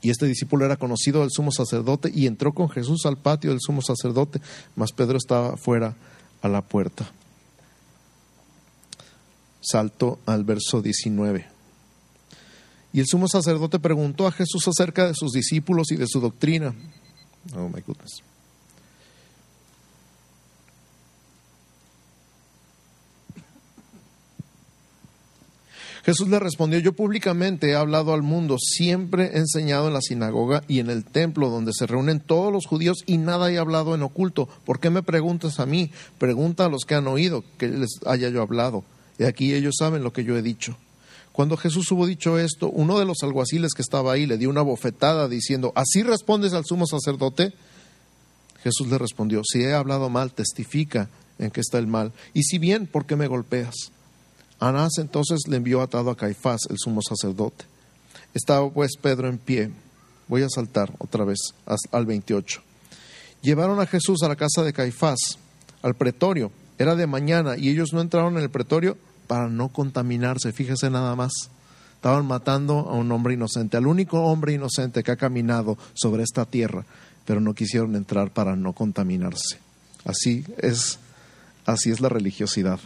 Y 0.01 0.11
este 0.11 0.27
discípulo 0.27 0.65
era 0.65 0.77
conocido 0.77 1.21
del 1.21 1.31
sumo 1.31 1.53
sacerdote 1.53 2.11
y 2.13 2.27
entró 2.27 2.53
con 2.53 2.69
Jesús 2.69 3.07
al 3.07 3.19
patio 3.19 3.51
del 3.51 3.61
sumo 3.61 3.83
sacerdote, 3.83 4.41
mas 4.75 4.91
Pedro 4.93 5.17
estaba 5.17 5.57
fuera 5.57 5.95
a 6.41 6.49
la 6.49 6.63
puerta. 6.63 7.09
Salto 9.61 10.19
al 10.27 10.43
verso 10.43 10.83
19. 10.83 11.47
Y 12.93 13.01
el 13.01 13.07
sumo 13.07 13.29
sacerdote 13.29 13.79
preguntó 13.79 14.27
a 14.27 14.33
Jesús 14.33 14.67
acerca 14.67 15.07
de 15.07 15.15
sus 15.15 15.33
discípulos 15.33 15.93
y 15.93 15.97
de 15.97 16.09
su 16.09 16.21
doctrina. 16.21 16.75
Oh 17.57 17.69
my 17.69 17.81
goodness. 17.81 18.23
Jesús 26.05 26.29
le 26.29 26.41
respondió, 26.41 26.81
yo 26.81 26.95
públicamente 26.95 27.71
he 27.71 27.77
hablado 27.77 28.13
al 28.13 28.23
mundo, 28.23 28.57
siempre 28.59 29.31
he 29.35 29.39
enseñado 29.39 29.87
en 29.87 29.95
la 29.95 30.01
sinagoga 30.01 30.65
y 30.67 30.81
en 30.81 30.91
el 30.91 31.05
templo 31.05 31.49
donde 31.49 31.73
se 31.73 31.87
reúnen 31.87 32.19
todos 32.19 32.53
los 32.53 32.67
judíos 32.67 33.05
y 33.07 33.19
nada 33.19 33.53
he 33.53 33.59
hablado 33.59 33.95
en 33.95 34.03
oculto. 34.03 34.49
¿Por 34.65 34.81
qué 34.81 34.91
me 34.91 35.05
preguntas 35.05 35.61
a 35.61 35.67
mí? 35.67 35.93
Pregunta 36.19 36.65
a 36.65 36.69
los 36.69 36.85
que 36.87 36.97
han 36.97 37.07
oído 37.07 37.45
que 37.57 37.69
les 37.69 38.01
haya 38.05 38.31
yo 38.31 38.43
hablado. 38.43 38.83
Y 39.17 39.25
aquí 39.25 39.55
ellos 39.55 39.77
saben 39.79 40.03
lo 40.03 40.13
que 40.13 40.25
yo 40.25 40.37
he 40.37 40.43
dicho. 40.43 40.77
Cuando 41.33 41.57
Jesús 41.57 41.91
hubo 41.91 42.07
dicho 42.07 42.39
esto, 42.39 42.69
uno 42.69 42.99
de 42.99 43.07
los 43.07 43.23
alguaciles 43.23 43.73
que 43.73 43.83
estaba 43.83 44.13
ahí 44.13 44.27
le 44.27 44.37
dio 44.37 44.51
una 44.51 44.63
bofetada 44.63 45.29
diciendo, 45.29 45.73
¿así 45.75 46.03
respondes 46.03 46.53
al 46.53 46.67
sumo 46.67 46.87
sacerdote? 46.87 47.55
Jesús 48.63 48.89
le 48.89 48.99
respondió, 48.99 49.43
si 49.45 49.63
he 49.63 49.73
hablado 49.73 50.11
mal, 50.11 50.33
testifica 50.33 51.09
en 51.39 51.51
que 51.51 51.61
está 51.61 51.79
el 51.79 51.87
mal. 51.87 52.13
Y 52.35 52.43
si 52.43 52.59
bien, 52.59 52.87
¿por 52.87 53.07
qué 53.07 53.17
me 53.17 53.27
golpeas? 53.27 53.75
Anás 54.61 54.93
entonces 54.99 55.41
le 55.49 55.57
envió 55.57 55.81
atado 55.81 56.11
a 56.11 56.17
Caifás, 56.17 56.61
el 56.69 56.77
sumo 56.79 57.01
sacerdote. 57.03 57.65
Estaba 58.35 58.71
pues 58.71 58.93
Pedro 59.01 59.29
en 59.29 59.39
pie. 59.39 59.71
Voy 60.29 60.43
a 60.43 60.49
saltar 60.49 60.93
otra 60.99 61.25
vez 61.25 61.39
al 61.91 62.07
28. 62.07 62.63
Llevaron 63.43 63.81
a 63.81 63.87
Jesús 63.87 64.23
a 64.23 64.29
la 64.29 64.37
casa 64.37 64.63
de 64.63 64.73
Caifás, 64.73 65.19
al 65.83 65.95
pretorio. 65.95 66.53
Era 66.79 66.95
de 66.95 67.07
mañana 67.07 67.57
y 67.57 67.71
ellos 67.71 67.93
no 67.93 68.01
entraron 68.01 68.37
en 68.37 68.43
el 68.43 68.51
pretorio 68.51 68.97
para 69.33 69.49
no 69.49 69.69
contaminarse. 69.69 70.53
Fíjese 70.53 70.91
nada 70.91 71.17
más. 71.17 71.33
Estaban 71.95 72.27
matando 72.27 72.81
a 72.81 72.93
un 72.93 73.11
hombre 73.13 73.33
inocente, 73.33 73.79
al 73.79 73.87
único 73.87 74.21
hombre 74.25 74.53
inocente 74.53 75.03
que 75.03 75.11
ha 75.11 75.17
caminado 75.17 75.79
sobre 75.95 76.23
esta 76.23 76.45
tierra, 76.45 76.85
pero 77.25 77.41
no 77.41 77.55
quisieron 77.55 77.97
entrar 77.97 78.31
para 78.31 78.57
no 78.57 78.75
contaminarse. 78.75 79.57
Así 80.05 80.45
es, 80.59 80.99
así 81.65 81.91
es 81.91 82.01
la 82.03 82.11
religiosidad 82.11 82.79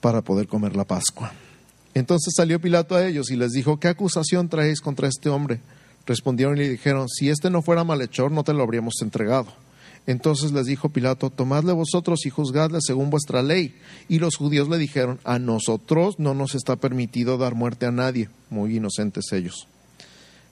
para 0.00 0.22
poder 0.22 0.46
comer 0.46 0.76
la 0.76 0.84
Pascua. 0.84 1.32
Entonces 1.94 2.32
salió 2.36 2.60
Pilato 2.60 2.94
a 2.94 3.04
ellos 3.04 3.32
y 3.32 3.36
les 3.36 3.50
dijo, 3.50 3.80
¿qué 3.80 3.88
acusación 3.88 4.48
traéis 4.48 4.80
contra 4.80 5.08
este 5.08 5.30
hombre? 5.30 5.58
Respondieron 6.06 6.56
y 6.58 6.60
le 6.60 6.68
dijeron, 6.68 7.08
si 7.08 7.28
este 7.28 7.50
no 7.50 7.60
fuera 7.60 7.82
malhechor, 7.82 8.30
no 8.30 8.44
te 8.44 8.52
lo 8.52 8.62
habríamos 8.62 8.94
entregado. 9.02 9.48
Entonces 10.08 10.52
les 10.52 10.64
dijo 10.64 10.88
Pilato, 10.88 11.28
tomadle 11.28 11.74
vosotros 11.74 12.24
y 12.24 12.30
juzgadle 12.30 12.78
según 12.80 13.10
vuestra 13.10 13.42
ley. 13.42 13.74
Y 14.08 14.20
los 14.20 14.36
judíos 14.36 14.66
le 14.66 14.78
dijeron, 14.78 15.20
a 15.22 15.38
nosotros 15.38 16.18
no 16.18 16.32
nos 16.32 16.54
está 16.54 16.76
permitido 16.76 17.36
dar 17.36 17.54
muerte 17.54 17.84
a 17.84 17.90
nadie, 17.90 18.30
muy 18.48 18.74
inocentes 18.74 19.26
ellos, 19.32 19.68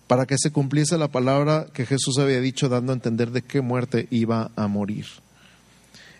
para 0.08 0.26
que 0.26 0.36
se 0.36 0.50
cumpliese 0.50 0.98
la 0.98 1.08
palabra 1.08 1.68
que 1.72 1.86
Jesús 1.86 2.18
había 2.18 2.42
dicho, 2.42 2.68
dando 2.68 2.92
a 2.92 2.96
entender 2.96 3.30
de 3.30 3.40
qué 3.40 3.62
muerte 3.62 4.08
iba 4.10 4.50
a 4.56 4.68
morir. 4.68 5.06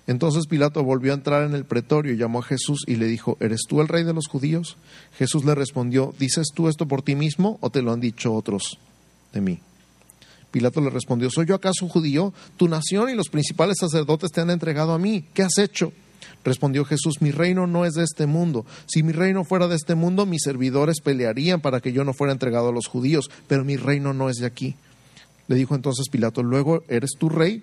Entonces 0.07 0.47
Pilato 0.47 0.83
volvió 0.83 1.13
a 1.13 1.17
entrar 1.17 1.45
en 1.45 1.55
el 1.55 1.67
pretorio 1.67 2.15
y 2.15 2.17
llamó 2.17 2.39
a 2.39 2.43
Jesús 2.43 2.85
y 2.87 2.97
le 2.97 3.05
dijo, 3.05 3.37
¿eres 3.41 3.65
tú 3.69 3.83
el 3.83 3.89
rey 3.89 4.03
de 4.03 4.15
los 4.15 4.29
judíos? 4.29 4.79
Jesús 5.19 5.45
le 5.45 5.55
respondió, 5.55 6.15
¿dices 6.19 6.47
tú 6.55 6.69
esto 6.69 6.89
por 6.89 7.03
ti 7.03 7.15
mismo 7.15 7.59
o 7.61 7.69
te 7.69 7.83
lo 7.83 7.93
han 7.93 8.01
dicho 8.01 8.33
otros 8.33 8.79
de 9.35 9.43
mí? 9.43 9.61
Pilato 10.57 10.81
le 10.81 10.89
respondió, 10.89 11.29
¿soy 11.29 11.45
yo 11.45 11.55
acaso 11.55 11.87
judío? 11.87 12.33
Tu 12.57 12.67
nación 12.67 13.11
y 13.11 13.15
los 13.15 13.29
principales 13.29 13.77
sacerdotes 13.79 14.33
te 14.33 14.41
han 14.41 14.49
entregado 14.49 14.95
a 14.95 14.99
mí. 14.99 15.23
¿Qué 15.35 15.43
has 15.43 15.59
hecho? 15.59 15.93
Respondió 16.47 16.87
Jesús, 16.87 17.21
mi 17.21 17.31
reino 17.31 17.67
no 17.67 17.85
es 17.85 17.93
de 17.93 18.05
este 18.05 18.25
mundo. 18.25 18.65
Si 18.87 19.03
mi 19.03 19.13
reino 19.13 19.45
fuera 19.45 19.69
de 19.69 19.77
este 19.77 19.95
mundo, 19.95 20.25
mis 20.25 20.41
servidores 20.43 21.03
pelearían 21.03 21.61
para 21.61 21.81
que 21.81 21.93
yo 21.93 22.05
no 22.05 22.15
fuera 22.15 22.33
entregado 22.33 22.71
a 22.71 22.73
los 22.73 22.87
judíos, 22.87 23.31
pero 23.47 23.67
mi 23.67 23.77
reino 23.77 24.15
no 24.15 24.31
es 24.31 24.37
de 24.37 24.47
aquí. 24.47 24.77
Le 25.47 25.57
dijo 25.57 25.75
entonces 25.75 26.09
Pilato, 26.09 26.43
luego, 26.43 26.85
¿eres 26.89 27.11
tu 27.19 27.29
rey? 27.29 27.63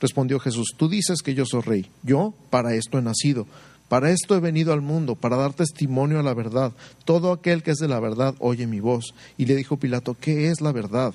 Respondió 0.00 0.40
Jesús, 0.40 0.68
tú 0.78 0.88
dices 0.88 1.20
que 1.20 1.34
yo 1.34 1.44
soy 1.44 1.60
rey. 1.60 1.90
Yo 2.02 2.32
para 2.48 2.74
esto 2.74 2.98
he 2.98 3.02
nacido. 3.02 3.46
Para 3.90 4.10
esto 4.10 4.34
he 4.34 4.40
venido 4.40 4.72
al 4.72 4.80
mundo, 4.80 5.16
para 5.16 5.36
dar 5.36 5.52
testimonio 5.52 6.18
a 6.18 6.22
la 6.22 6.32
verdad. 6.32 6.72
Todo 7.04 7.30
aquel 7.30 7.62
que 7.62 7.72
es 7.72 7.76
de 7.76 7.88
la 7.88 8.00
verdad 8.00 8.34
oye 8.38 8.66
mi 8.66 8.80
voz. 8.80 9.12
Y 9.36 9.44
le 9.44 9.54
dijo 9.54 9.76
Pilato, 9.76 10.16
¿qué 10.18 10.48
es 10.48 10.62
la 10.62 10.72
verdad? 10.72 11.12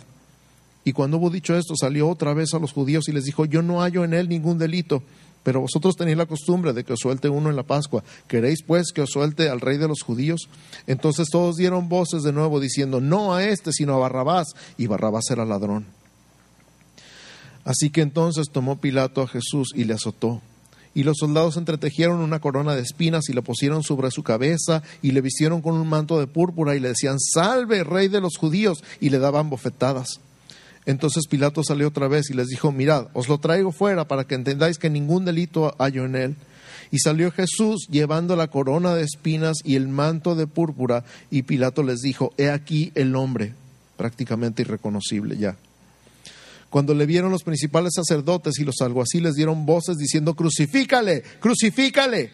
Y 0.87 0.93
cuando 0.93 1.17
hubo 1.17 1.29
dicho 1.29 1.53
esto, 1.53 1.73
salió 1.75 2.07
otra 2.07 2.33
vez 2.33 2.53
a 2.53 2.59
los 2.59 2.71
judíos 2.71 3.09
y 3.09 3.11
les 3.11 3.25
dijo, 3.25 3.43
yo 3.43 3.61
no 3.61 3.81
hallo 3.81 4.05
en 4.05 4.13
él 4.13 4.29
ningún 4.29 4.57
delito. 4.57 5.03
Pero 5.43 5.59
vosotros 5.59 5.97
tenéis 5.97 6.15
la 6.15 6.27
costumbre 6.27 6.71
de 6.71 6.85
que 6.85 6.93
os 6.93 6.99
suelte 7.01 7.27
uno 7.27 7.49
en 7.49 7.57
la 7.57 7.63
Pascua. 7.63 8.05
¿Queréis 8.25 8.63
pues 8.63 8.93
que 8.93 9.01
os 9.01 9.09
suelte 9.09 9.49
al 9.49 9.59
rey 9.59 9.77
de 9.77 9.89
los 9.89 10.01
judíos? 10.01 10.47
Entonces 10.87 11.27
todos 11.29 11.57
dieron 11.57 11.89
voces 11.89 12.23
de 12.23 12.31
nuevo 12.31 12.61
diciendo, 12.61 13.01
no 13.01 13.35
a 13.35 13.43
este, 13.43 13.73
sino 13.73 13.95
a 13.95 13.97
Barrabás. 13.97 14.47
Y 14.77 14.87
Barrabás 14.87 15.29
era 15.29 15.43
ladrón. 15.43 15.87
Así 17.65 17.89
que 17.89 17.99
entonces 17.99 18.47
tomó 18.49 18.79
Pilato 18.79 19.21
a 19.21 19.27
Jesús 19.27 19.73
y 19.75 19.83
le 19.83 19.93
azotó. 19.93 20.41
Y 20.95 21.03
los 21.03 21.17
soldados 21.19 21.57
entretejieron 21.57 22.19
una 22.19 22.39
corona 22.39 22.75
de 22.75 22.83
espinas 22.83 23.27
y 23.27 23.33
la 23.33 23.41
pusieron 23.41 23.83
sobre 23.83 24.09
su 24.09 24.23
cabeza 24.23 24.83
y 25.01 25.11
le 25.11 25.19
vistieron 25.19 25.61
con 25.61 25.75
un 25.75 25.89
manto 25.89 26.17
de 26.17 26.27
púrpura 26.27 26.77
y 26.77 26.79
le 26.79 26.87
decían, 26.87 27.19
salve, 27.19 27.83
rey 27.83 28.07
de 28.07 28.21
los 28.21 28.37
judíos, 28.37 28.81
y 29.01 29.09
le 29.09 29.19
daban 29.19 29.49
bofetadas. 29.49 30.21
Entonces 30.87 31.27
Pilato 31.27 31.65
salió 31.65 31.89
otra 31.89 32.07
vez 32.07 32.29
y 32.29 32.33
les 32.33 32.47
dijo, 32.47 32.71
mirad, 32.71 33.09
os 33.11 33.27
lo 33.27 33.39
traigo 33.39 33.73
fuera 33.73 34.07
para 34.07 34.23
que 34.23 34.35
entendáis 34.35 34.77
que 34.77 34.89
ningún 34.89 35.25
delito 35.25 35.75
hallo 35.77 36.05
en 36.05 36.15
él. 36.15 36.35
Y 36.91 36.99
salió 36.99 37.29
Jesús 37.29 37.87
llevando 37.91 38.37
la 38.37 38.47
corona 38.47 38.95
de 38.95 39.03
espinas 39.03 39.57
y 39.65 39.75
el 39.75 39.89
manto 39.89 40.33
de 40.33 40.47
púrpura, 40.47 41.03
y 41.29 41.41
Pilato 41.41 41.83
les 41.83 41.99
dijo, 41.99 42.33
he 42.37 42.49
aquí 42.49 42.93
el 42.95 43.17
hombre, 43.17 43.53
prácticamente 43.97 44.61
irreconocible 44.61 45.35
ya. 45.35 45.57
Cuando 46.69 46.93
le 46.93 47.05
vieron 47.05 47.31
los 47.31 47.43
principales 47.43 47.91
sacerdotes 47.93 48.57
y 48.57 48.63
los 48.63 48.79
alguaciles 48.79 49.35
dieron 49.35 49.65
voces 49.65 49.97
diciendo, 49.97 50.35
crucifícale, 50.35 51.21
crucifícale. 51.41 52.31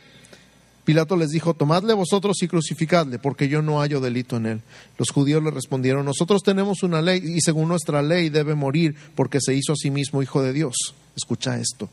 Pilato 0.86 1.16
les 1.16 1.30
dijo, 1.30 1.54
tomadle 1.54 1.94
vosotros 1.94 2.42
y 2.42 2.48
crucificadle, 2.48 3.18
porque 3.18 3.48
yo 3.48 3.62
no 3.62 3.80
hallo 3.80 4.02
delito 4.02 4.36
en 4.38 4.46
él. 4.46 4.62
Los 4.98 5.12
judíos 5.12 5.42
le 5.42 5.52
respondieron, 5.52 6.06
nosotros 6.06 6.44
tenemos 6.44 6.84
una 6.84 7.02
ley 7.02 7.22
y 7.24 7.40
según 7.42 7.70
nuestra 7.70 8.02
ley 8.02 8.30
debe 8.30 8.54
morir 8.54 8.96
porque 9.16 9.40
se 9.42 9.54
hizo 9.56 9.74
a 9.74 9.78
sí 9.78 9.92
mismo 9.92 10.22
hijo 10.22 10.42
de 10.42 10.52
Dios. 10.52 10.76
Escucha 11.16 11.58
esto. 11.58 11.90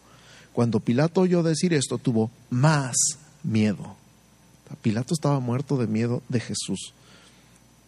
Cuando 0.53 0.81
Pilato 0.81 1.21
oyó 1.21 1.43
decir 1.43 1.73
esto, 1.73 1.99
tuvo 1.99 2.31
más 2.51 2.97
miedo. 3.45 3.95
Pilato 4.83 5.15
estaba 5.15 5.41
muerto 5.41 5.77
de 5.77 5.87
miedo 5.87 6.23
de 6.29 6.41
Jesús. 6.41 6.93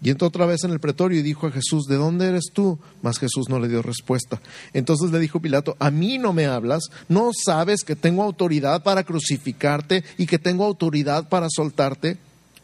Y 0.02 0.10
entró 0.10 0.26
otra 0.26 0.46
vez 0.46 0.64
en 0.64 0.72
el 0.72 0.80
pretorio 0.80 1.20
y 1.20 1.22
dijo 1.22 1.46
a 1.46 1.52
Jesús, 1.52 1.86
¿de 1.86 1.94
dónde 1.94 2.26
eres 2.26 2.50
tú? 2.52 2.78
Mas 3.02 3.18
Jesús 3.20 3.48
no 3.48 3.60
le 3.60 3.68
dio 3.68 3.82
respuesta. 3.82 4.42
Entonces 4.72 5.12
le 5.12 5.20
dijo 5.20 5.40
Pilato, 5.40 5.76
¿a 5.78 5.92
mí 5.92 6.18
no 6.18 6.32
me 6.32 6.46
hablas? 6.46 6.84
¿No 7.08 7.30
sabes 7.32 7.84
que 7.84 7.94
tengo 7.94 8.24
autoridad 8.24 8.82
para 8.82 9.04
crucificarte 9.04 10.02
y 10.18 10.26
que 10.26 10.40
tengo 10.40 10.64
autoridad 10.64 11.28
para 11.28 11.46
soltarte? 11.48 12.18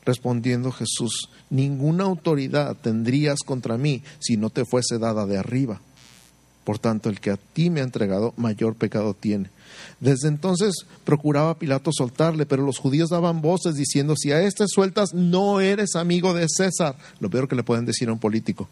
Respondiendo 0.04 0.72
Jesús, 0.72 1.28
ninguna 1.48 2.04
autoridad 2.04 2.76
tendrías 2.76 3.40
contra 3.44 3.76
mí 3.76 4.02
si 4.18 4.36
no 4.36 4.50
te 4.50 4.64
fuese 4.64 4.98
dada 4.98 5.24
de 5.24 5.38
arriba. 5.38 5.80
Por 6.68 6.78
tanto, 6.78 7.08
el 7.08 7.18
que 7.18 7.30
a 7.30 7.38
ti 7.38 7.70
me 7.70 7.80
ha 7.80 7.82
entregado, 7.82 8.34
mayor 8.36 8.74
pecado 8.74 9.14
tiene. 9.14 9.48
Desde 10.00 10.28
entonces 10.28 10.84
procuraba 11.02 11.58
Pilato 11.58 11.92
soltarle, 11.94 12.44
pero 12.44 12.62
los 12.62 12.76
judíos 12.76 13.08
daban 13.08 13.40
voces 13.40 13.74
diciendo, 13.74 14.16
si 14.18 14.32
a 14.32 14.42
este 14.42 14.66
sueltas, 14.68 15.14
no 15.14 15.60
eres 15.60 15.96
amigo 15.96 16.34
de 16.34 16.44
César. 16.46 16.94
Lo 17.20 17.30
peor 17.30 17.48
que 17.48 17.56
le 17.56 17.62
pueden 17.62 17.86
decir 17.86 18.10
a 18.10 18.12
un 18.12 18.18
político. 18.18 18.68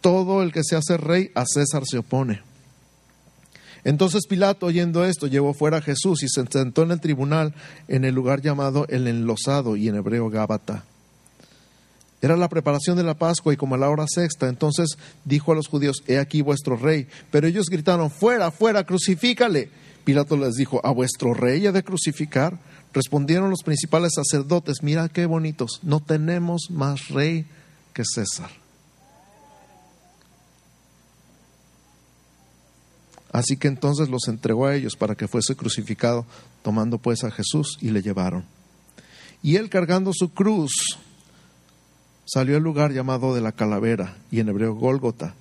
Todo 0.00 0.42
el 0.42 0.52
que 0.52 0.64
se 0.64 0.74
hace 0.74 0.96
rey, 0.96 1.32
a 1.34 1.44
César 1.44 1.82
se 1.84 1.98
opone. 1.98 2.40
Entonces 3.84 4.26
Pilato, 4.26 4.64
oyendo 4.64 5.04
esto, 5.04 5.26
llevó 5.26 5.52
fuera 5.52 5.76
a 5.76 5.82
Jesús 5.82 6.22
y 6.22 6.30
se 6.30 6.46
sentó 6.50 6.82
en 6.82 6.92
el 6.92 7.00
tribunal 7.02 7.54
en 7.88 8.06
el 8.06 8.14
lugar 8.14 8.40
llamado 8.40 8.86
el 8.88 9.06
enlosado 9.06 9.76
y 9.76 9.88
en 9.88 9.96
hebreo 9.96 10.30
Gábata 10.30 10.84
era 12.20 12.36
la 12.36 12.48
preparación 12.48 12.96
de 12.96 13.04
la 13.04 13.14
Pascua 13.14 13.52
y 13.52 13.56
como 13.56 13.76
a 13.76 13.78
la 13.78 13.88
hora 13.88 14.06
sexta, 14.08 14.48
entonces 14.48 14.98
dijo 15.24 15.52
a 15.52 15.54
los 15.54 15.68
judíos, 15.68 16.02
he 16.06 16.18
aquí 16.18 16.42
vuestro 16.42 16.76
rey. 16.76 17.06
Pero 17.30 17.46
ellos 17.46 17.66
gritaron, 17.70 18.10
fuera, 18.10 18.50
fuera, 18.50 18.84
crucifícale. 18.84 19.70
Pilato 20.04 20.36
les 20.36 20.54
dijo, 20.54 20.80
¿a 20.84 20.90
vuestro 20.90 21.34
rey 21.34 21.66
he 21.66 21.72
de 21.72 21.84
crucificar? 21.84 22.58
Respondieron 22.92 23.50
los 23.50 23.62
principales 23.62 24.14
sacerdotes, 24.14 24.82
mira 24.82 25.08
qué 25.08 25.26
bonitos, 25.26 25.80
no 25.82 26.00
tenemos 26.00 26.70
más 26.70 27.08
rey 27.08 27.46
que 27.92 28.02
César. 28.04 28.50
Así 33.30 33.56
que 33.56 33.68
entonces 33.68 34.08
los 34.08 34.26
entregó 34.26 34.66
a 34.66 34.74
ellos 34.74 34.96
para 34.96 35.14
que 35.14 35.28
fuese 35.28 35.54
crucificado, 35.54 36.24
tomando 36.62 36.98
pues 36.98 37.24
a 37.24 37.30
Jesús 37.30 37.76
y 37.80 37.90
le 37.90 38.02
llevaron. 38.02 38.44
Y 39.42 39.56
él 39.56 39.68
cargando 39.68 40.12
su 40.14 40.32
cruz, 40.32 40.98
salió 42.28 42.56
al 42.56 42.62
lugar 42.62 42.92
llamado 42.92 43.34
de 43.34 43.40
la 43.40 43.52
calavera, 43.52 44.16
y 44.30 44.40
en 44.40 44.50
hebreo 44.50 44.74
Gólgota. 44.74 45.34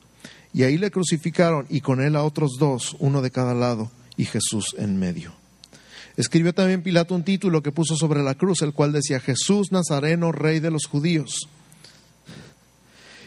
Y 0.54 0.64
ahí 0.64 0.78
le 0.78 0.90
crucificaron, 0.90 1.66
y 1.70 1.82
con 1.82 2.02
él 2.02 2.16
a 2.16 2.24
otros 2.24 2.52
dos, 2.58 2.96
uno 3.00 3.22
de 3.22 3.30
cada 3.30 3.54
lado, 3.54 3.92
y 4.16 4.24
Jesús 4.24 4.74
en 4.78 4.98
medio. 4.98 5.34
Escribió 6.16 6.54
también 6.54 6.82
Pilato 6.82 7.14
un 7.14 7.24
título 7.24 7.62
que 7.62 7.74
puso 7.74 7.98
sobre 7.98 8.24
la 8.24 8.36
cruz, 8.36 8.62
el 8.62 8.74
cual 8.74 8.94
decía 8.94 9.20
Jesús 9.20 9.72
Nazareno, 9.72 10.32
Rey 10.32 10.62
de 10.62 10.72
los 10.72 10.86
judíos. 10.88 11.50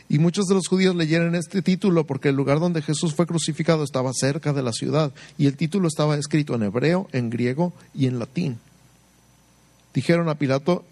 Y 0.09 0.19
muchos 0.19 0.47
de 0.47 0.57
los 0.57 0.67
judíos 0.67 0.97
leyeron 0.97 1.37
este 1.37 1.63
título 1.63 2.05
porque 2.05 2.31
el 2.31 2.35
lugar 2.35 2.59
donde 2.59 2.83
Jesús 2.83 3.15
fue 3.15 3.27
crucificado 3.27 3.85
estaba 3.85 4.11
cerca 4.13 4.53
de 4.53 4.63
la 4.63 4.73
ciudad 4.73 5.13
y 5.39 5.47
el 5.47 5.57
título 5.57 5.87
estaba 5.87 6.17
escrito 6.17 6.57
en 6.57 6.65
hebreo, 6.65 7.09
en 7.13 7.31
griego 7.31 7.73
y 7.95 8.07
en 8.07 8.19
latín. 8.19 8.59
Dijeron 9.95 10.29
a 10.29 10.35
Pilato, 10.35 10.85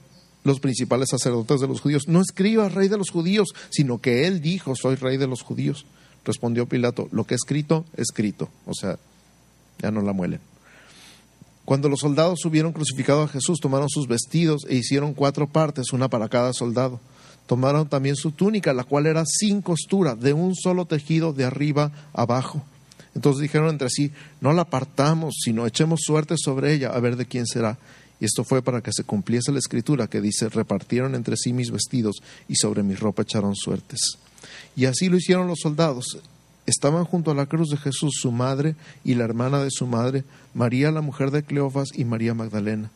los 0.49 0.61
principales 0.61 1.11
sacerdotes 1.11 1.61
de 1.61 1.69
los 1.69 1.81
judíos, 1.81 2.09
no 2.09 2.21
escriba 2.21 2.69
rey 2.69 2.89
de 2.89 2.97
los 2.97 3.11
judíos, 3.11 3.49
sino 3.71 4.01
que 4.01 4.27
él 4.27 4.41
dijo, 4.41 4.75
soy 4.75 4.97
rey 4.97 5.17
de 5.17 5.29
los 5.29 5.43
judíos. 5.43 5.87
Respondió 6.25 6.67
Pilato, 6.67 7.09
lo 7.13 7.25
que 7.25 7.35
he 7.35 7.37
escrito, 7.37 7.85
escrito. 7.97 8.49
O 8.67 8.75
sea, 8.75 8.99
ya 9.81 9.91
no 9.91 10.03
la 10.03 10.13
muelen. 10.13 10.41
Cuando 11.65 11.89
los 11.89 12.01
soldados 12.01 12.45
hubieron 12.45 12.73
crucificado 12.73 13.23
a 13.23 13.29
Jesús, 13.29 13.61
tomaron 13.61 13.89
sus 13.89 14.09
vestidos 14.09 14.63
e 14.69 14.75
hicieron 14.75 15.15
cuatro 15.15 15.47
partes, 15.47 15.93
una 15.93 16.09
para 16.09 16.29
cada 16.29 16.53
soldado. 16.53 16.99
Tomaron 17.47 17.89
también 17.89 18.17
su 18.17 18.33
túnica, 18.33 18.73
la 18.73 18.85
cual 18.85 19.07
era 19.07 19.25
sin 19.27 19.63
costura, 19.63 20.15
de 20.15 20.33
un 20.33 20.55
solo 20.57 20.87
tejido 20.87 21.33
de 21.33 21.45
arriba 21.45 21.93
abajo. 22.13 22.63
Entonces 23.15 23.43
dijeron 23.43 23.69
entre 23.69 23.91
sí, 23.91 24.13
no 24.41 24.53
la 24.53 24.63
apartamos, 24.63 25.37
sino 25.45 25.67
echemos 25.67 26.01
suerte 26.03 26.37
sobre 26.39 26.73
ella 26.73 26.89
a 26.89 27.01
ver 27.01 27.17
de 27.17 27.27
quién 27.27 27.47
será 27.47 27.79
Y 28.21 28.25
esto 28.25 28.45
fue 28.45 28.63
para 28.63 28.83
que 28.83 28.93
se 28.93 29.05
cumpliese 29.05 29.53
la 29.53 29.59
escritura 29.59 30.09
que 30.09 30.21
dice, 30.21 30.49
repartieron 30.49 31.15
entre 31.15 31.37
sí 31.37 31.53
mis 31.53 31.71
vestidos 31.71 32.17
y 32.49 32.57
sobre 32.57 32.83
mi 32.83 32.95
ropa 32.95 33.23
echaron 33.23 33.55
suertes. 33.55 34.19
Y 34.75 34.87
así 34.87 35.09
lo 35.09 35.17
hicieron 35.17 35.47
los 35.47 35.61
soldados. 35.61 36.19
Estaban 36.67 37.05
junto 37.05 37.31
a 37.31 37.35
la 37.35 37.47
cruz 37.47 37.71
de 37.71 37.77
Jesús 37.77 38.15
su 38.21 38.31
madre 38.31 38.77
y 39.05 39.15
la 39.15 39.25
hermana 39.25 39.63
de 39.63 39.71
su 39.71 39.87
madre, 39.87 40.25
María 40.53 40.91
la 40.91 41.01
mujer 41.01 41.31
de 41.31 41.43
Cleofas 41.43 41.89
y 41.95 42.05
María 42.05 42.35
Magdalena. 42.35 42.91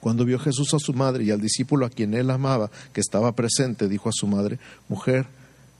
Cuando 0.00 0.24
vio 0.24 0.38
Jesús 0.38 0.72
a 0.72 0.78
su 0.78 0.94
madre 0.94 1.24
y 1.24 1.30
al 1.30 1.40
discípulo 1.40 1.84
a 1.84 1.90
quien 1.90 2.14
él 2.14 2.30
amaba, 2.30 2.70
que 2.92 3.00
estaba 3.00 3.32
presente, 3.32 3.88
dijo 3.88 4.08
a 4.08 4.12
su 4.14 4.26
madre, 4.26 4.58
Mujer, 4.88 5.26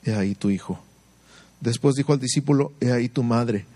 he 0.04 0.12
ahí 0.12 0.34
tu 0.34 0.50
hijo. 0.50 0.80
Después 1.60 1.94
dijo 1.94 2.12
al 2.12 2.20
discípulo, 2.20 2.72
He 2.80 2.92
ahí 2.92 3.08
tu 3.08 3.22
madre. 3.22 3.66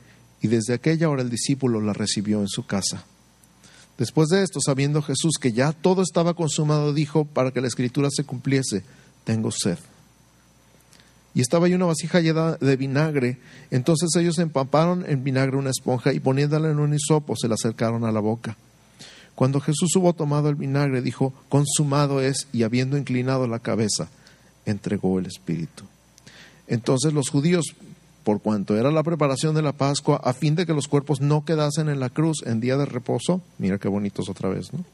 Y 0.42 0.48
desde 0.48 0.74
aquella 0.74 1.08
hora 1.08 1.22
el 1.22 1.30
discípulo 1.30 1.80
la 1.80 1.92
recibió 1.92 2.40
en 2.40 2.48
su 2.48 2.66
casa. 2.66 3.06
Después 3.98 4.28
de 4.28 4.42
esto, 4.42 4.60
sabiendo 4.60 5.02
Jesús 5.02 5.34
que 5.40 5.52
ya 5.52 5.72
todo 5.72 6.02
estaba 6.02 6.34
consumado, 6.34 6.92
dijo, 6.92 7.24
para 7.24 7.52
que 7.52 7.60
la 7.60 7.68
escritura 7.68 8.08
se 8.10 8.24
cumpliese, 8.24 8.82
tengo 9.24 9.50
sed. 9.50 9.78
Y 11.34 11.40
estaba 11.40 11.66
ahí 11.66 11.74
una 11.74 11.86
vasija 11.86 12.20
llena 12.20 12.52
de 12.60 12.76
vinagre. 12.76 13.38
Entonces 13.70 14.10
ellos 14.16 14.38
empaparon 14.38 15.04
en 15.08 15.24
vinagre 15.24 15.56
una 15.56 15.70
esponja 15.70 16.12
y 16.12 16.20
poniéndola 16.20 16.70
en 16.70 16.78
un 16.78 16.94
hisopo 16.94 17.34
se 17.36 17.48
la 17.48 17.54
acercaron 17.54 18.04
a 18.04 18.12
la 18.12 18.20
boca. 18.20 18.56
Cuando 19.34 19.60
Jesús 19.60 19.90
hubo 19.96 20.12
tomado 20.12 20.48
el 20.48 20.54
vinagre, 20.54 21.02
dijo, 21.02 21.34
consumado 21.48 22.20
es, 22.20 22.46
y 22.52 22.62
habiendo 22.62 22.96
inclinado 22.96 23.48
la 23.48 23.58
cabeza, 23.58 24.08
entregó 24.64 25.18
el 25.18 25.26
Espíritu. 25.26 25.84
Entonces 26.68 27.12
los 27.12 27.30
judíos, 27.30 27.74
por 28.24 28.40
cuanto 28.40 28.76
era 28.76 28.90
la 28.90 29.02
preparación 29.02 29.54
de 29.54 29.62
la 29.62 29.72
Pascua, 29.72 30.20
a 30.24 30.32
fin 30.32 30.54
de 30.54 30.64
que 30.64 30.72
los 30.72 30.88
cuerpos 30.88 31.20
no 31.20 31.44
quedasen 31.44 31.90
en 31.90 32.00
la 32.00 32.08
cruz 32.08 32.38
en 32.46 32.58
día 32.58 32.76
de 32.76 32.86
reposo, 32.86 33.42
mira 33.58 33.78
qué 33.78 33.88
bonitos 33.88 34.28
otra 34.30 34.48
vez, 34.48 34.72
¿no? 34.72 34.84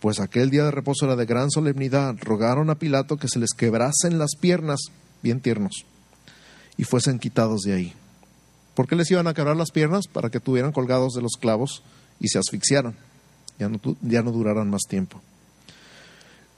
Pues 0.00 0.20
aquel 0.20 0.50
día 0.50 0.64
de 0.64 0.70
reposo 0.70 1.06
era 1.06 1.16
de 1.16 1.24
gran 1.24 1.50
solemnidad, 1.50 2.14
rogaron 2.20 2.68
a 2.68 2.74
Pilato 2.74 3.16
que 3.16 3.28
se 3.28 3.38
les 3.38 3.54
quebrasen 3.56 4.18
las 4.18 4.36
piernas, 4.38 4.80
bien 5.22 5.40
tiernos, 5.40 5.86
y 6.76 6.84
fuesen 6.84 7.18
quitados 7.18 7.62
de 7.62 7.72
ahí. 7.72 7.94
¿Por 8.74 8.86
qué 8.86 8.94
les 8.94 9.10
iban 9.10 9.26
a 9.26 9.32
quebrar 9.32 9.56
las 9.56 9.70
piernas? 9.70 10.06
Para 10.06 10.28
que 10.28 10.38
tuvieran 10.38 10.72
colgados 10.72 11.14
de 11.14 11.22
los 11.22 11.32
clavos 11.40 11.82
y 12.20 12.28
se 12.28 12.38
asfixiaran, 12.38 12.94
ya 13.58 13.70
no, 13.70 13.80
ya 14.02 14.22
no 14.22 14.30
duraran 14.30 14.68
más 14.68 14.82
tiempo. 14.86 15.22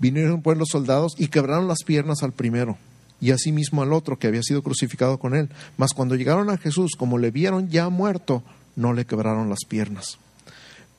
Vinieron 0.01 0.43
pues 0.43 0.59
los 0.59 0.69
soldados 0.69 1.15
y 1.17 1.29
quebraron 1.29 1.69
las 1.69 1.85
piernas 1.85 2.25
al 2.25 2.33
primero 2.33 2.77
y 3.21 3.33
asimismo 3.33 3.83
al 3.83 3.93
otro 3.93 4.19
que 4.19 4.27
había 4.27 4.43
sido 4.43 4.63
crucificado 4.63 5.19
con 5.19 5.35
él. 5.35 5.49
Mas 5.77 5.93
cuando 5.93 6.15
llegaron 6.15 6.51
a 6.51 6.59
Jesús, 6.59 6.93
como 6.97 7.19
le 7.19 7.31
vieron 7.31 7.69
ya 7.69 7.89
muerto, 7.89 8.43
no 8.77 8.93
le 8.93 9.05
quebraron 9.05 9.49
las 9.49 9.65
piernas. 9.67 10.19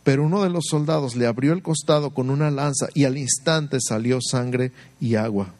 Pero 0.03 0.25
uno 0.25 0.43
de 0.43 0.49
los 0.49 0.65
soldados 0.69 1.15
le 1.15 1.27
abrió 1.27 1.53
el 1.53 1.61
costado 1.61 2.11
con 2.11 2.29
una 2.29 2.51
lanza 2.51 2.87
y 2.93 3.05
al 3.05 3.17
instante 3.17 3.77
salió 3.79 4.19
sangre 4.21 4.71
y 4.99 5.15
agua, 5.15 5.53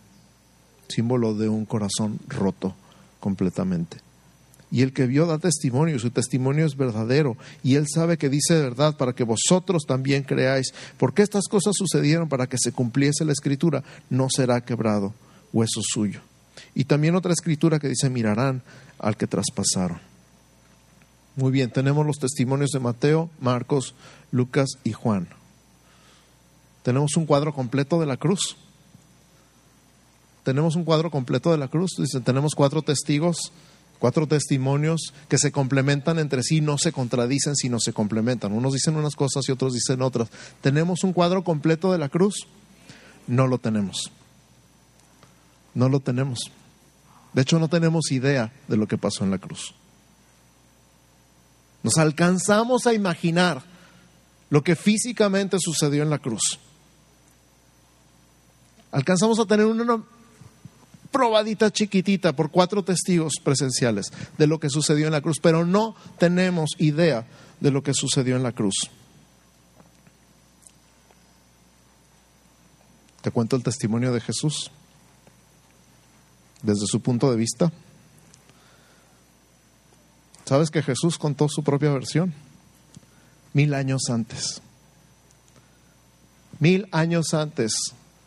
símbolo 0.88 1.34
de 1.36 1.49
un 1.49 1.66
corazón 1.66 2.20
roto 2.28 2.76
completamente. 3.20 3.97
Y 4.72 4.84
el 4.84 4.93
que 4.93 5.07
vio 5.07 5.26
da 5.26 5.39
testimonio, 5.39 5.97
su 5.97 6.12
testimonio 6.12 6.66
es 6.66 6.78
verdadero, 6.78 7.38
y 7.64 7.76
él 7.76 7.86
sabe 7.91 8.18
que 8.18 8.30
dice 8.30 8.53
verdad 8.62 8.95
para 8.97 9.14
que 9.14 9.24
vosotros 9.24 9.84
también 9.88 10.24
creáis, 10.24 10.74
porque 10.97 11.24
estas 11.24 11.47
cosas 11.47 11.74
sucedieron 11.76 12.30
para 12.30 12.45
que 12.47 12.57
se 12.60 12.72
cumpliese 12.72 13.26
la 13.26 13.32
escritura, 13.34 13.84
no 14.12 14.28
será 14.30 14.62
quebrado 14.62 15.14
hueso 15.51 15.82
suyo. 15.84 16.22
Y 16.76 16.86
también 16.86 17.16
otra 17.16 17.34
escritura 17.34 17.80
que 17.80 17.88
dice, 17.88 18.10
mirarán 18.10 18.62
al 18.99 19.18
que 19.18 19.28
traspasaron. 19.28 19.99
Muy 21.36 21.51
bien, 21.51 21.72
tenemos 21.72 22.05
los 22.05 22.18
testimonios 22.18 22.72
de 22.72 22.80
Mateo, 22.80 23.30
Marcos, 23.39 23.95
Lucas 24.32 24.70
y 24.84 24.91
Juan. 24.91 25.30
Tenemos 26.84 27.16
un 27.18 27.26
cuadro 27.26 27.53
completo 27.53 27.99
de 27.99 28.05
la 28.05 28.18
cruz. 28.18 28.57
Tenemos 30.43 30.76
un 30.76 30.84
cuadro 30.84 31.12
completo 31.12 31.51
de 31.51 31.57
la 31.57 31.68
cruz. 31.68 31.91
Dicen, 31.97 32.24
tenemos 32.24 32.55
cuatro 32.55 32.82
testigos, 32.82 33.51
cuatro 33.99 34.28
testimonios 34.28 35.14
que 35.28 35.38
se 35.38 35.51
complementan 35.51 36.20
entre 36.20 36.43
sí, 36.43 36.62
no 36.62 36.78
se 36.78 36.91
contradicen, 36.91 37.55
sino 37.55 37.80
se 37.80 37.93
complementan. 37.93 38.53
Unos 38.53 38.74
dicen 38.74 38.95
unas 38.95 39.16
cosas 39.16 39.47
y 39.47 39.51
otros 39.51 39.74
dicen 39.74 40.01
otras. 40.01 40.30
¿Tenemos 40.62 41.03
un 41.03 41.14
cuadro 41.14 41.43
completo 41.43 41.91
de 41.91 41.99
la 41.99 42.10
cruz? 42.10 42.47
No 43.28 43.47
lo 43.47 43.60
tenemos. 43.60 44.12
No 45.80 45.88
lo 45.88 46.01
tenemos. 46.01 46.39
De 47.32 47.41
hecho, 47.41 47.57
no 47.57 47.69
tenemos 47.69 48.11
idea 48.11 48.51
de 48.67 48.75
lo 48.75 48.86
que 48.86 48.97
pasó 48.97 49.23
en 49.23 49.32
la 49.32 49.38
cruz. 49.38 49.73
Nos 51.84 51.97
alcanzamos 51.97 52.86
a 52.86 52.93
imaginar 52.93 53.63
lo 54.49 54.61
que 54.61 54.75
físicamente 54.75 55.55
sucedió 55.57 56.03
en 56.03 56.09
la 56.09 56.19
cruz. 56.19 56.59
Alcanzamos 58.91 59.39
a 59.39 59.45
tener 59.45 59.67
una 59.67 60.03
probadita 61.11 61.71
chiquitita 61.71 62.34
por 62.34 62.51
cuatro 62.51 62.84
testigos 62.84 63.36
presenciales 63.41 64.11
de 64.38 64.47
lo 64.47 64.59
que 64.59 64.69
sucedió 64.69 65.05
en 65.05 65.13
la 65.13 65.21
cruz, 65.21 65.38
pero 65.41 65.65
no 65.65 65.95
tenemos 66.17 66.71
idea 66.77 67.25
de 67.61 67.71
lo 67.71 67.84
que 67.84 67.93
sucedió 67.93 68.36
en 68.36 68.43
la 68.43 68.51
cruz. 68.51 68.89
Te 73.21 73.32
cuento 73.32 73.55
el 73.55 73.63
testimonio 73.63 74.11
de 74.11 74.19
Jesús 74.19 74.71
desde 76.62 76.86
su 76.88 77.01
punto 77.01 77.32
de 77.32 77.38
vista. 77.38 77.72
¿Sabes 80.45 80.72
que 80.72 80.82
Jesús 80.82 81.18
contó 81.18 81.47
su 81.47 81.64
propia 81.64 81.91
versión? 81.91 82.34
Mil 83.53 83.74
años 83.74 84.01
antes. 84.10 84.62
Mil 86.60 86.88
años 86.91 87.34
antes, 87.34 87.74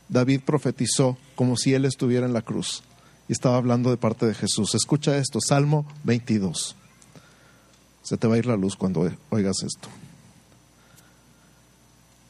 David 0.09 0.41
profetizó 0.45 1.19
como 1.35 1.57
si 1.57 1.75
él 1.75 1.85
estuviera 1.85 2.27
en 2.27 2.33
la 2.33 2.43
cruz 2.43 2.83
y 3.29 3.33
estaba 3.33 3.57
hablando 3.57 3.91
de 3.91 3.97
parte 3.97 4.27
de 4.27 4.35
Jesús. 4.35 4.75
Escucha 4.75 5.17
esto, 5.17 5.39
Salmo 5.41 5.87
22. 6.05 6.77
Se 8.03 8.17
te 8.17 8.27
va 8.27 8.37
a 8.37 8.39
ir 8.39 8.47
la 8.47 8.57
luz 8.57 8.77
cuando 8.77 9.11
oigas 9.31 9.57
esto. 9.63 9.89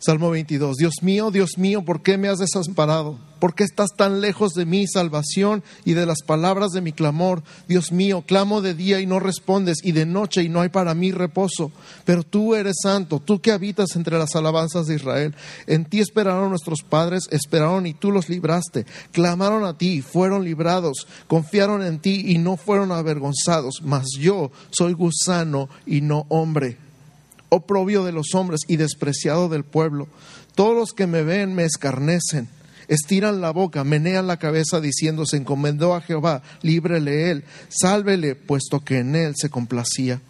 Salmo 0.04 0.30
22. 0.30 0.78
Dios 0.78 0.94
mío, 1.02 1.30
Dios 1.30 1.58
mío, 1.58 1.84
¿por 1.84 2.02
qué 2.02 2.18
me 2.18 2.26
has 2.26 2.40
desamparado? 2.40 3.20
¿Por 3.38 3.54
qué 3.54 3.62
estás 3.62 3.90
tan 3.96 4.20
lejos 4.20 4.52
de 4.52 4.66
mi 4.66 4.88
salvación 4.88 5.62
y 5.84 5.92
de 5.92 6.06
las 6.06 6.22
palabras 6.26 6.72
de 6.72 6.80
mi 6.80 6.92
clamor? 6.92 7.44
Dios 7.68 7.92
mío, 7.92 8.24
clamo 8.26 8.62
de 8.62 8.74
día 8.74 9.00
y 9.00 9.06
no 9.06 9.20
respondes, 9.20 9.78
y 9.80 9.92
de 9.92 10.04
noche 10.04 10.42
y 10.42 10.48
no 10.48 10.60
hay 10.60 10.70
para 10.70 10.94
mí 10.94 11.12
reposo. 11.12 11.70
Pero 12.04 12.24
tú 12.24 12.56
eres 12.56 12.78
santo, 12.82 13.20
tú 13.20 13.40
que 13.40 13.52
habitas 13.52 13.94
entre 13.94 14.18
las 14.18 14.34
alabanzas 14.34 14.86
de 14.86 14.96
Israel. 14.96 15.36
En 15.68 15.84
ti 15.84 16.00
esperaron 16.00 16.50
nuestros 16.50 16.82
padres, 16.82 17.28
esperaron 17.30 17.86
y 17.86 17.94
tú 17.94 18.10
los 18.10 18.28
libraste. 18.28 18.86
Clamaron 19.12 19.64
a 19.64 19.78
ti 19.78 19.92
y 19.92 20.02
fueron 20.02 20.42
librados. 20.42 21.06
Confiaron 21.28 21.80
en 21.80 22.00
ti 22.00 22.24
y 22.26 22.38
no 22.38 22.56
fueron 22.56 22.90
avergonzados. 22.90 23.82
Mas 23.84 24.06
yo 24.18 24.50
soy 24.72 24.94
gusano 24.94 25.68
y 25.86 26.00
no 26.00 26.26
hombre 26.28 26.78
oprobio 27.52 28.02
de 28.02 28.12
los 28.12 28.34
hombres 28.34 28.60
y 28.66 28.76
despreciado 28.76 29.50
del 29.50 29.62
pueblo. 29.62 30.08
Todos 30.54 30.74
los 30.74 30.92
que 30.92 31.06
me 31.06 31.22
ven 31.22 31.54
me 31.54 31.64
escarnecen, 31.64 32.48
estiran 32.88 33.42
la 33.42 33.50
boca, 33.50 33.84
menean 33.84 34.26
la 34.26 34.38
cabeza 34.38 34.80
diciendo, 34.80 35.26
se 35.26 35.36
encomendó 35.36 35.94
a 35.94 36.00
Jehová, 36.00 36.42
líbrele 36.62 37.30
él, 37.30 37.44
sálvele, 37.68 38.36
puesto 38.36 38.80
que 38.80 38.98
en 38.98 39.14
él 39.16 39.34
se 39.36 39.50
complacía. 39.50 40.20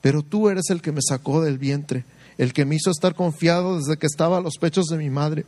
Pero 0.00 0.22
tú 0.22 0.48
eres 0.48 0.70
el 0.70 0.82
que 0.82 0.92
me 0.92 1.00
sacó 1.02 1.42
del 1.42 1.58
vientre, 1.58 2.04
el 2.38 2.52
que 2.52 2.64
me 2.64 2.76
hizo 2.76 2.92
estar 2.92 3.16
confiado 3.16 3.78
desde 3.78 3.96
que 3.96 4.06
estaba 4.06 4.38
a 4.38 4.40
los 4.40 4.58
pechos 4.58 4.86
de 4.86 4.98
mi 4.98 5.10
madre. 5.10 5.46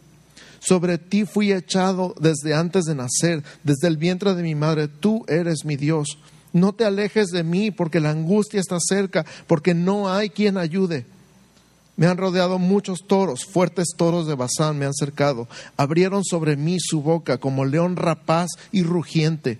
Sobre 0.58 0.98
ti 0.98 1.26
fui 1.26 1.52
echado 1.52 2.12
desde 2.18 2.54
antes 2.54 2.86
de 2.86 2.96
nacer, 2.96 3.44
desde 3.62 3.86
el 3.86 3.98
vientre 3.98 4.34
de 4.34 4.42
mi 4.42 4.56
madre, 4.56 4.88
tú 4.88 5.24
eres 5.28 5.64
mi 5.64 5.76
Dios. 5.76 6.18
No 6.56 6.72
te 6.72 6.86
alejes 6.86 7.26
de 7.32 7.44
mí 7.44 7.70
porque 7.70 8.00
la 8.00 8.08
angustia 8.08 8.58
está 8.60 8.78
cerca, 8.80 9.26
porque 9.46 9.74
no 9.74 10.10
hay 10.10 10.30
quien 10.30 10.56
ayude. 10.56 11.04
Me 11.96 12.06
han 12.06 12.16
rodeado 12.16 12.58
muchos 12.58 13.00
toros, 13.06 13.44
fuertes 13.44 13.88
toros 13.94 14.26
de 14.26 14.36
Bazán 14.36 14.78
me 14.78 14.86
han 14.86 14.94
cercado. 14.94 15.48
Abrieron 15.76 16.24
sobre 16.24 16.56
mí 16.56 16.78
su 16.80 17.02
boca 17.02 17.36
como 17.36 17.66
león 17.66 17.96
rapaz 17.96 18.48
y 18.72 18.84
rugiente. 18.84 19.58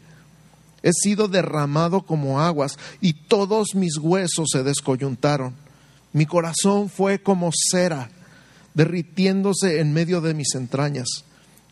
He 0.82 0.90
sido 0.94 1.28
derramado 1.28 2.00
como 2.00 2.40
aguas 2.40 2.78
y 3.02 3.12
todos 3.12 3.74
mis 3.74 3.98
huesos 3.98 4.48
se 4.50 4.62
descoyuntaron. 4.62 5.52
Mi 6.14 6.24
corazón 6.24 6.88
fue 6.88 7.22
como 7.22 7.50
cera, 7.52 8.08
derritiéndose 8.72 9.80
en 9.80 9.92
medio 9.92 10.22
de 10.22 10.32
mis 10.32 10.54
entrañas. 10.54 11.25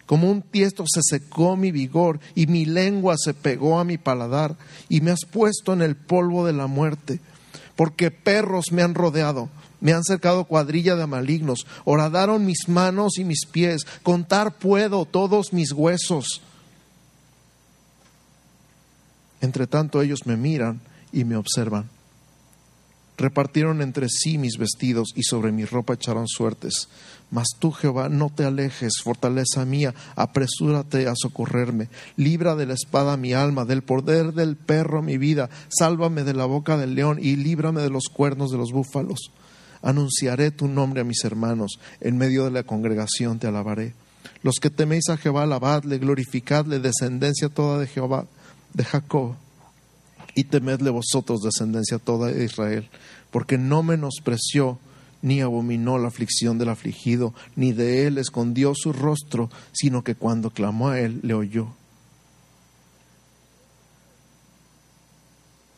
Como 0.07 0.31
un 0.31 0.43
tiesto 0.43 0.85
se 0.87 1.01
secó 1.03 1.57
mi 1.57 1.71
vigor 1.71 2.21
y 2.35 2.47
mi 2.47 2.67
lengua 2.67 3.17
se 3.17 3.33
pegó 3.33 3.79
a 3.79 3.85
mi 3.85 3.97
paladar 3.97 4.57
y 4.89 5.01
me 5.01 5.11
has 5.11 5.25
puesto 5.31 5.73
en 5.73 5.83
el 5.83 5.97
polvo 5.97 6.47
de 6.47 6.53
la 6.53 6.67
muerte, 6.67 7.21
porque 7.75 8.11
perros 8.11 8.71
me 8.71 8.83
han 8.83 8.95
rodeado, 8.95 9.49
me 9.81 9.93
han 9.93 10.05
cercado 10.05 10.45
cuadrilla 10.45 10.95
de 10.97 11.07
malignos, 11.07 11.67
horadaron 11.85 12.45
mis 12.45 12.69
manos 12.69 13.19
y 13.19 13.25
mis 13.25 13.47
pies, 13.47 13.87
contar 14.03 14.59
puedo 14.59 15.07
todos 15.07 15.53
mis 15.53 15.73
huesos. 15.73 16.43
Entre 19.41 19.67
tanto 19.67 20.03
ellos 20.03 20.27
me 20.27 20.37
miran 20.37 20.81
y 21.13 21.25
me 21.25 21.37
observan. 21.37 21.89
Repartieron 23.17 23.81
entre 23.81 24.09
sí 24.09 24.39
mis 24.39 24.57
vestidos 24.59 25.09
y 25.15 25.23
sobre 25.23 25.53
mi 25.53 25.65
ropa 25.65 25.95
echaron 25.95 26.27
suertes. 26.27 26.89
Mas 27.31 27.49
tú, 27.59 27.73
Jehová, 27.73 28.09
no 28.09 28.31
te 28.31 28.45
alejes, 28.45 28.93
fortaleza 29.03 29.65
mía, 29.65 29.95
apresúrate 30.15 31.09
a 31.09 31.15
socorrerme. 31.17 31.89
Libra 32.17 32.55
de 32.55 32.67
la 32.67 32.75
espada 32.75 33.17
mi 33.17 33.33
alma, 33.33 33.65
del 33.65 33.83
poder 33.83 34.33
del 34.35 34.57
perro 34.57 35.03
mi 35.03 35.19
vida. 35.19 35.51
Sálvame 35.69 36.23
de 36.23 36.35
la 36.35 36.45
boca 36.45 36.77
del 36.77 36.95
león 36.95 37.19
y 37.21 37.37
líbrame 37.37 37.83
de 37.83 37.91
los 37.91 38.05
cuernos 38.13 38.51
de 38.51 38.59
los 38.59 38.71
búfalos. 38.71 39.33
Anunciaré 39.83 40.51
tu 40.51 40.69
nombre 40.69 41.01
a 41.01 41.05
mis 41.05 41.25
hermanos, 41.25 41.79
en 42.01 42.17
medio 42.17 42.45
de 42.45 42.51
la 42.51 42.63
congregación 42.63 43.39
te 43.39 43.49
alabaré. 43.49 43.95
Los 44.43 44.57
que 44.61 44.71
teméis 44.71 45.09
a 45.09 45.17
Jehová, 45.17 45.43
alabadle, 45.43 45.99
glorificadle, 45.99 46.79
descendencia 46.79 47.49
toda 47.49 47.79
de 47.79 47.87
Jehová, 47.87 48.27
de 48.75 48.85
Jacob 48.85 49.37
y 50.35 50.45
temedle 50.45 50.91
vosotros, 50.91 51.41
descendencia 51.43 51.99
toda 51.99 52.29
de 52.29 52.45
Israel, 52.45 52.89
porque 53.31 53.59
no 53.59 53.83
menospreció 53.83 54.79
ni 55.25 55.41
abominó 55.41 55.97
la 55.97 56.09
aflicción 56.09 56.59
del 56.59 56.69
afligido, 56.69 57.33
ni 57.57 57.73
de 57.73 58.07
él 58.07 58.19
escondió 58.19 58.75
su 58.77 58.93
rostro, 58.93 59.49
sino 59.73 60.05
que 60.05 60.15
cuando 60.15 60.51
clamó 60.51 60.91
a 60.91 61.01
él 61.01 61.21
le 61.23 61.33
oyó. 61.33 61.69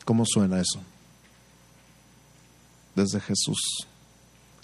¿Cómo 0.03 0.25
suena 0.25 0.59
eso? 0.59 0.81
Desde 2.93 3.21
Jesús, 3.21 3.87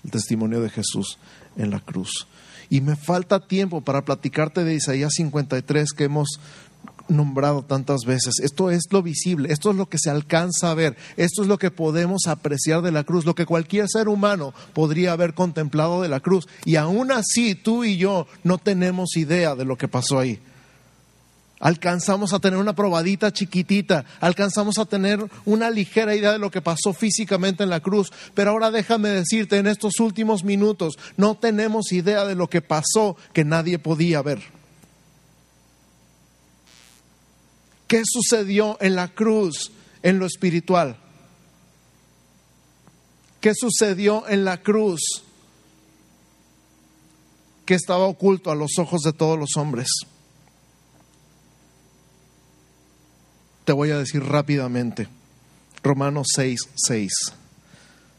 el 0.04 0.12
testimonio 0.12 0.60
de 0.60 0.70
Jesús 0.70 1.18
en 1.56 1.72
la 1.72 1.80
cruz. 1.80 2.28
Y 2.70 2.82
me 2.82 2.98
falta 2.98 3.48
tiempo 3.48 3.80
para 3.80 4.04
platicarte 4.04 4.66
de 4.66 4.76
Isaías 4.76 5.14
53 5.16 5.94
que 5.94 6.04
hemos 6.04 6.28
nombrado 7.08 7.64
tantas 7.64 8.06
veces. 8.06 8.36
Esto 8.42 8.72
es 8.72 8.84
lo 8.92 9.02
visible, 9.02 9.52
esto 9.52 9.72
es 9.72 9.78
lo 9.78 9.88
que 9.88 10.00
se 10.00 10.10
alcanza 10.10 10.72
a 10.72 10.74
ver, 10.74 10.96
esto 11.18 11.42
es 11.42 11.48
lo 11.48 11.58
que 11.58 11.72
podemos 11.72 12.28
apreciar 12.28 12.82
de 12.82 12.92
la 12.92 13.04
cruz, 13.04 13.26
lo 13.26 13.36
que 13.36 13.46
cualquier 13.46 13.88
ser 13.90 14.08
humano 14.08 14.54
podría 14.74 15.14
haber 15.14 15.34
contemplado 15.34 16.02
de 16.02 16.10
la 16.10 16.20
cruz. 16.20 16.48
Y 16.66 16.76
aún 16.76 17.12
así 17.12 17.56
tú 17.56 17.84
y 17.84 17.98
yo 17.98 18.28
no 18.44 18.58
tenemos 18.58 19.16
idea 19.18 19.56
de 19.56 19.66
lo 19.66 19.78
que 19.78 19.88
pasó 19.88 20.20
ahí. 20.20 20.40
Alcanzamos 21.60 22.34
a 22.34 22.40
tener 22.40 22.60
una 22.60 22.76
probadita 22.76 23.32
chiquitita, 23.32 24.04
alcanzamos 24.20 24.78
a 24.80 24.86
tener 24.86 25.26
una 25.46 25.70
ligera 25.70 26.14
idea 26.14 26.34
de 26.34 26.38
lo 26.38 26.52
que 26.52 26.62
pasó 26.62 26.92
físicamente 26.92 27.64
en 27.64 27.70
la 27.70 27.80
cruz, 27.80 28.12
pero 28.34 28.52
ahora 28.52 28.70
déjame 28.70 29.08
decirte, 29.08 29.60
en 29.60 29.68
estos 29.68 30.02
últimos 30.02 30.44
minutos 30.44 30.96
no 31.16 31.36
tenemos 31.36 31.94
idea 31.94 32.26
de 32.26 32.36
lo 32.36 32.50
que 32.50 32.62
pasó 32.62 33.16
que 33.32 33.46
nadie 33.46 33.80
podía 33.80 34.22
ver. 34.22 34.42
¿Qué 37.88 38.02
sucedió 38.06 38.78
en 38.82 38.96
la 38.96 39.10
cruz 39.10 39.72
en 40.02 40.20
lo 40.20 40.26
espiritual? 40.26 40.98
¿Qué 43.40 43.54
sucedió 43.56 44.28
en 44.28 44.46
la 44.46 44.62
cruz 44.62 45.02
que 47.66 47.76
estaba 47.76 48.06
oculto 48.06 48.52
a 48.52 48.56
los 48.56 48.78
ojos 48.78 49.02
de 49.02 49.14
todos 49.14 49.38
los 49.38 49.58
hombres? 49.58 49.88
Te 53.66 53.74
voy 53.74 53.92
a 53.92 53.98
decir 53.98 54.24
rápidamente. 54.24 55.08
Romanos 55.84 56.28
6, 56.36 56.60
6 56.76 57.43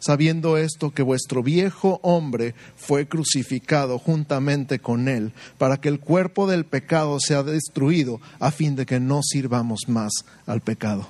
sabiendo 0.04 0.58
esto 0.58 0.90
que 0.90 1.02
vuestro 1.02 1.42
viejo 1.42 1.98
hombre 2.02 2.54
fue 2.76 3.08
crucificado 3.08 3.98
juntamente 3.98 4.78
con 4.78 5.08
él, 5.08 5.32
para 5.56 5.78
que 5.78 5.88
el 5.88 5.98
cuerpo 5.98 6.46
del 6.46 6.66
pecado 6.66 7.18
sea 7.20 7.42
destruido, 7.42 8.20
a 8.38 8.50
fin 8.50 8.76
de 8.76 8.84
que 8.84 9.00
no 9.00 9.22
sirvamos 9.22 9.88
más 9.88 10.12
al 10.46 10.60
pecado. 10.60 11.08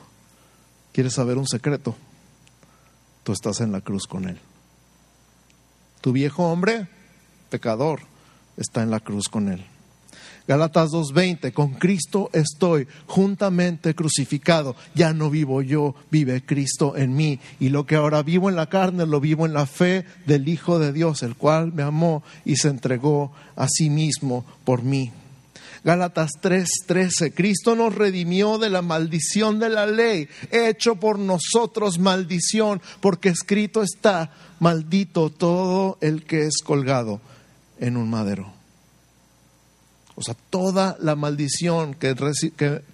¿Quieres 0.92 1.14
saber 1.14 1.38
un 1.38 1.48
secreto? 1.48 1.96
Tú 3.24 3.32
estás 3.32 3.60
en 3.60 3.72
la 3.72 3.80
cruz 3.80 4.06
con 4.06 4.28
él. 4.28 4.38
Tu 6.00 6.12
viejo 6.12 6.44
hombre, 6.44 6.86
pecador, 7.50 8.02
está 8.56 8.82
en 8.82 8.90
la 8.90 9.00
cruz 9.00 9.28
con 9.28 9.48
él. 9.48 9.64
Galatas 10.46 10.90
2.20, 10.90 11.54
con 11.54 11.72
Cristo 11.72 12.28
estoy 12.34 12.86
juntamente 13.06 13.94
crucificado. 13.94 14.76
Ya 14.94 15.14
no 15.14 15.30
vivo 15.30 15.62
yo, 15.62 15.94
vive 16.10 16.44
Cristo 16.44 16.96
en 16.98 17.14
mí. 17.14 17.40
Y 17.60 17.70
lo 17.70 17.86
que 17.86 17.96
ahora 17.96 18.22
vivo 18.22 18.50
en 18.50 18.56
la 18.56 18.68
carne, 18.68 19.06
lo 19.06 19.20
vivo 19.20 19.46
en 19.46 19.54
la 19.54 19.64
fe 19.64 20.04
del 20.26 20.46
Hijo 20.48 20.78
de 20.78 20.92
Dios, 20.92 21.22
el 21.22 21.34
cual 21.34 21.72
me 21.72 21.82
amó 21.82 22.22
y 22.44 22.56
se 22.56 22.68
entregó 22.68 23.32
a 23.56 23.68
sí 23.68 23.88
mismo 23.88 24.44
por 24.64 24.82
mí. 24.82 25.12
Gálatas 25.82 26.32
3:13, 26.40 27.32
Cristo 27.34 27.74
nos 27.74 27.94
redimió 27.94 28.58
de 28.58 28.68
la 28.68 28.82
maldición 28.82 29.58
de 29.58 29.70
la 29.70 29.86
ley, 29.86 30.28
hecho 30.50 30.96
por 30.96 31.18
nosotros 31.18 31.98
maldición, 31.98 32.82
porque 33.00 33.30
escrito 33.30 33.82
está, 33.82 34.30
maldito 34.60 35.30
todo 35.30 35.96
el 36.00 36.24
que 36.24 36.46
es 36.46 36.62
colgado 36.62 37.20
en 37.78 37.96
un 37.96 38.08
madero. 38.08 38.63
O 40.16 40.22
sea, 40.22 40.36
toda 40.50 40.96
la 41.00 41.16
maldición 41.16 41.94
que, 41.94 42.14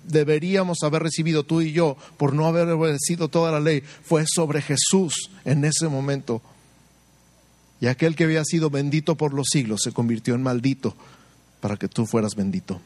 deberíamos 0.04 0.78
haber 0.82 1.02
recibido 1.02 1.44
tú 1.44 1.60
y 1.60 1.72
yo 1.72 1.96
por 2.16 2.32
no 2.32 2.46
haber 2.46 2.68
obedecido 2.68 3.28
toda 3.28 3.52
la 3.52 3.60
ley 3.60 3.82
fue 4.02 4.24
sobre 4.26 4.62
Jesús 4.62 5.30
en 5.44 5.64
ese 5.64 5.88
momento. 5.88 6.40
Y 7.80 7.86
aquel 7.86 8.16
que 8.16 8.24
había 8.24 8.44
sido 8.44 8.70
bendito 8.70 9.16
por 9.16 9.34
los 9.34 9.48
siglos 9.50 9.82
se 9.82 9.92
convirtió 9.92 10.34
en 10.34 10.42
maldito 10.42 10.94
para 11.60 11.76
que 11.76 11.88
tú 11.88 12.06
fueras 12.06 12.34
bendito. 12.34 12.80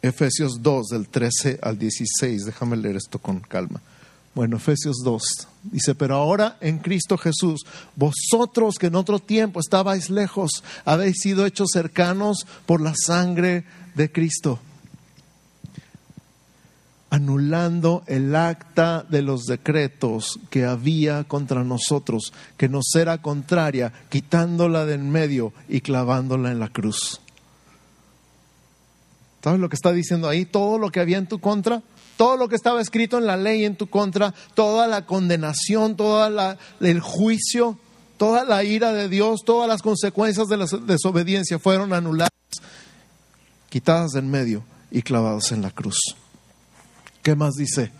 Efesios 0.00 0.62
2, 0.62 0.86
del 0.88 1.08
13 1.08 1.60
al 1.62 1.78
16, 1.78 2.46
déjame 2.46 2.76
leer 2.76 2.96
esto 2.96 3.18
con 3.18 3.40
calma. 3.40 3.80
Bueno, 4.34 4.56
Efesios 4.56 4.96
2 5.04 5.22
dice, 5.64 5.94
pero 5.94 6.16
ahora 6.16 6.56
en 6.60 6.78
Cristo 6.78 7.18
Jesús, 7.18 7.64
vosotros 7.96 8.76
que 8.78 8.86
en 8.86 8.94
otro 8.94 9.18
tiempo 9.18 9.60
estabais 9.60 10.08
lejos, 10.08 10.64
habéis 10.84 11.20
sido 11.20 11.44
hechos 11.44 11.68
cercanos 11.72 12.46
por 12.64 12.80
la 12.80 12.94
sangre 12.96 13.64
de 13.94 14.10
Cristo, 14.10 14.58
anulando 17.10 18.04
el 18.06 18.34
acta 18.34 19.04
de 19.06 19.20
los 19.20 19.44
decretos 19.44 20.40
que 20.48 20.64
había 20.64 21.24
contra 21.24 21.62
nosotros, 21.62 22.32
que 22.56 22.70
nos 22.70 22.86
era 22.94 23.20
contraria, 23.20 23.92
quitándola 24.08 24.86
de 24.86 24.94
en 24.94 25.10
medio 25.10 25.52
y 25.68 25.82
clavándola 25.82 26.50
en 26.52 26.58
la 26.58 26.68
cruz. 26.68 27.20
¿Sabes 29.44 29.60
lo 29.60 29.68
que 29.68 29.76
está 29.76 29.92
diciendo 29.92 30.28
ahí? 30.28 30.46
Todo 30.46 30.78
lo 30.78 30.90
que 30.90 31.00
había 31.00 31.18
en 31.18 31.26
tu 31.26 31.38
contra 31.38 31.82
todo 32.16 32.36
lo 32.36 32.48
que 32.48 32.56
estaba 32.56 32.80
escrito 32.80 33.18
en 33.18 33.26
la 33.26 33.36
ley 33.36 33.64
en 33.64 33.76
tu 33.76 33.88
contra, 33.88 34.34
toda 34.54 34.86
la 34.86 35.06
condenación, 35.06 35.96
todo 35.96 36.56
el 36.80 37.00
juicio, 37.00 37.78
toda 38.16 38.44
la 38.44 38.62
ira 38.64 38.92
de 38.92 39.08
Dios, 39.08 39.40
todas 39.44 39.68
las 39.68 39.82
consecuencias 39.82 40.48
de 40.48 40.56
la 40.56 40.66
desobediencia 40.86 41.58
fueron 41.58 41.92
anuladas, 41.92 42.30
quitadas 43.68 44.12
del 44.12 44.24
medio 44.24 44.62
y 44.90 45.02
clavadas 45.02 45.52
en 45.52 45.62
la 45.62 45.70
cruz. 45.70 45.98
¿Qué 47.22 47.34
más 47.34 47.54
dice? 47.54 47.92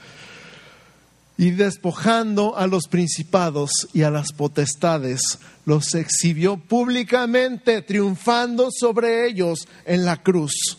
Y 1.39 1.51
despojando 1.51 2.57
a 2.57 2.67
los 2.67 2.89
principados 2.89 3.89
y 3.93 4.03
a 4.03 4.11
las 4.11 4.33
potestades, 4.33 5.39
los 5.65 5.95
exhibió 5.95 6.57
públicamente, 6.57 7.83
triunfando 7.83 8.69
sobre 8.71 9.27
ellos 9.27 9.67
en 9.87 10.05
la 10.05 10.23
cruz 10.23 10.79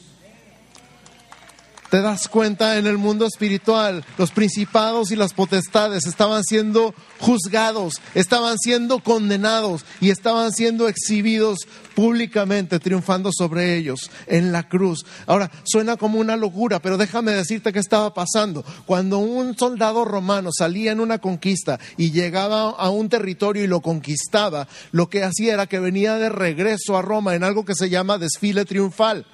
te 1.93 2.01
das 2.01 2.27
cuenta 2.27 2.79
en 2.79 2.87
el 2.87 2.97
mundo 2.97 3.27
espiritual, 3.27 4.03
los 4.17 4.31
principados 4.31 5.11
y 5.11 5.15
las 5.15 5.31
potestades 5.35 6.07
estaban 6.07 6.43
siendo 6.43 6.95
juzgados, 7.19 8.01
estaban 8.15 8.57
siendo 8.57 8.97
condenados 8.97 9.85
y 10.01 10.09
estaban 10.09 10.51
siendo 10.53 10.87
exhibidos 10.87 11.59
públicamente, 11.93 12.79
triunfando 12.79 13.29
sobre 13.31 13.77
ellos 13.77 14.09
en 14.25 14.51
la 14.51 14.67
cruz. 14.67 15.05
Ahora, 15.27 15.51
suena 15.65 15.95
como 15.95 16.17
una 16.17 16.35
locura, 16.35 16.81
pero 16.81 16.97
déjame 16.97 17.33
decirte 17.33 17.71
qué 17.71 17.77
estaba 17.77 18.11
pasando. 18.11 18.65
Cuando 18.87 19.19
un 19.19 19.55
soldado 19.55 20.03
romano 20.03 20.49
salía 20.51 20.93
en 20.93 20.99
una 20.99 21.19
conquista 21.19 21.79
y 21.95 22.09
llegaba 22.09 22.71
a 22.71 22.89
un 22.89 23.07
territorio 23.07 23.65
y 23.65 23.67
lo 23.67 23.81
conquistaba, 23.81 24.67
lo 24.91 25.11
que 25.11 25.23
hacía 25.23 25.53
era 25.53 25.67
que 25.67 25.79
venía 25.79 26.15
de 26.15 26.29
regreso 26.29 26.97
a 26.97 27.03
Roma 27.03 27.35
en 27.35 27.43
algo 27.43 27.65
que 27.65 27.75
se 27.75 27.91
llama 27.91 28.17
desfile 28.17 28.65
triunfal 28.65 29.27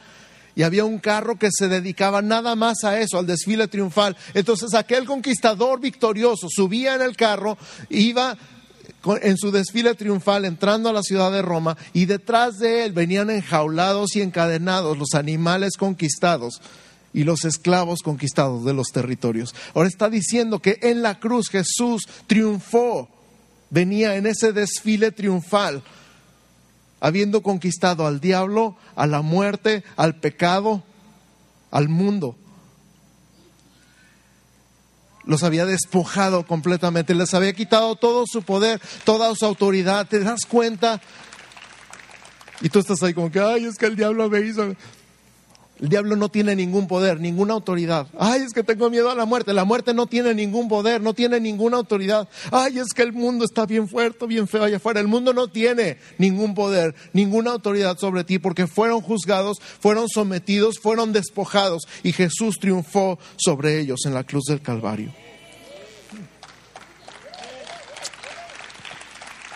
y 0.60 0.64
había 0.64 0.84
un 0.84 1.00
carro 1.00 1.40
que 1.40 1.48
se 1.58 1.70
dedicaba 1.70 2.22
nada 2.22 2.54
más 2.54 2.84
a 2.84 3.00
eso, 3.00 3.18
al 3.18 3.26
desfile 3.26 3.70
triunfal. 3.70 4.18
Entonces 4.34 4.74
aquel 4.74 5.06
conquistador 5.06 5.80
victorioso 5.80 6.48
subía 6.50 6.96
en 6.96 7.02
el 7.02 7.16
carro, 7.16 7.58
iba 7.90 8.38
en 9.22 9.38
su 9.38 9.52
desfile 9.52 9.96
triunfal 9.96 10.44
entrando 10.44 10.90
a 10.90 10.92
la 10.92 11.02
ciudad 11.02 11.32
de 11.32 11.42
Roma 11.42 11.78
y 11.94 12.08
detrás 12.08 12.58
de 12.58 12.84
él 12.84 12.92
venían 12.92 13.30
enjaulados 13.30 14.18
y 14.18 14.22
encadenados 14.22 14.98
los 14.98 15.14
animales 15.14 15.78
conquistados 15.78 16.62
y 17.14 17.24
los 17.24 17.46
esclavos 17.46 18.02
conquistados 18.04 18.66
de 18.66 18.74
los 18.74 18.88
territorios. 18.88 19.56
Ahora 19.74 19.88
está 19.88 20.10
diciendo 20.10 20.60
que 20.60 20.78
en 20.82 21.02
la 21.02 21.22
cruz 21.22 21.48
Jesús 21.48 22.02
triunfó, 22.28 23.08
venía 23.70 24.18
en 24.18 24.28
ese 24.28 24.52
desfile 24.52 25.14
triunfal 25.14 25.84
habiendo 27.00 27.42
conquistado 27.42 28.06
al 28.08 28.20
diablo, 28.20 28.78
a 28.96 29.08
la 29.08 29.22
muerte, 29.22 29.84
al 29.96 30.20
pecado, 30.20 30.84
al 31.72 31.90
mundo. 31.90 32.36
los 35.30 35.44
había 35.44 35.68
despojado 35.68 36.44
completamente, 36.44 37.14
les 37.14 37.36
había 37.36 37.54
quitado 37.54 37.96
todo 37.96 38.24
su 38.26 38.42
poder, 38.42 38.82
toda 39.04 39.34
su 39.36 39.46
autoridad. 39.46 40.08
¿Te 40.08 40.20
das 40.22 40.42
cuenta? 40.48 41.00
Y 42.62 42.70
tú 42.70 42.80
estás 42.80 43.04
ahí 43.04 43.14
como 43.14 43.32
que, 43.32 43.40
ay, 43.40 43.66
es 43.66 43.78
que 43.78 43.86
el 43.86 43.96
diablo 43.96 44.28
me 44.28 44.42
hizo. 44.42 44.76
El 45.80 45.88
diablo 45.88 46.18
no 46.18 46.28
tiene 46.28 46.56
ningún 46.56 46.88
poder, 46.88 47.22
ninguna 47.22 47.54
autoridad. 47.54 48.08
Ay, 48.20 48.42
es 48.42 48.52
que 48.52 48.64
tengo 48.64 48.90
miedo 48.90 49.10
a 49.10 49.16
la 49.16 49.26
muerte. 49.26 49.54
La 49.54 49.64
muerte 49.64 49.94
no 49.94 50.08
tiene 50.08 50.34
ningún 50.34 50.68
poder, 50.68 51.02
no 51.02 51.14
tiene 51.14 51.40
ninguna 51.40 51.78
autoridad. 51.78 52.28
Ay, 52.52 52.80
es 52.80 52.94
que 52.94 53.02
el 53.02 53.14
mundo 53.14 53.46
está 53.46 53.66
bien 53.66 53.88
fuerte, 53.88 54.28
bien 54.28 54.48
feo 54.48 54.64
allá 54.64 54.78
afuera. 54.78 55.00
El 55.00 55.08
mundo 55.08 55.34
no 55.34 55.48
tiene 55.48 55.98
ningún 56.18 56.54
poder, 56.54 56.96
ninguna 57.14 57.52
autoridad 57.52 57.98
sobre 57.98 58.26
ti 58.26 58.40
porque 58.40 58.68
fueron 58.68 59.00
juzgados, 59.00 59.60
fueron 59.80 60.10
sometidos, 60.10 60.80
fueron 60.80 61.14
despojados 61.14 61.84
y 62.04 62.12
Jesús 62.12 62.58
triunfó 62.60 63.18
sobre 63.38 63.80
ellos 63.80 64.02
en 64.06 64.14
la 64.14 64.26
cruz 64.26 64.46
del 64.46 64.62
Calvario. 64.62 65.14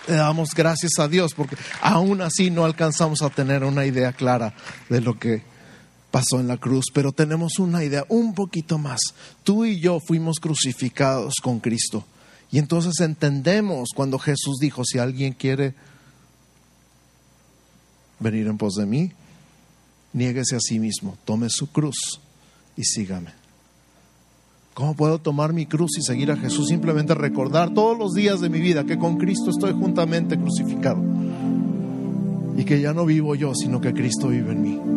Le 0.08 0.16
damos 0.16 0.50
gracias 0.56 1.00
a 1.00 1.08
Dios 1.08 1.34
porque 1.34 1.58
aún 1.82 2.22
así 2.22 2.50
no 2.50 2.64
alcanzamos 2.64 3.22
a 3.22 3.30
tener 3.30 3.64
una 3.64 3.86
idea 3.86 4.14
clara 4.14 4.54
de 4.90 5.02
lo 5.02 5.18
que 5.18 5.53
pasó 6.14 6.40
en 6.40 6.48
la 6.48 6.58
cruz, 6.58 6.86
pero 6.94 7.12
tenemos 7.12 7.58
una 7.58 7.84
idea 7.84 8.06
un 8.08 8.36
poquito 8.36 8.78
más. 8.78 9.00
Tú 9.44 9.66
y 9.66 9.80
yo 9.80 10.00
fuimos 10.00 10.40
crucificados 10.40 11.34
con 11.42 11.60
Cristo. 11.60 12.06
Y 12.52 12.60
entonces 12.60 13.00
entendemos 13.00 13.90
cuando 13.96 14.20
Jesús 14.20 14.60
dijo, 14.62 14.86
si 14.86 15.00
alguien 15.00 15.34
quiere 15.34 15.74
venir 18.20 18.46
en 18.46 18.60
pos 18.60 18.76
de 18.76 18.86
mí, 18.86 19.12
niéguese 20.14 20.56
a 20.56 20.60
sí 20.60 20.78
mismo, 20.78 21.18
tome 21.26 21.48
su 21.50 21.72
cruz 21.72 22.22
y 22.78 22.84
sígame. 22.84 23.32
¿Cómo 24.76 24.96
puedo 24.96 25.18
tomar 25.18 25.52
mi 25.52 25.66
cruz 25.66 25.98
y 25.98 26.04
seguir 26.04 26.30
a 26.30 26.38
Jesús? 26.38 26.68
Simplemente 26.68 27.16
recordar 27.16 27.74
todos 27.74 27.98
los 27.98 28.14
días 28.14 28.40
de 28.40 28.50
mi 28.50 28.60
vida 28.60 28.84
que 28.84 29.00
con 29.00 29.18
Cristo 29.18 29.50
estoy 29.50 29.74
juntamente 29.74 30.38
crucificado 30.38 31.04
y 32.56 32.66
que 32.66 32.80
ya 32.80 32.94
no 32.94 33.04
vivo 33.04 33.34
yo, 33.34 33.56
sino 33.56 33.82
que 33.82 33.94
Cristo 33.94 34.28
vive 34.28 34.52
en 34.52 34.62
mí. 34.62 34.93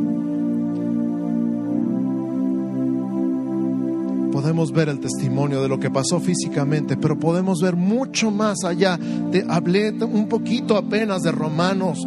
Podemos 4.37 4.71
ver 4.71 4.91
el 4.91 5.01
testimonio 5.01 5.63
de 5.63 5.69
lo 5.69 5.81
que 5.81 5.91
pasó 5.91 6.21
físicamente, 6.21 6.99
pero 6.99 7.19
podemos 7.19 7.63
ver 7.63 7.75
mucho 7.75 8.31
más 8.31 8.65
allá. 8.65 8.99
Hablé 9.49 9.93
un 9.93 10.29
poquito 10.29 10.77
apenas 10.77 11.23
de 11.23 11.33
Romanos, 11.33 12.07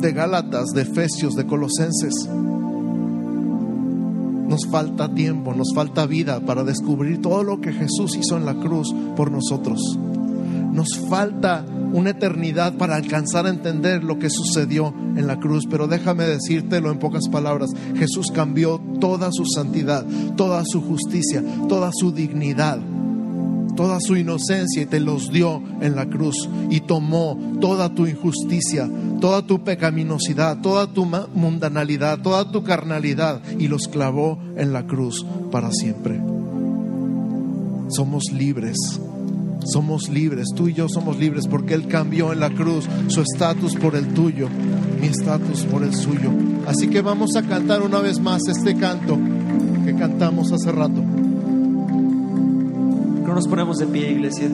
de 0.00 0.12
Gálatas, 0.12 0.70
de 0.70 0.80
Efesios, 0.80 1.34
de 1.34 1.44
Colosenses. 1.44 2.14
Nos 4.48 4.66
falta 4.68 5.12
tiempo, 5.12 5.52
nos 5.52 5.74
falta 5.74 6.06
vida 6.06 6.40
para 6.40 6.64
descubrir 6.64 7.20
todo 7.20 7.42
lo 7.44 7.60
que 7.60 7.74
Jesús 7.74 8.16
hizo 8.16 8.38
en 8.38 8.46
la 8.46 8.54
cruz 8.54 8.94
por 9.16 9.30
nosotros. 9.30 9.98
Nos 10.72 10.98
falta 11.10 11.62
una 11.92 12.10
eternidad 12.10 12.74
para 12.78 12.96
alcanzar 12.96 13.46
a 13.46 13.50
entender 13.50 14.02
lo 14.02 14.18
que 14.18 14.30
sucedió 14.30 14.94
en 15.16 15.26
la 15.26 15.38
cruz. 15.38 15.64
Pero 15.70 15.88
déjame 15.88 16.24
decírtelo 16.24 16.90
en 16.90 16.98
pocas 16.98 17.28
palabras. 17.28 17.70
Jesús 17.96 18.30
cambió 18.34 18.80
toda 19.00 19.30
su 19.32 19.44
santidad, 19.46 20.04
toda 20.36 20.64
su 20.64 20.82
justicia, 20.82 21.42
toda 21.68 21.90
su 21.92 22.12
dignidad, 22.12 22.78
toda 23.76 24.00
su 24.00 24.16
inocencia 24.16 24.82
y 24.82 24.86
te 24.86 25.00
los 25.00 25.30
dio 25.30 25.62
en 25.80 25.94
la 25.94 26.06
cruz. 26.06 26.48
Y 26.70 26.80
tomó 26.80 27.38
toda 27.60 27.94
tu 27.94 28.06
injusticia, 28.06 28.88
toda 29.20 29.46
tu 29.46 29.62
pecaminosidad, 29.62 30.60
toda 30.60 30.86
tu 30.86 31.04
mundanalidad, 31.04 32.20
toda 32.20 32.50
tu 32.50 32.64
carnalidad 32.64 33.40
y 33.58 33.68
los 33.68 33.86
clavó 33.88 34.38
en 34.56 34.72
la 34.72 34.86
cruz 34.86 35.24
para 35.52 35.70
siempre. 35.70 36.20
Somos 37.88 38.32
libres 38.32 39.00
somos 39.66 40.08
libres, 40.08 40.48
tú 40.54 40.68
y 40.68 40.74
yo 40.74 40.88
somos 40.88 41.18
libres 41.18 41.46
porque 41.48 41.74
Él 41.74 41.88
cambió 41.88 42.32
en 42.32 42.40
la 42.40 42.50
cruz 42.50 42.86
su 43.08 43.20
estatus 43.20 43.74
por 43.74 43.96
el 43.96 44.14
tuyo, 44.14 44.48
mi 45.00 45.08
estatus 45.08 45.64
por 45.64 45.82
el 45.82 45.94
suyo. 45.94 46.30
Así 46.66 46.88
que 46.88 47.02
vamos 47.02 47.36
a 47.36 47.42
cantar 47.42 47.82
una 47.82 48.00
vez 48.00 48.20
más 48.20 48.42
este 48.48 48.76
canto 48.76 49.18
que 49.84 49.94
cantamos 49.94 50.52
hace 50.52 50.72
rato. 50.72 51.02
No 53.22 53.34
nos 53.34 53.48
ponemos 53.48 53.78
de 53.78 53.86
pie, 53.86 54.12
iglesia. 54.12 54.46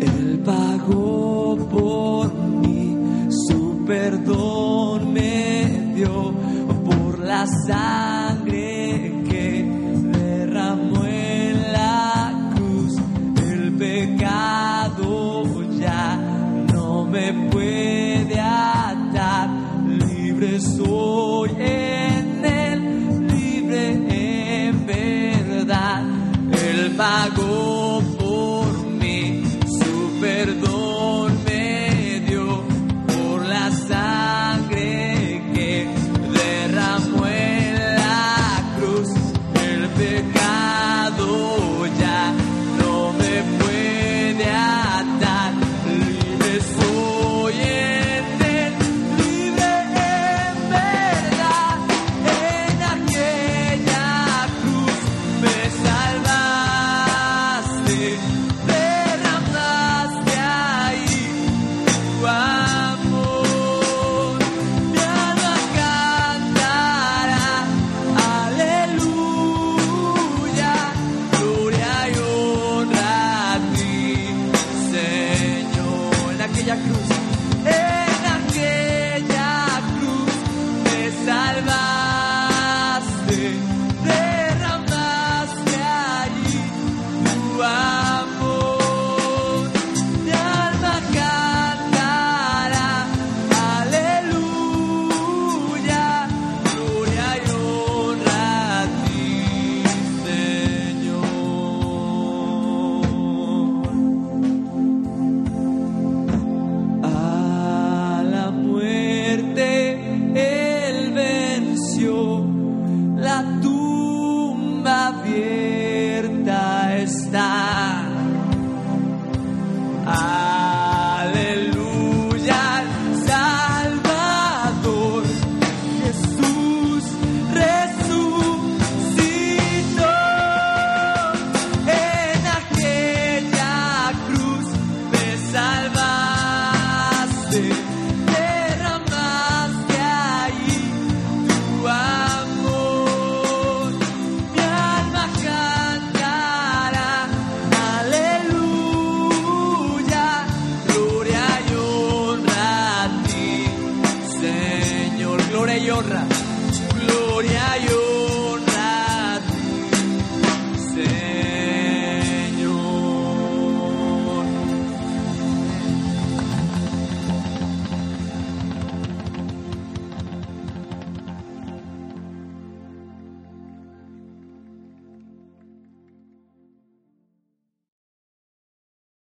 Él 0.00 0.42
pagó 0.44 1.56
por 1.70 2.34
mí, 2.34 2.96
su 3.30 3.84
perdón 3.86 5.12
me 5.12 5.94
dio 5.94 6.34
por 6.84 7.18
la 7.18 7.46
sangre 7.46 7.91